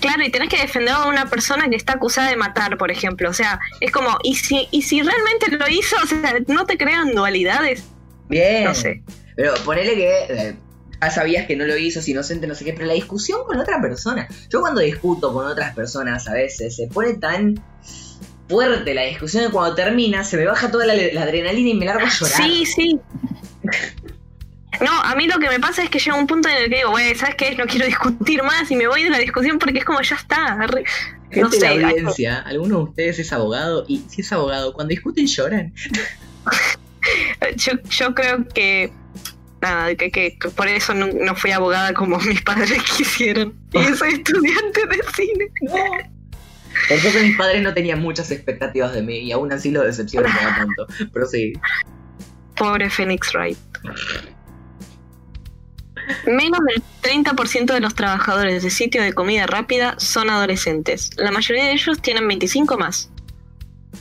Claro, 0.00 0.22
y 0.24 0.30
tenés 0.30 0.48
que 0.48 0.58
defender 0.58 0.94
a 0.94 1.06
una 1.06 1.28
persona 1.28 1.68
que 1.68 1.76
está 1.76 1.94
acusada 1.94 2.30
de 2.30 2.36
matar, 2.36 2.76
por 2.78 2.90
ejemplo. 2.90 3.30
O 3.30 3.32
sea, 3.32 3.60
es 3.80 3.90
como, 3.90 4.18
¿y 4.22 4.36
si, 4.36 4.68
y 4.70 4.82
si 4.82 5.02
realmente 5.02 5.50
lo 5.50 5.68
hizo? 5.68 5.96
O 6.02 6.06
sea, 6.06 6.36
no 6.48 6.66
te 6.66 6.76
crean 6.76 7.14
dualidades. 7.14 7.84
Bien. 8.28 8.64
No 8.64 8.74
sé. 8.74 9.02
Pero 9.36 9.54
ponele 9.64 9.94
que 9.94 10.24
eh, 10.28 10.56
ya 11.00 11.10
sabías 11.10 11.46
que 11.46 11.56
no 11.56 11.66
lo 11.66 11.76
hizo, 11.76 12.00
es 12.00 12.08
inocente, 12.08 12.46
no 12.46 12.54
sé 12.54 12.64
qué, 12.64 12.72
pero 12.72 12.86
la 12.86 12.94
discusión 12.94 13.40
con 13.46 13.58
otra 13.58 13.80
persona. 13.80 14.28
Yo 14.48 14.60
cuando 14.60 14.80
discuto 14.80 15.32
con 15.32 15.46
otras 15.46 15.74
personas 15.74 16.28
a 16.28 16.34
veces 16.34 16.76
se 16.76 16.86
pone 16.88 17.14
tan 17.14 17.62
fuerte 18.48 18.94
la 18.94 19.02
discusión 19.02 19.46
que 19.46 19.50
cuando 19.50 19.74
termina 19.74 20.22
se 20.22 20.36
me 20.36 20.44
baja 20.44 20.70
toda 20.70 20.86
la, 20.86 20.94
la 20.94 21.22
adrenalina 21.22 21.70
y 21.70 21.74
me 21.74 21.86
largo 21.86 22.06
a 22.06 22.10
llorar. 22.10 22.36
Sí, 22.36 22.66
sí. 22.66 23.00
No, 24.80 24.90
a 25.02 25.14
mí 25.14 25.26
lo 25.26 25.38
que 25.38 25.48
me 25.48 25.60
pasa 25.60 25.82
es 25.82 25.90
que 25.90 25.98
llega 25.98 26.16
un 26.16 26.26
punto 26.26 26.48
en 26.48 26.56
el 26.64 26.70
que 26.70 26.76
digo, 26.76 26.90
güey, 26.90 27.14
¿sabes 27.14 27.34
qué? 27.36 27.54
No 27.56 27.66
quiero 27.66 27.86
discutir 27.94 28.42
más 28.42 28.70
y 28.70 28.76
me 28.76 28.86
voy 28.88 29.02
de 29.04 29.10
la 29.10 29.18
discusión 29.18 29.58
porque 29.58 29.78
es 29.78 29.84
como 29.84 30.00
ya 30.02 30.16
está. 30.16 30.56
re- 30.66 30.84
Gente 31.30 31.40
No 31.40 31.48
de 31.48 31.58
sé, 31.58 31.74
la 31.78 31.88
audiencia, 31.88 32.38
¿alguno 32.40 32.78
de 32.78 32.84
ustedes 32.84 33.18
es 33.18 33.32
abogado? 33.32 33.84
Y 33.88 34.04
si 34.08 34.20
es 34.20 34.32
abogado, 34.32 34.72
cuando 34.72 34.90
discuten 34.90 35.26
lloran. 35.26 35.72
yo, 37.56 37.72
yo 37.90 38.14
creo 38.14 38.46
que 38.48 38.92
nada, 39.60 39.94
que, 39.94 40.10
que- 40.10 40.38
que 40.38 40.48
por 40.50 40.68
eso 40.68 40.94
no, 40.94 41.06
no 41.08 41.34
fui 41.34 41.50
abogada 41.50 41.92
como 41.94 42.18
mis 42.18 42.40
padres 42.42 42.82
quisieron. 42.96 43.54
Y 43.72 43.84
soy 43.96 44.14
estudiante 44.14 44.86
de 44.86 45.00
cine. 45.14 45.46
Por 46.88 46.98
suerte 46.98 47.22
mis 47.22 47.36
padres 47.36 47.62
no 47.62 47.72
tenían 47.72 48.00
muchas 48.00 48.30
expectativas 48.30 48.92
de 48.92 49.02
mí 49.02 49.18
y 49.18 49.32
aún 49.32 49.52
así 49.52 49.70
lo 49.70 49.82
decepcionan 49.82 50.32
cada 50.32 50.56
tanto. 50.56 50.86
Pero 51.12 51.26
sí. 51.26 51.52
Pobre 52.56 52.90
Phoenix 52.90 53.32
Wright. 53.34 53.58
Menos 56.26 56.60
del 56.64 56.82
30% 57.02 57.72
de 57.72 57.80
los 57.80 57.94
trabajadores 57.94 58.62
de 58.62 58.70
sitio 58.70 59.02
de 59.02 59.12
comida 59.12 59.46
rápida 59.46 59.94
son 59.98 60.30
adolescentes. 60.30 61.10
La 61.16 61.30
mayoría 61.30 61.64
de 61.64 61.72
ellos 61.72 62.00
tienen 62.00 62.26
25 62.28 62.78
más. 62.78 63.10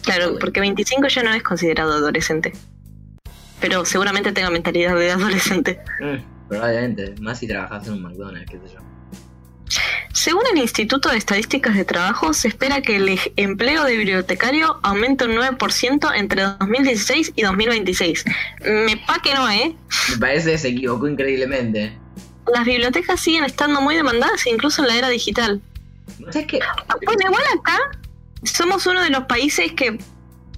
Claro, 0.04 0.38
porque 0.40 0.60
25 0.60 1.08
ya 1.08 1.24
no 1.24 1.34
es 1.34 1.44
considerado 1.44 1.94
adolescente. 1.94 2.54
Pero 3.62 3.86
seguramente 3.86 4.32
tenga 4.32 4.50
mentalidad 4.50 4.96
de 4.96 5.12
adolescente. 5.12 5.80
Mm, 6.00 6.50
probablemente, 6.50 7.16
más 7.22 7.40
si 7.40 7.48
trabajas 7.48 7.88
en 7.88 7.94
un 7.94 8.02
McDonald's, 8.02 8.52
qué 8.52 8.60
sé 8.60 8.74
yo. 8.74 8.83
Según 10.14 10.44
el 10.54 10.60
Instituto 10.60 11.10
de 11.10 11.18
Estadísticas 11.18 11.76
de 11.76 11.86
Trabajo, 11.86 12.34
se 12.34 12.48
espera 12.48 12.82
que 12.82 12.98
el 12.98 13.20
empleo 13.36 13.84
de 13.84 13.98
bibliotecario 13.98 14.80
aumente 14.84 15.26
un 15.26 15.32
9% 15.32 16.12
entre 16.16 16.44
2016 16.44 17.34
y 17.36 17.42
2026. 17.42 18.26
Me 18.64 18.96
pa' 18.98 19.20
que 19.24 19.34
no, 19.34 19.50
¿eh? 19.50 19.76
Me 20.12 20.18
parece 20.18 20.52
que 20.52 20.58
se 20.60 20.68
equivocó 20.70 21.08
increíblemente. 21.08 21.98
Las 22.54 22.64
bibliotecas 22.64 23.20
siguen 23.20 23.44
estando 23.44 23.82
muy 23.82 23.96
demandadas, 23.96 24.46
incluso 24.46 24.84
en 24.84 24.90
la 24.90 24.98
era 24.98 25.10
digital. 25.10 25.62
¿Sabes 26.30 26.46
qué? 26.48 26.60
Bueno, 27.06 27.22
igual 27.26 27.44
acá 27.60 27.80
somos 28.44 28.86
uno 28.86 29.02
de 29.02 29.10
los 29.10 29.24
países 29.24 29.72
que 29.74 29.98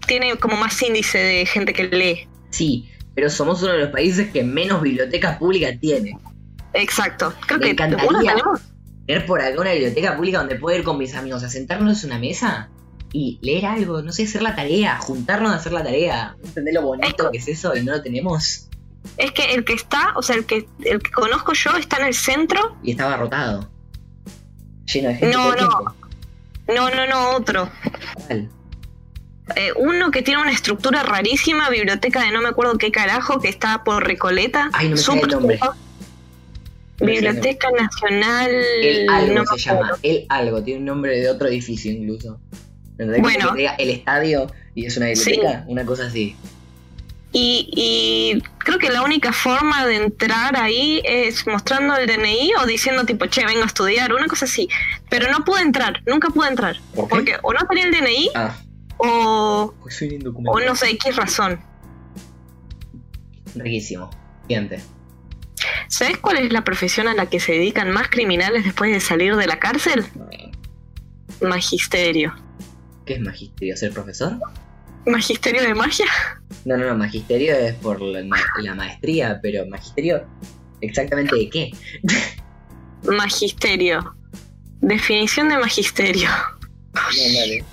tiene 0.05 0.35
como 0.35 0.57
más 0.57 0.81
índice 0.81 1.17
de 1.17 1.45
gente 1.45 1.71
que 1.71 1.83
lee. 1.87 2.27
Sí, 2.49 2.91
pero 3.15 3.29
somos 3.29 3.63
uno 3.63 3.71
de 3.71 3.79
los 3.79 3.89
países 3.89 4.29
que 4.31 4.43
menos 4.43 4.81
bibliotecas 4.81 5.37
públicas 5.37 5.75
tiene. 5.79 6.17
Exacto. 6.73 7.33
Creo 7.47 7.59
Me 7.59 7.65
que 7.67 7.71
encantaría. 7.71 8.09
uno 8.09 8.19
tenemos. 8.19 8.59
Tener 9.05 9.25
por 9.25 9.41
acá 9.41 9.59
una 9.59 9.71
biblioteca 9.71 10.15
pública 10.15 10.39
donde 10.39 10.55
puedo 10.55 10.77
ir 10.77 10.83
con 10.83 10.97
mis 10.97 11.15
amigos 11.15 11.43
a 11.43 11.49
sentarnos 11.49 12.03
en 12.03 12.11
una 12.11 12.19
mesa 12.19 12.69
y 13.11 13.39
leer 13.41 13.65
algo, 13.65 14.01
no 14.01 14.11
sé, 14.11 14.23
hacer 14.23 14.41
la 14.41 14.55
tarea, 14.55 14.97
juntarnos 14.97 15.51
a 15.51 15.55
hacer 15.55 15.71
la 15.71 15.83
tarea. 15.83 16.35
¿Entendés 16.43 16.73
lo 16.73 16.81
bonito 16.81 17.29
que 17.31 17.37
es 17.37 17.47
eso 17.47 17.75
y 17.75 17.83
no 17.83 17.93
lo 17.93 18.01
tenemos? 18.01 18.67
Es 19.17 19.31
que 19.31 19.53
el 19.53 19.63
que 19.63 19.73
está, 19.73 20.13
o 20.15 20.21
sea, 20.21 20.35
el 20.35 20.45
que, 20.45 20.67
el 20.83 21.01
que 21.01 21.11
conozco 21.11 21.53
yo 21.53 21.71
está 21.77 21.97
en 21.97 22.07
el 22.07 22.13
centro. 22.13 22.77
Y 22.83 22.91
estaba 22.91 23.15
rotado. 23.17 23.69
Lleno 24.91 25.09
de 25.09 25.15
gente. 25.15 25.37
No, 25.37 25.49
no. 25.51 25.55
tiempo. 25.55 25.95
No, 26.67 26.89
no, 26.89 27.07
no, 27.07 27.29
otro. 27.37 27.69
¿Cuál? 28.15 28.49
Eh, 29.55 29.71
uno 29.77 30.09
que 30.09 30.23
tiene 30.23 30.41
una 30.41 30.51
estructura 30.51 31.03
rarísima, 31.03 31.69
biblioteca 31.69 32.23
de 32.23 32.31
no 32.31 32.41
me 32.41 32.49
acuerdo 32.49 32.79
qué 32.79 32.91
carajo, 32.91 33.39
que 33.39 33.47
está 33.47 33.83
por 33.83 34.03
Recoleta. 34.03 34.71
Ay, 34.73 34.89
no 34.89 34.95
me 34.95 35.01
sale 35.01 35.21
el 35.21 35.27
nombre. 35.27 35.59
No 35.61 35.84
Biblioteca 36.99 37.69
Nacional. 37.71 38.51
El 38.81 39.09
algo 39.09 39.33
no 39.33 39.45
se 39.45 39.57
llama. 39.57 39.91
El 40.01 40.25
algo. 40.29 40.63
Tiene 40.63 40.79
un 40.79 40.85
nombre 40.85 41.19
de 41.19 41.29
otro 41.29 41.47
edificio 41.47 41.91
incluso. 41.91 42.39
¿Entendés? 42.91 43.21
Bueno. 43.21 43.51
que 43.51 43.57
diga 43.57 43.75
el 43.75 43.89
estadio 43.89 44.47
y 44.73 44.85
es 44.85 44.95
una 44.97 45.07
biblioteca. 45.07 45.65
Una 45.67 45.85
cosa 45.85 46.05
así. 46.05 46.35
Y, 47.37 47.67
y 47.75 48.41
creo 48.59 48.79
que 48.79 48.89
la 48.89 49.01
única 49.01 49.33
forma 49.33 49.85
de 49.85 49.97
entrar 49.97 50.55
ahí 50.55 51.01
es 51.03 51.45
mostrando 51.47 51.97
el 51.97 52.07
DNI 52.07 52.53
o 52.61 52.65
diciendo 52.65 53.05
tipo, 53.05 53.25
che, 53.25 53.45
vengo 53.45 53.63
a 53.63 53.65
estudiar, 53.65 54.13
una 54.13 54.27
cosa 54.27 54.45
así. 54.45 54.69
Pero 55.09 55.29
no 55.29 55.43
pude 55.43 55.61
entrar, 55.61 56.01
nunca 56.05 56.29
pude 56.29 56.47
entrar. 56.47 56.77
¿Por 56.93 57.09
qué? 57.09 57.09
Porque 57.09 57.37
o 57.43 57.51
no 57.51 57.59
tenía 57.67 57.85
el 57.87 57.91
DNI 57.91 58.29
Ah, 58.35 58.55
o, 58.97 59.73
pues 59.81 59.97
soy 59.97 60.17
o 60.23 60.59
no 60.61 60.75
sé 60.77 60.91
X 60.91 61.17
razón. 61.17 61.59
Riquísimo. 63.53 64.09
Siguiente. 64.43 64.79
¿Sabes 65.87 66.17
cuál 66.17 66.37
es 66.37 66.51
la 66.51 66.63
profesión 66.63 67.07
a 67.07 67.13
la 67.13 67.27
que 67.29 67.39
se 67.39 67.53
dedican 67.53 67.91
más 67.91 68.09
criminales 68.09 68.63
después 68.65 68.91
de 68.91 68.99
salir 68.99 69.35
de 69.35 69.47
la 69.47 69.59
cárcel? 69.59 70.05
Magisterio. 71.41 72.33
¿Qué 73.05 73.15
es 73.15 73.21
magisterio? 73.21 73.75
¿Ser 73.77 73.91
profesor? 73.91 74.37
¿Magisterio 75.05 75.61
de 75.61 75.75
magia? 75.75 76.05
No, 76.65 76.77
no, 76.77 76.85
no. 76.87 76.95
Magisterio 76.95 77.53
es 77.55 77.75
por 77.75 78.01
la, 78.01 78.23
ma- 78.23 78.37
la 78.61 78.73
maestría, 78.73 79.39
pero 79.41 79.65
magisterio. 79.67 80.25
¿Exactamente 80.81 81.35
de 81.35 81.49
qué? 81.49 81.71
Magisterio. 83.03 84.15
Definición 84.81 85.49
de 85.49 85.57
magisterio. 85.57 86.29
Dale. 86.93 87.63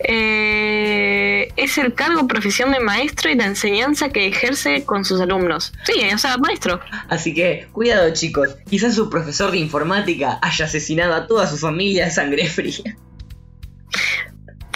Eh, 0.00 1.52
es 1.56 1.78
el 1.78 1.94
cargo 1.94 2.26
profesión 2.26 2.72
de 2.72 2.80
maestro 2.80 3.30
y 3.30 3.36
la 3.36 3.46
enseñanza 3.46 4.10
que 4.10 4.26
ejerce 4.26 4.84
con 4.84 5.04
sus 5.04 5.20
alumnos. 5.20 5.72
Sí, 5.84 5.94
o 6.12 6.18
sea, 6.18 6.36
maestro. 6.36 6.80
Así 7.08 7.32
que, 7.32 7.68
cuidado 7.72 8.12
chicos, 8.12 8.56
quizás 8.68 8.94
su 8.94 9.08
profesor 9.08 9.50
de 9.50 9.58
informática 9.58 10.38
haya 10.42 10.64
asesinado 10.64 11.14
a 11.14 11.26
toda 11.26 11.46
su 11.46 11.56
familia 11.56 12.06
a 12.06 12.10
sangre 12.10 12.48
fría. 12.48 12.96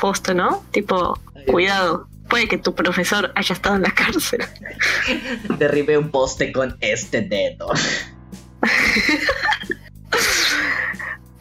Posto, 0.01 0.35
¿no? 0.35 0.65
Tipo, 0.71 1.19
cuidado. 1.47 2.09
Puede 2.29 2.47
que 2.47 2.59
tu 2.59 2.75
profesor 2.75 3.33
haya 3.35 3.55
estado 3.55 3.77
en 3.77 3.83
la 3.83 3.91
cárcel. 3.91 4.45
Derribé 5.59 5.97
un 5.97 6.11
poste 6.11 6.53
con 6.53 6.77
este 6.81 7.23
dedo. 7.23 7.73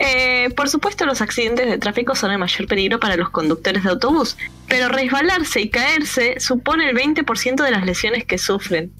Eh, 0.09 0.49
por 0.55 0.69
supuesto, 0.69 1.05
los 1.05 1.21
accidentes 1.21 1.65
de 1.65 1.77
tráfico 1.77 2.15
son 2.15 2.31
el 2.31 2.37
mayor 2.37 2.65
peligro 2.67 2.99
para 2.99 3.17
los 3.17 3.29
conductores 3.29 3.83
de 3.83 3.89
autobús, 3.89 4.37
pero 4.67 4.87
resbalarse 4.87 5.59
y 5.59 5.69
caerse 5.69 6.39
supone 6.39 6.89
el 6.89 6.95
20% 6.95 7.61
de 7.61 7.71
las 7.71 7.85
lesiones 7.85 8.25
que 8.25 8.37
sufren. 8.37 8.93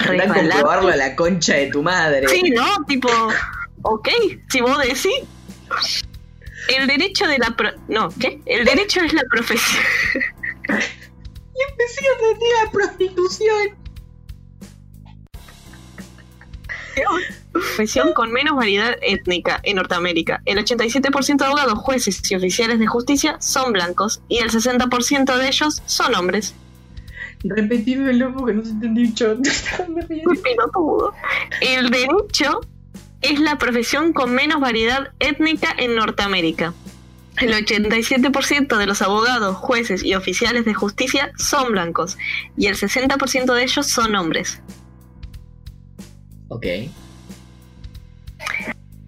Anda 0.00 0.24
a 0.24 0.34
comprobarlo 0.34 0.88
a 0.88 0.96
la 0.96 1.16
concha 1.16 1.54
de 1.54 1.66
tu 1.66 1.82
madre. 1.82 2.28
Sí, 2.28 2.50
¿no? 2.50 2.84
Tipo, 2.86 3.08
ok, 3.82 4.08
si 4.48 4.60
vos 4.60 4.78
decís. 4.78 5.24
El 6.68 6.86
derecho 6.86 7.26
de 7.26 7.38
la... 7.38 7.56
Pro 7.56 7.70
no, 7.88 8.08
¿qué? 8.20 8.40
El 8.46 8.64
derecho 8.64 9.00
es 9.00 9.12
la 9.12 9.22
profesión. 9.30 9.82
y 10.68 11.70
empecé 11.70 12.00
a 12.06 12.18
sentir 12.20 12.48
la 12.64 12.70
prostitución. 12.70 13.77
Profesión 17.52 18.12
con 18.12 18.32
menos 18.32 18.56
variedad 18.56 18.96
étnica 19.02 19.60
en 19.62 19.76
Norteamérica. 19.76 20.42
El 20.44 20.58
87% 20.58 21.36
de 21.36 21.44
abogados, 21.44 21.78
jueces 21.78 22.30
y 22.30 22.34
oficiales 22.34 22.78
de 22.78 22.86
justicia 22.86 23.36
son 23.40 23.72
blancos 23.72 24.20
y 24.28 24.38
el 24.38 24.50
60% 24.50 25.36
de 25.36 25.48
ellos 25.48 25.82
son 25.86 26.14
hombres. 26.14 26.54
Repetímelo 27.44 28.34
porque 28.34 28.54
no 28.54 28.64
se 28.64 28.70
entendí 28.70 29.12
yo. 29.12 29.32
El 31.60 31.90
derecho 31.90 32.60
es 33.20 33.40
la 33.40 33.58
profesión 33.58 34.12
con 34.12 34.32
menos 34.32 34.60
variedad 34.60 35.12
étnica 35.18 35.74
en 35.76 35.94
Norteamérica. 35.94 36.74
El 37.40 37.52
87% 37.52 38.76
de 38.76 38.86
los 38.86 39.00
abogados, 39.00 39.56
jueces 39.56 40.02
y 40.02 40.14
oficiales 40.14 40.64
de 40.64 40.74
justicia 40.74 41.30
son 41.38 41.70
blancos 41.70 42.18
y 42.56 42.66
el 42.66 42.76
60% 42.76 43.54
de 43.54 43.62
ellos 43.62 43.86
son 43.86 44.16
hombres. 44.16 44.60
Ok. 46.48 46.66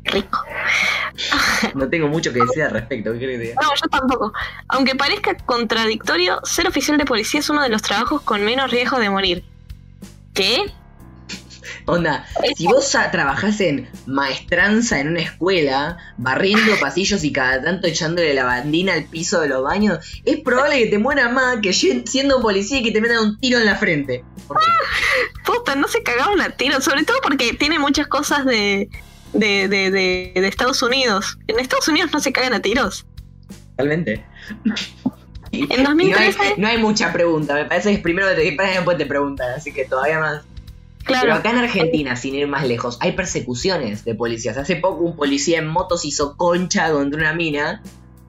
Rico. 0.04 0.38
No 1.74 1.88
tengo 1.88 2.08
mucho 2.08 2.32
que 2.32 2.40
decir 2.40 2.62
al 2.62 2.70
respecto, 2.70 3.12
¿qué 3.12 3.18
crees 3.18 3.54
No, 3.56 3.68
yo 3.74 3.88
tampoco. 3.90 4.32
Aunque 4.68 4.94
parezca 4.94 5.36
contradictorio, 5.36 6.40
ser 6.44 6.66
oficial 6.66 6.96
de 6.96 7.04
policía 7.04 7.40
es 7.40 7.50
uno 7.50 7.62
de 7.62 7.68
los 7.68 7.82
trabajos 7.82 8.22
con 8.22 8.42
menos 8.42 8.70
riesgo 8.70 8.98
de 8.98 9.10
morir. 9.10 9.44
¿Qué? 10.32 10.72
Onda, 11.86 12.24
si 12.56 12.66
vos 12.66 12.96
trabajás 13.10 13.60
en 13.60 13.88
maestranza 14.06 15.00
en 15.00 15.08
una 15.08 15.20
escuela, 15.20 15.98
barriendo 16.16 16.72
pasillos 16.80 17.24
y 17.24 17.32
cada 17.32 17.62
tanto 17.62 17.86
echándole 17.86 18.32
la 18.34 18.44
bandina 18.44 18.94
al 18.94 19.04
piso 19.04 19.40
de 19.40 19.48
los 19.48 19.62
baños, 19.62 19.98
es 20.24 20.40
probable 20.40 20.78
que 20.78 20.86
te 20.86 20.98
muera 20.98 21.28
más 21.28 21.58
que 21.60 21.72
siendo 21.72 22.40
policía 22.40 22.78
y 22.78 22.82
que 22.82 22.92
te 22.92 23.00
metan 23.00 23.18
un 23.18 23.38
tiro 23.38 23.58
en 23.58 23.66
la 23.66 23.76
frente. 23.76 24.24
Puta, 25.70 25.80
no 25.80 25.88
se 25.88 26.02
cagaban 26.02 26.40
a 26.40 26.50
tiro, 26.50 26.80
sobre 26.80 27.04
todo 27.04 27.18
porque 27.22 27.52
tiene 27.54 27.78
muchas 27.78 28.06
cosas 28.06 28.44
de, 28.44 28.88
de, 29.32 29.68
de, 29.68 29.90
de, 29.90 30.48
Estados 30.48 30.82
Unidos. 30.82 31.38
En 31.46 31.58
Estados 31.58 31.88
Unidos 31.88 32.10
no 32.12 32.20
se 32.20 32.32
cagan 32.32 32.54
a 32.54 32.60
tiros. 32.60 33.06
Realmente. 33.76 34.24
En 35.52 35.82
2013... 35.82 36.54
No 36.58 36.68
hay, 36.68 36.78
mucha 36.78 37.12
pregunta, 37.12 37.54
me 37.54 37.64
parece 37.64 37.88
que 37.88 37.96
es 37.96 38.00
primero 38.00 38.28
te 38.36 38.40
disparan 38.40 38.70
y 38.70 38.76
después 38.76 38.96
te 38.96 39.06
preguntan, 39.06 39.50
así 39.50 39.72
que 39.72 39.84
todavía 39.84 40.20
más. 40.20 40.44
Claro. 41.02 41.22
Pero 41.22 41.34
acá 41.34 41.50
en 41.50 41.56
Argentina, 41.56 42.14
sin 42.14 42.36
ir 42.36 42.46
más 42.46 42.64
lejos, 42.68 42.98
hay 43.00 43.12
persecuciones 43.12 44.04
de 44.04 44.14
policías. 44.14 44.56
Hace 44.58 44.76
poco 44.76 45.02
un 45.02 45.16
policía 45.16 45.58
en 45.58 45.66
motos 45.66 46.04
hizo 46.04 46.36
concha 46.36 46.92
contra 46.92 47.18
una 47.18 47.34
mina 47.34 47.82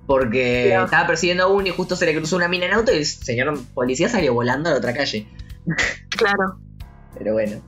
porque 0.07 0.73
estaba 0.73 1.05
persiguiendo 1.05 1.43
a 1.43 1.47
uno 1.47 1.67
y 1.67 1.69
justo 1.69 1.95
se 1.95 2.07
le 2.07 2.15
cruzó 2.15 2.37
una 2.37 2.47
mina 2.47 2.65
en 2.65 2.73
auto 2.73 2.91
y 2.91 2.95
el 2.95 3.05
señor 3.05 3.55
policía 3.75 4.09
salió 4.09 4.33
volando 4.33 4.69
a 4.69 4.71
la 4.71 4.79
otra 4.79 4.95
calle. 4.95 5.27
Claro. 6.09 6.57
Pero 7.17 7.33
bueno. 7.33 7.61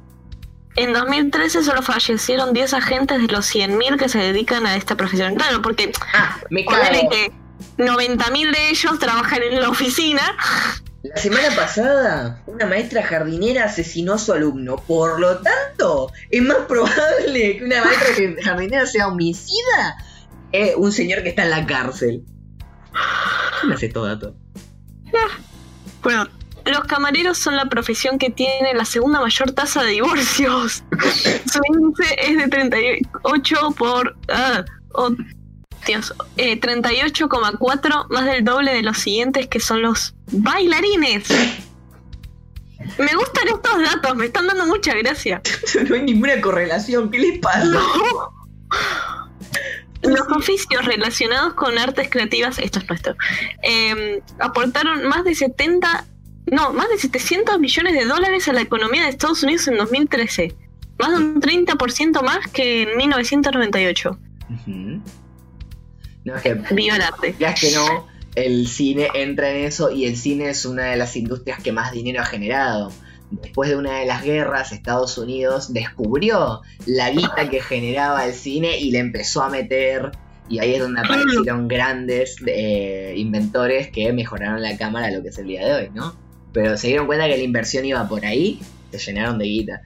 En 0.76 0.94
2013 0.94 1.64
solo 1.64 1.82
fallecieron 1.84 2.54
10 2.54 2.74
agentes 2.74 3.22
de 3.22 3.28
los 3.28 3.54
100.000 3.54 3.98
que 3.98 4.10
se 4.10 4.18
dedican 4.18 4.66
a 4.66 4.76
esta 4.76 4.96
profesión. 4.96 5.36
Claro, 5.36 5.62
porque 5.62 5.92
ah, 6.14 6.40
me 6.50 6.66
que 6.66 7.32
90.000 7.78 8.52
de 8.52 8.70
ellos 8.70 9.00
trabajan 9.00 9.44
en 9.44 9.62
la 9.62 9.70
oficina. 9.70 10.22
La 11.04 11.18
semana 11.18 11.54
pasada, 11.56 12.42
una 12.48 12.66
maestra 12.66 13.04
jardinera 13.04 13.66
asesinó 13.66 14.14
a 14.14 14.18
su 14.18 14.32
alumno. 14.32 14.78
Por 14.78 15.20
lo 15.20 15.40
tanto, 15.40 16.12
es 16.32 16.42
más 16.42 16.60
probable 16.68 17.58
que 17.58 17.64
una 17.66 17.84
maestra 17.84 18.36
jardinera 18.44 18.86
sea 18.86 19.10
homicida 19.10 19.98
que 20.52 20.74
un 20.78 20.92
señor 20.92 21.24
que 21.24 21.30
está 21.30 21.44
en 21.44 21.50
la 21.50 21.66
cárcel. 21.66 22.24
¿Quién 23.60 23.74
hace 23.74 23.90
todo 23.90 24.06
dato? 24.06 24.36
Bueno, 26.02 26.28
los 26.66 26.84
camareros 26.86 27.38
son 27.38 27.56
la 27.56 27.66
profesión 27.66 28.18
que 28.18 28.30
tiene 28.30 28.74
la 28.74 28.86
segunda 28.86 29.20
mayor 29.20 29.52
tasa 29.52 29.84
de 29.84 29.92
divorcios. 29.92 30.84
Su 31.52 31.60
índice 31.74 32.16
es 32.18 32.38
de 32.38 32.48
38 32.48 33.76
por... 33.78 34.16
Ah, 34.30 34.64
oh, 34.94 35.12
Dios, 35.86 36.14
38,4 36.38 37.86
eh, 37.86 38.08
más 38.10 38.26
del 38.26 38.46
doble 38.46 38.74
de 38.74 38.84
los 38.84 38.98
siguientes 38.98 39.48
que 39.48 39.60
son 39.60 39.82
los 39.82 40.16
bailarines. 40.32 41.28
Me 42.98 43.16
gustan 43.16 43.48
estos 43.48 43.82
datos, 43.82 44.16
me 44.16 44.28
están 44.28 44.48
dando 44.48 44.66
mucha 44.66 44.94
gracia. 44.96 45.42
no 45.90 45.96
hay 45.96 46.04
ninguna 46.04 46.40
correlación, 46.40 47.12
¿qué 47.12 47.20
les 47.20 47.40
pasa? 47.40 47.66
Los 50.04 50.28
oficios 50.36 50.86
relacionados 50.86 51.54
con 51.54 51.78
artes 51.78 52.10
creativas, 52.10 52.60
esto 52.60 52.80
es 52.80 52.88
nuestro, 52.90 53.16
em, 53.62 54.20
aportaron 54.40 55.06
más 55.08 55.24
de 55.24 55.36
70 55.36 56.06
no, 56.54 56.72
más 56.74 56.90
de 56.90 56.98
700 56.98 57.60
millones 57.60 57.94
de 57.94 58.06
dólares 58.06 58.48
a 58.48 58.54
la 58.54 58.62
economía 58.62 59.04
de 59.04 59.10
Estados 59.10 59.42
Unidos 59.44 59.68
en 59.68 59.78
2013. 59.78 60.56
Más 61.00 61.12
de 61.12 61.18
un 61.18 61.42
30% 61.42 62.22
más 62.22 62.48
que 62.48 62.84
en 62.84 62.96
1998. 62.96 64.20
no, 64.66 66.36
es 66.36 66.42
que, 66.42 66.54
Viva 66.72 66.96
el 66.96 67.02
arte. 67.02 67.36
Ya 67.40 67.50
es 67.50 67.60
que 67.60 67.72
no, 67.72 68.08
el 68.36 68.68
cine 68.68 69.08
entra 69.16 69.50
en 69.50 69.66
eso 69.66 69.92
y 69.92 70.06
el 70.06 70.16
cine 70.16 70.50
es 70.50 70.66
una 70.66 70.86
de 70.86 70.98
las 70.98 71.16
industrias 71.16 71.62
que 71.62 71.72
más 71.72 71.92
dinero 71.92 72.22
ha 72.22 72.26
generado. 72.26 72.92
Después 73.32 73.70
de 73.70 73.76
una 73.76 74.00
de 74.00 74.06
las 74.06 74.24
guerras, 74.24 74.72
Estados 74.72 75.18
Unidos 75.18 75.74
descubrió 75.74 76.62
la 76.86 77.10
guita 77.10 77.50
que 77.50 77.62
generaba 77.62 78.26
el 78.28 78.34
cine 78.34 78.78
y 78.78 78.92
le 78.92 79.00
empezó 79.00 79.42
a 79.42 79.50
meter. 79.50 80.12
Y 80.50 80.60
ahí 80.60 80.76
es 80.76 80.82
donde 80.82 81.02
aparecieron 81.02 81.68
grandes 81.68 82.36
eh, 82.46 83.16
inventores 83.18 83.90
que 83.90 84.14
mejoraron 84.14 84.62
la 84.62 84.78
cámara 84.78 85.08
a 85.08 85.12
lo 85.12 85.24
que 85.24 85.30
es 85.30 85.38
el 85.40 85.48
día 85.48 85.66
de 85.66 85.74
hoy, 85.74 85.90
¿no? 85.96 86.23
Pero 86.54 86.78
se 86.78 86.88
dieron 86.88 87.08
cuenta 87.08 87.28
que 87.28 87.38
la 87.38 87.44
inversión 87.44 87.86
iba 87.86 88.08
por 88.08 88.26
ahí, 88.26 88.60
se 88.92 89.00
llenaron 89.00 89.40
de 89.40 89.46
guita. 89.46 89.82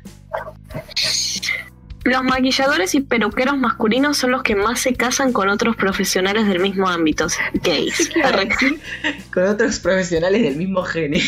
Los 2.03 2.23
maquilladores 2.23 2.95
y 2.95 3.01
peluqueros 3.01 3.57
masculinos 3.57 4.17
son 4.17 4.31
los 4.31 4.43
que 4.43 4.55
más 4.55 4.79
se 4.79 4.93
casan 4.93 5.33
con 5.33 5.49
otros 5.49 5.75
profesionales 5.75 6.47
del 6.47 6.59
mismo 6.59 6.87
ámbito, 6.87 7.27
gays. 7.63 8.09
con 9.33 9.43
otros 9.43 9.79
profesionales 9.79 10.41
del 10.41 10.55
mismo 10.55 10.83
género. 10.83 11.25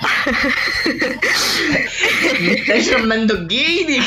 Me 2.40 2.52
estás 2.52 2.86
llamando 2.86 3.46
gay. 3.46 4.00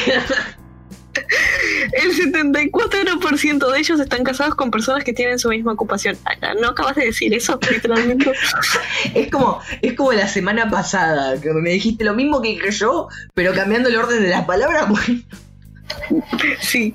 El 1.93 2.33
74% 2.33 3.71
de 3.71 3.79
ellos 3.79 3.99
están 3.99 4.23
casados 4.23 4.55
con 4.55 4.71
personas 4.71 5.03
que 5.03 5.13
tienen 5.13 5.39
su 5.39 5.49
misma 5.49 5.73
ocupación. 5.73 6.17
¿No 6.61 6.69
acabas 6.69 6.95
de 6.95 7.05
decir 7.05 7.33
eso, 7.33 7.59
literalmente? 7.71 8.31
es 9.13 9.29
como, 9.29 9.61
es 9.81 9.93
como 9.93 10.13
la 10.13 10.27
semana 10.27 10.69
pasada, 10.69 11.39
que 11.39 11.51
me 11.53 11.71
dijiste 11.71 12.03
lo 12.03 12.13
mismo 12.13 12.41
que 12.41 12.59
yo, 12.71 13.07
pero 13.33 13.53
cambiando 13.53 13.89
el 13.89 13.95
orden 13.95 14.21
de 14.21 14.29
las 14.29 14.45
palabras. 14.45 14.87
Sí. 16.59 16.93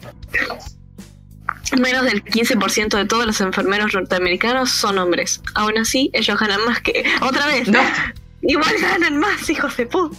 Menos 1.81 2.05
del 2.05 2.23
15% 2.23 2.97
de 2.99 3.07
todos 3.07 3.25
los 3.25 3.41
enfermeros 3.41 3.95
norteamericanos 3.95 4.71
son 4.71 4.99
hombres. 4.99 5.41
Aún 5.55 5.79
así, 5.79 6.11
ellos 6.13 6.39
ganan 6.39 6.63
más 6.67 6.83
que. 6.83 7.03
¡Otra 7.23 7.47
vez! 7.47 7.69
No. 7.69 7.81
Igual 8.43 8.75
ganan 8.81 9.19
más, 9.19 9.49
hijos 9.49 9.77
de 9.77 9.87
puta. 9.87 10.17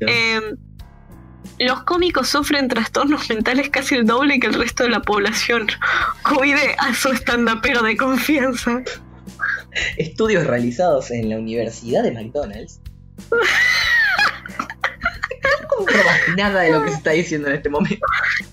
Eh, 0.00 0.40
los 1.58 1.82
cómicos 1.84 2.28
sufren 2.28 2.68
trastornos 2.68 3.28
mentales 3.30 3.70
casi 3.70 3.96
el 3.96 4.06
doble 4.06 4.40
que 4.40 4.48
el 4.48 4.54
resto 4.54 4.84
de 4.84 4.90
la 4.90 5.00
población. 5.00 5.68
Cuide 6.22 6.76
a 6.78 6.94
su 6.94 7.10
estandapero 7.10 7.82
de 7.82 7.96
confianza. 7.96 8.82
Estudios 9.96 10.46
realizados 10.46 11.10
en 11.10 11.30
la 11.30 11.36
Universidad 11.36 12.02
de 12.02 12.12
McDonald's. 12.12 12.80
¿Cómo 15.68 15.86
nada 16.36 16.60
de 16.60 16.70
lo 16.70 16.84
que 16.84 16.90
se 16.90 16.96
está 16.96 17.10
diciendo 17.10 17.48
en 17.48 17.56
este 17.56 17.68
momento? 17.68 18.06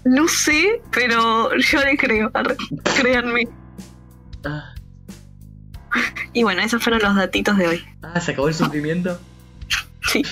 No 0.06 0.28
sé, 0.28 0.82
pero 0.92 1.56
yo 1.56 1.84
le 1.84 1.98
creo, 1.98 2.32
créanme. 2.96 3.48
Ah. 4.44 4.74
Y 6.34 6.44
bueno, 6.44 6.62
esos 6.62 6.82
fueron 6.82 7.02
los 7.02 7.16
datitos 7.16 7.58
de 7.58 7.68
hoy. 7.68 7.86
Ah, 8.02 8.20
¿se 8.20 8.32
acabó 8.32 8.48
el 8.48 8.56
sufrimiento? 8.56 9.20
Sí. 10.12 10.24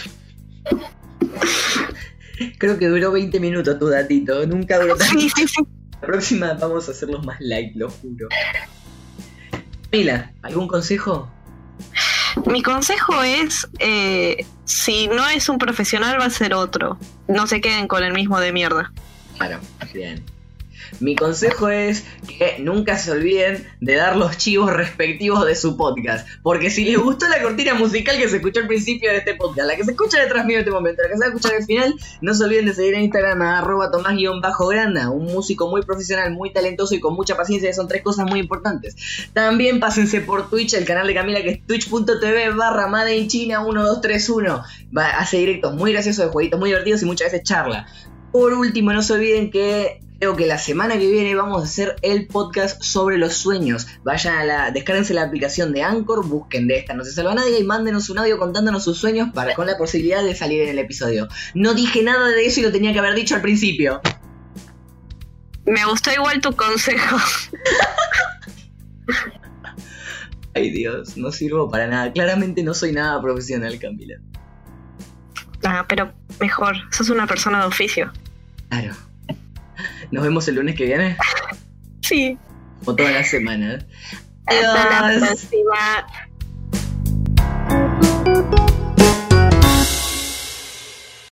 Creo 2.58 2.78
que 2.78 2.88
duró 2.88 3.12
20 3.12 3.40
minutos 3.40 3.80
tu 3.80 3.88
datito, 3.88 4.46
nunca 4.46 4.80
duró 4.80 4.96
tanto. 4.96 5.16
La 6.02 6.08
próxima 6.08 6.54
vamos 6.54 6.88
a 6.88 6.92
hacerlos 6.92 7.26
más 7.26 7.40
light, 7.42 7.76
lo 7.76 7.90
juro. 7.90 8.30
Mila, 9.92 10.32
¿algún 10.44 10.68
consejo? 10.68 11.30
Mi 12.46 12.62
consejo 12.62 13.22
es, 13.24 13.68
eh, 13.80 14.46
si 14.66 15.08
no 15.08 15.28
es 15.28 15.50
un 15.50 15.58
profesional 15.58 16.20
va 16.20 16.26
a 16.26 16.30
ser 16.30 16.54
otro. 16.54 16.98
No 17.28 17.48
se 17.48 17.60
queden 17.60 17.88
con 17.88 18.04
el 18.04 18.14
mismo 18.14 18.40
de 18.40 18.54
mierda. 18.54 18.92
Claro, 19.38 19.60
bien. 19.94 20.24
Mi 21.00 21.16
consejo 21.16 21.70
es 21.70 22.04
que 22.28 22.58
nunca 22.60 22.98
se 22.98 23.12
olviden 23.12 23.68
de 23.80 23.96
dar 23.96 24.18
los 24.18 24.38
chivos 24.38 24.72
respectivos 24.74 25.46
de 25.46 25.56
su 25.56 25.78
podcast. 25.78 26.28
Porque 26.44 26.70
si 26.70 26.86
les 26.86 26.98
gustó 26.98 27.28
la 27.28 27.42
cortina 27.42 27.74
musical 27.74 28.18
que 28.18 28.28
se 28.28 28.38
escuchó 28.38 28.62
al 28.62 28.68
principio 28.68 29.12
de 29.12 29.18
este 29.18 29.36
podcast, 29.36 29.68
la 29.68 29.76
que 29.76 29.84
se 29.84 29.92
escucha 29.92 30.22
detrás 30.22 30.46
mío 30.46 30.58
en 30.58 30.62
este 30.62 30.72
momento, 30.72 31.02
la 31.04 31.10
que 31.10 31.14
se 31.16 31.20
va 31.20 31.26
a 31.26 31.30
escuchar 31.30 31.56
al 31.56 31.66
final, 31.66 31.96
no 32.22 32.34
se 32.34 32.44
olviden 32.44 32.66
de 32.66 32.74
seguir 32.74 32.96
en 32.96 33.04
Instagram 33.04 33.42
a 33.42 33.60
arroba 33.60 33.92
tomás-granda, 33.92 35.10
un 35.10 35.26
músico 35.26 35.70
muy 35.70 35.82
profesional, 35.84 36.32
muy 36.32 36.52
talentoso 36.52 36.96
y 36.96 37.00
con 37.00 37.14
mucha 37.16 37.36
paciencia, 37.36 37.74
son 37.74 37.88
tres 37.88 38.02
cosas 38.02 38.26
muy 38.30 38.40
importantes. 38.40 38.96
También 39.34 39.80
pásense 39.80 40.22
por 40.22 40.50
Twitch, 40.50 40.74
el 40.74 40.86
canal 40.86 41.08
de 41.08 41.14
Camila 41.14 41.42
que 41.42 41.50
es 41.50 41.66
twitch.tv 41.66 42.52
barra 42.52 42.88
Made 42.88 43.18
in 43.18 43.28
China 43.28 43.64
1231. 43.64 44.64
Va, 44.96 45.10
hace 45.10 45.38
directos 45.38 45.76
muy 45.76 45.94
graciosos 45.94 46.26
de 46.26 46.32
jueguitos 46.32 46.60
muy 46.60 46.70
divertidos 46.70 47.04
y 47.04 47.06
muchas 47.06 47.32
veces 47.32 47.48
charla. 47.48 47.88
Por 48.32 48.54
último, 48.54 48.94
no 48.94 49.02
se 49.02 49.14
olviden 49.14 49.50
que 49.50 50.02
creo 50.20 50.36
que 50.36 50.45
la 50.45 50.57
semana 50.57 50.97
que 50.97 51.09
viene 51.09 51.34
vamos 51.34 51.61
a 51.61 51.65
hacer 51.65 51.95
el 52.01 52.28
podcast 52.28 52.84
sobre 52.84 53.17
los 53.17 53.34
sueños. 53.36 53.88
Vayan 54.03 54.36
a 54.36 54.43
la, 54.43 54.72
descárguense 54.72 55.13
la 55.13 55.24
aplicación 55.24 55.72
de 55.72 55.84
Anchor, 55.84 56.28
busquen 56.28 56.67
de 56.67 56.78
esta, 56.78 56.93
no 56.93 57.05
se 57.05 57.13
salva 57.13 57.34
nadie 57.34 57.59
y 57.59 57.63
mándenos 57.63 58.09
un 58.09 58.20
audio 58.20 58.38
contándonos 58.38 58.84
sus 58.84 58.97
sueños 58.97 59.30
para 59.34 59.55
con 59.55 59.65
la 59.65 59.78
posibilidad 59.78 60.22
de 60.24 60.36
salir 60.36 60.63
en 60.63 60.70
el 60.70 60.80
episodio. 60.80 61.30
No 61.53 61.74
dije 61.74 62.03
nada 62.03 62.28
de 62.28 62.45
eso 62.45 62.59
y 62.59 62.63
lo 62.63 62.72
tenía 62.72 62.91
que 62.91 62.99
haber 62.99 63.15
dicho 63.15 63.36
al 63.36 63.41
principio. 63.41 64.01
Me 65.65 65.86
gustó 65.86 66.11
igual 66.11 66.41
tu 66.41 66.53
consejo. 66.53 67.17
Ay 70.53 70.72
Dios, 70.72 71.15
no 71.15 71.32
sirvo 71.32 71.70
para 71.70 71.88
nada. 71.88 72.11
Claramente 72.11 72.63
no 72.63 72.74
soy 72.74 72.91
nada 72.91 73.22
profesional, 73.22 73.80
Camila. 73.80 74.15
Ah, 75.63 75.86
pero 75.88 76.11
mejor, 76.39 76.76
sos 76.91 77.09
una 77.09 77.28
persona 77.28 77.61
de 77.61 77.67
oficio. 77.67 78.11
Claro. 78.70 79.09
Nos 80.12 80.24
vemos 80.24 80.47
el 80.47 80.55
lunes 80.55 80.76
que 80.76 80.86
viene. 80.86 81.18
Sí. 82.01 82.38
O 82.86 82.95
todas 82.95 83.14
las 83.14 83.30
semanas. 83.30 83.86
Hasta 84.45 85.12
la 85.12 85.20
próxima. 85.20 86.07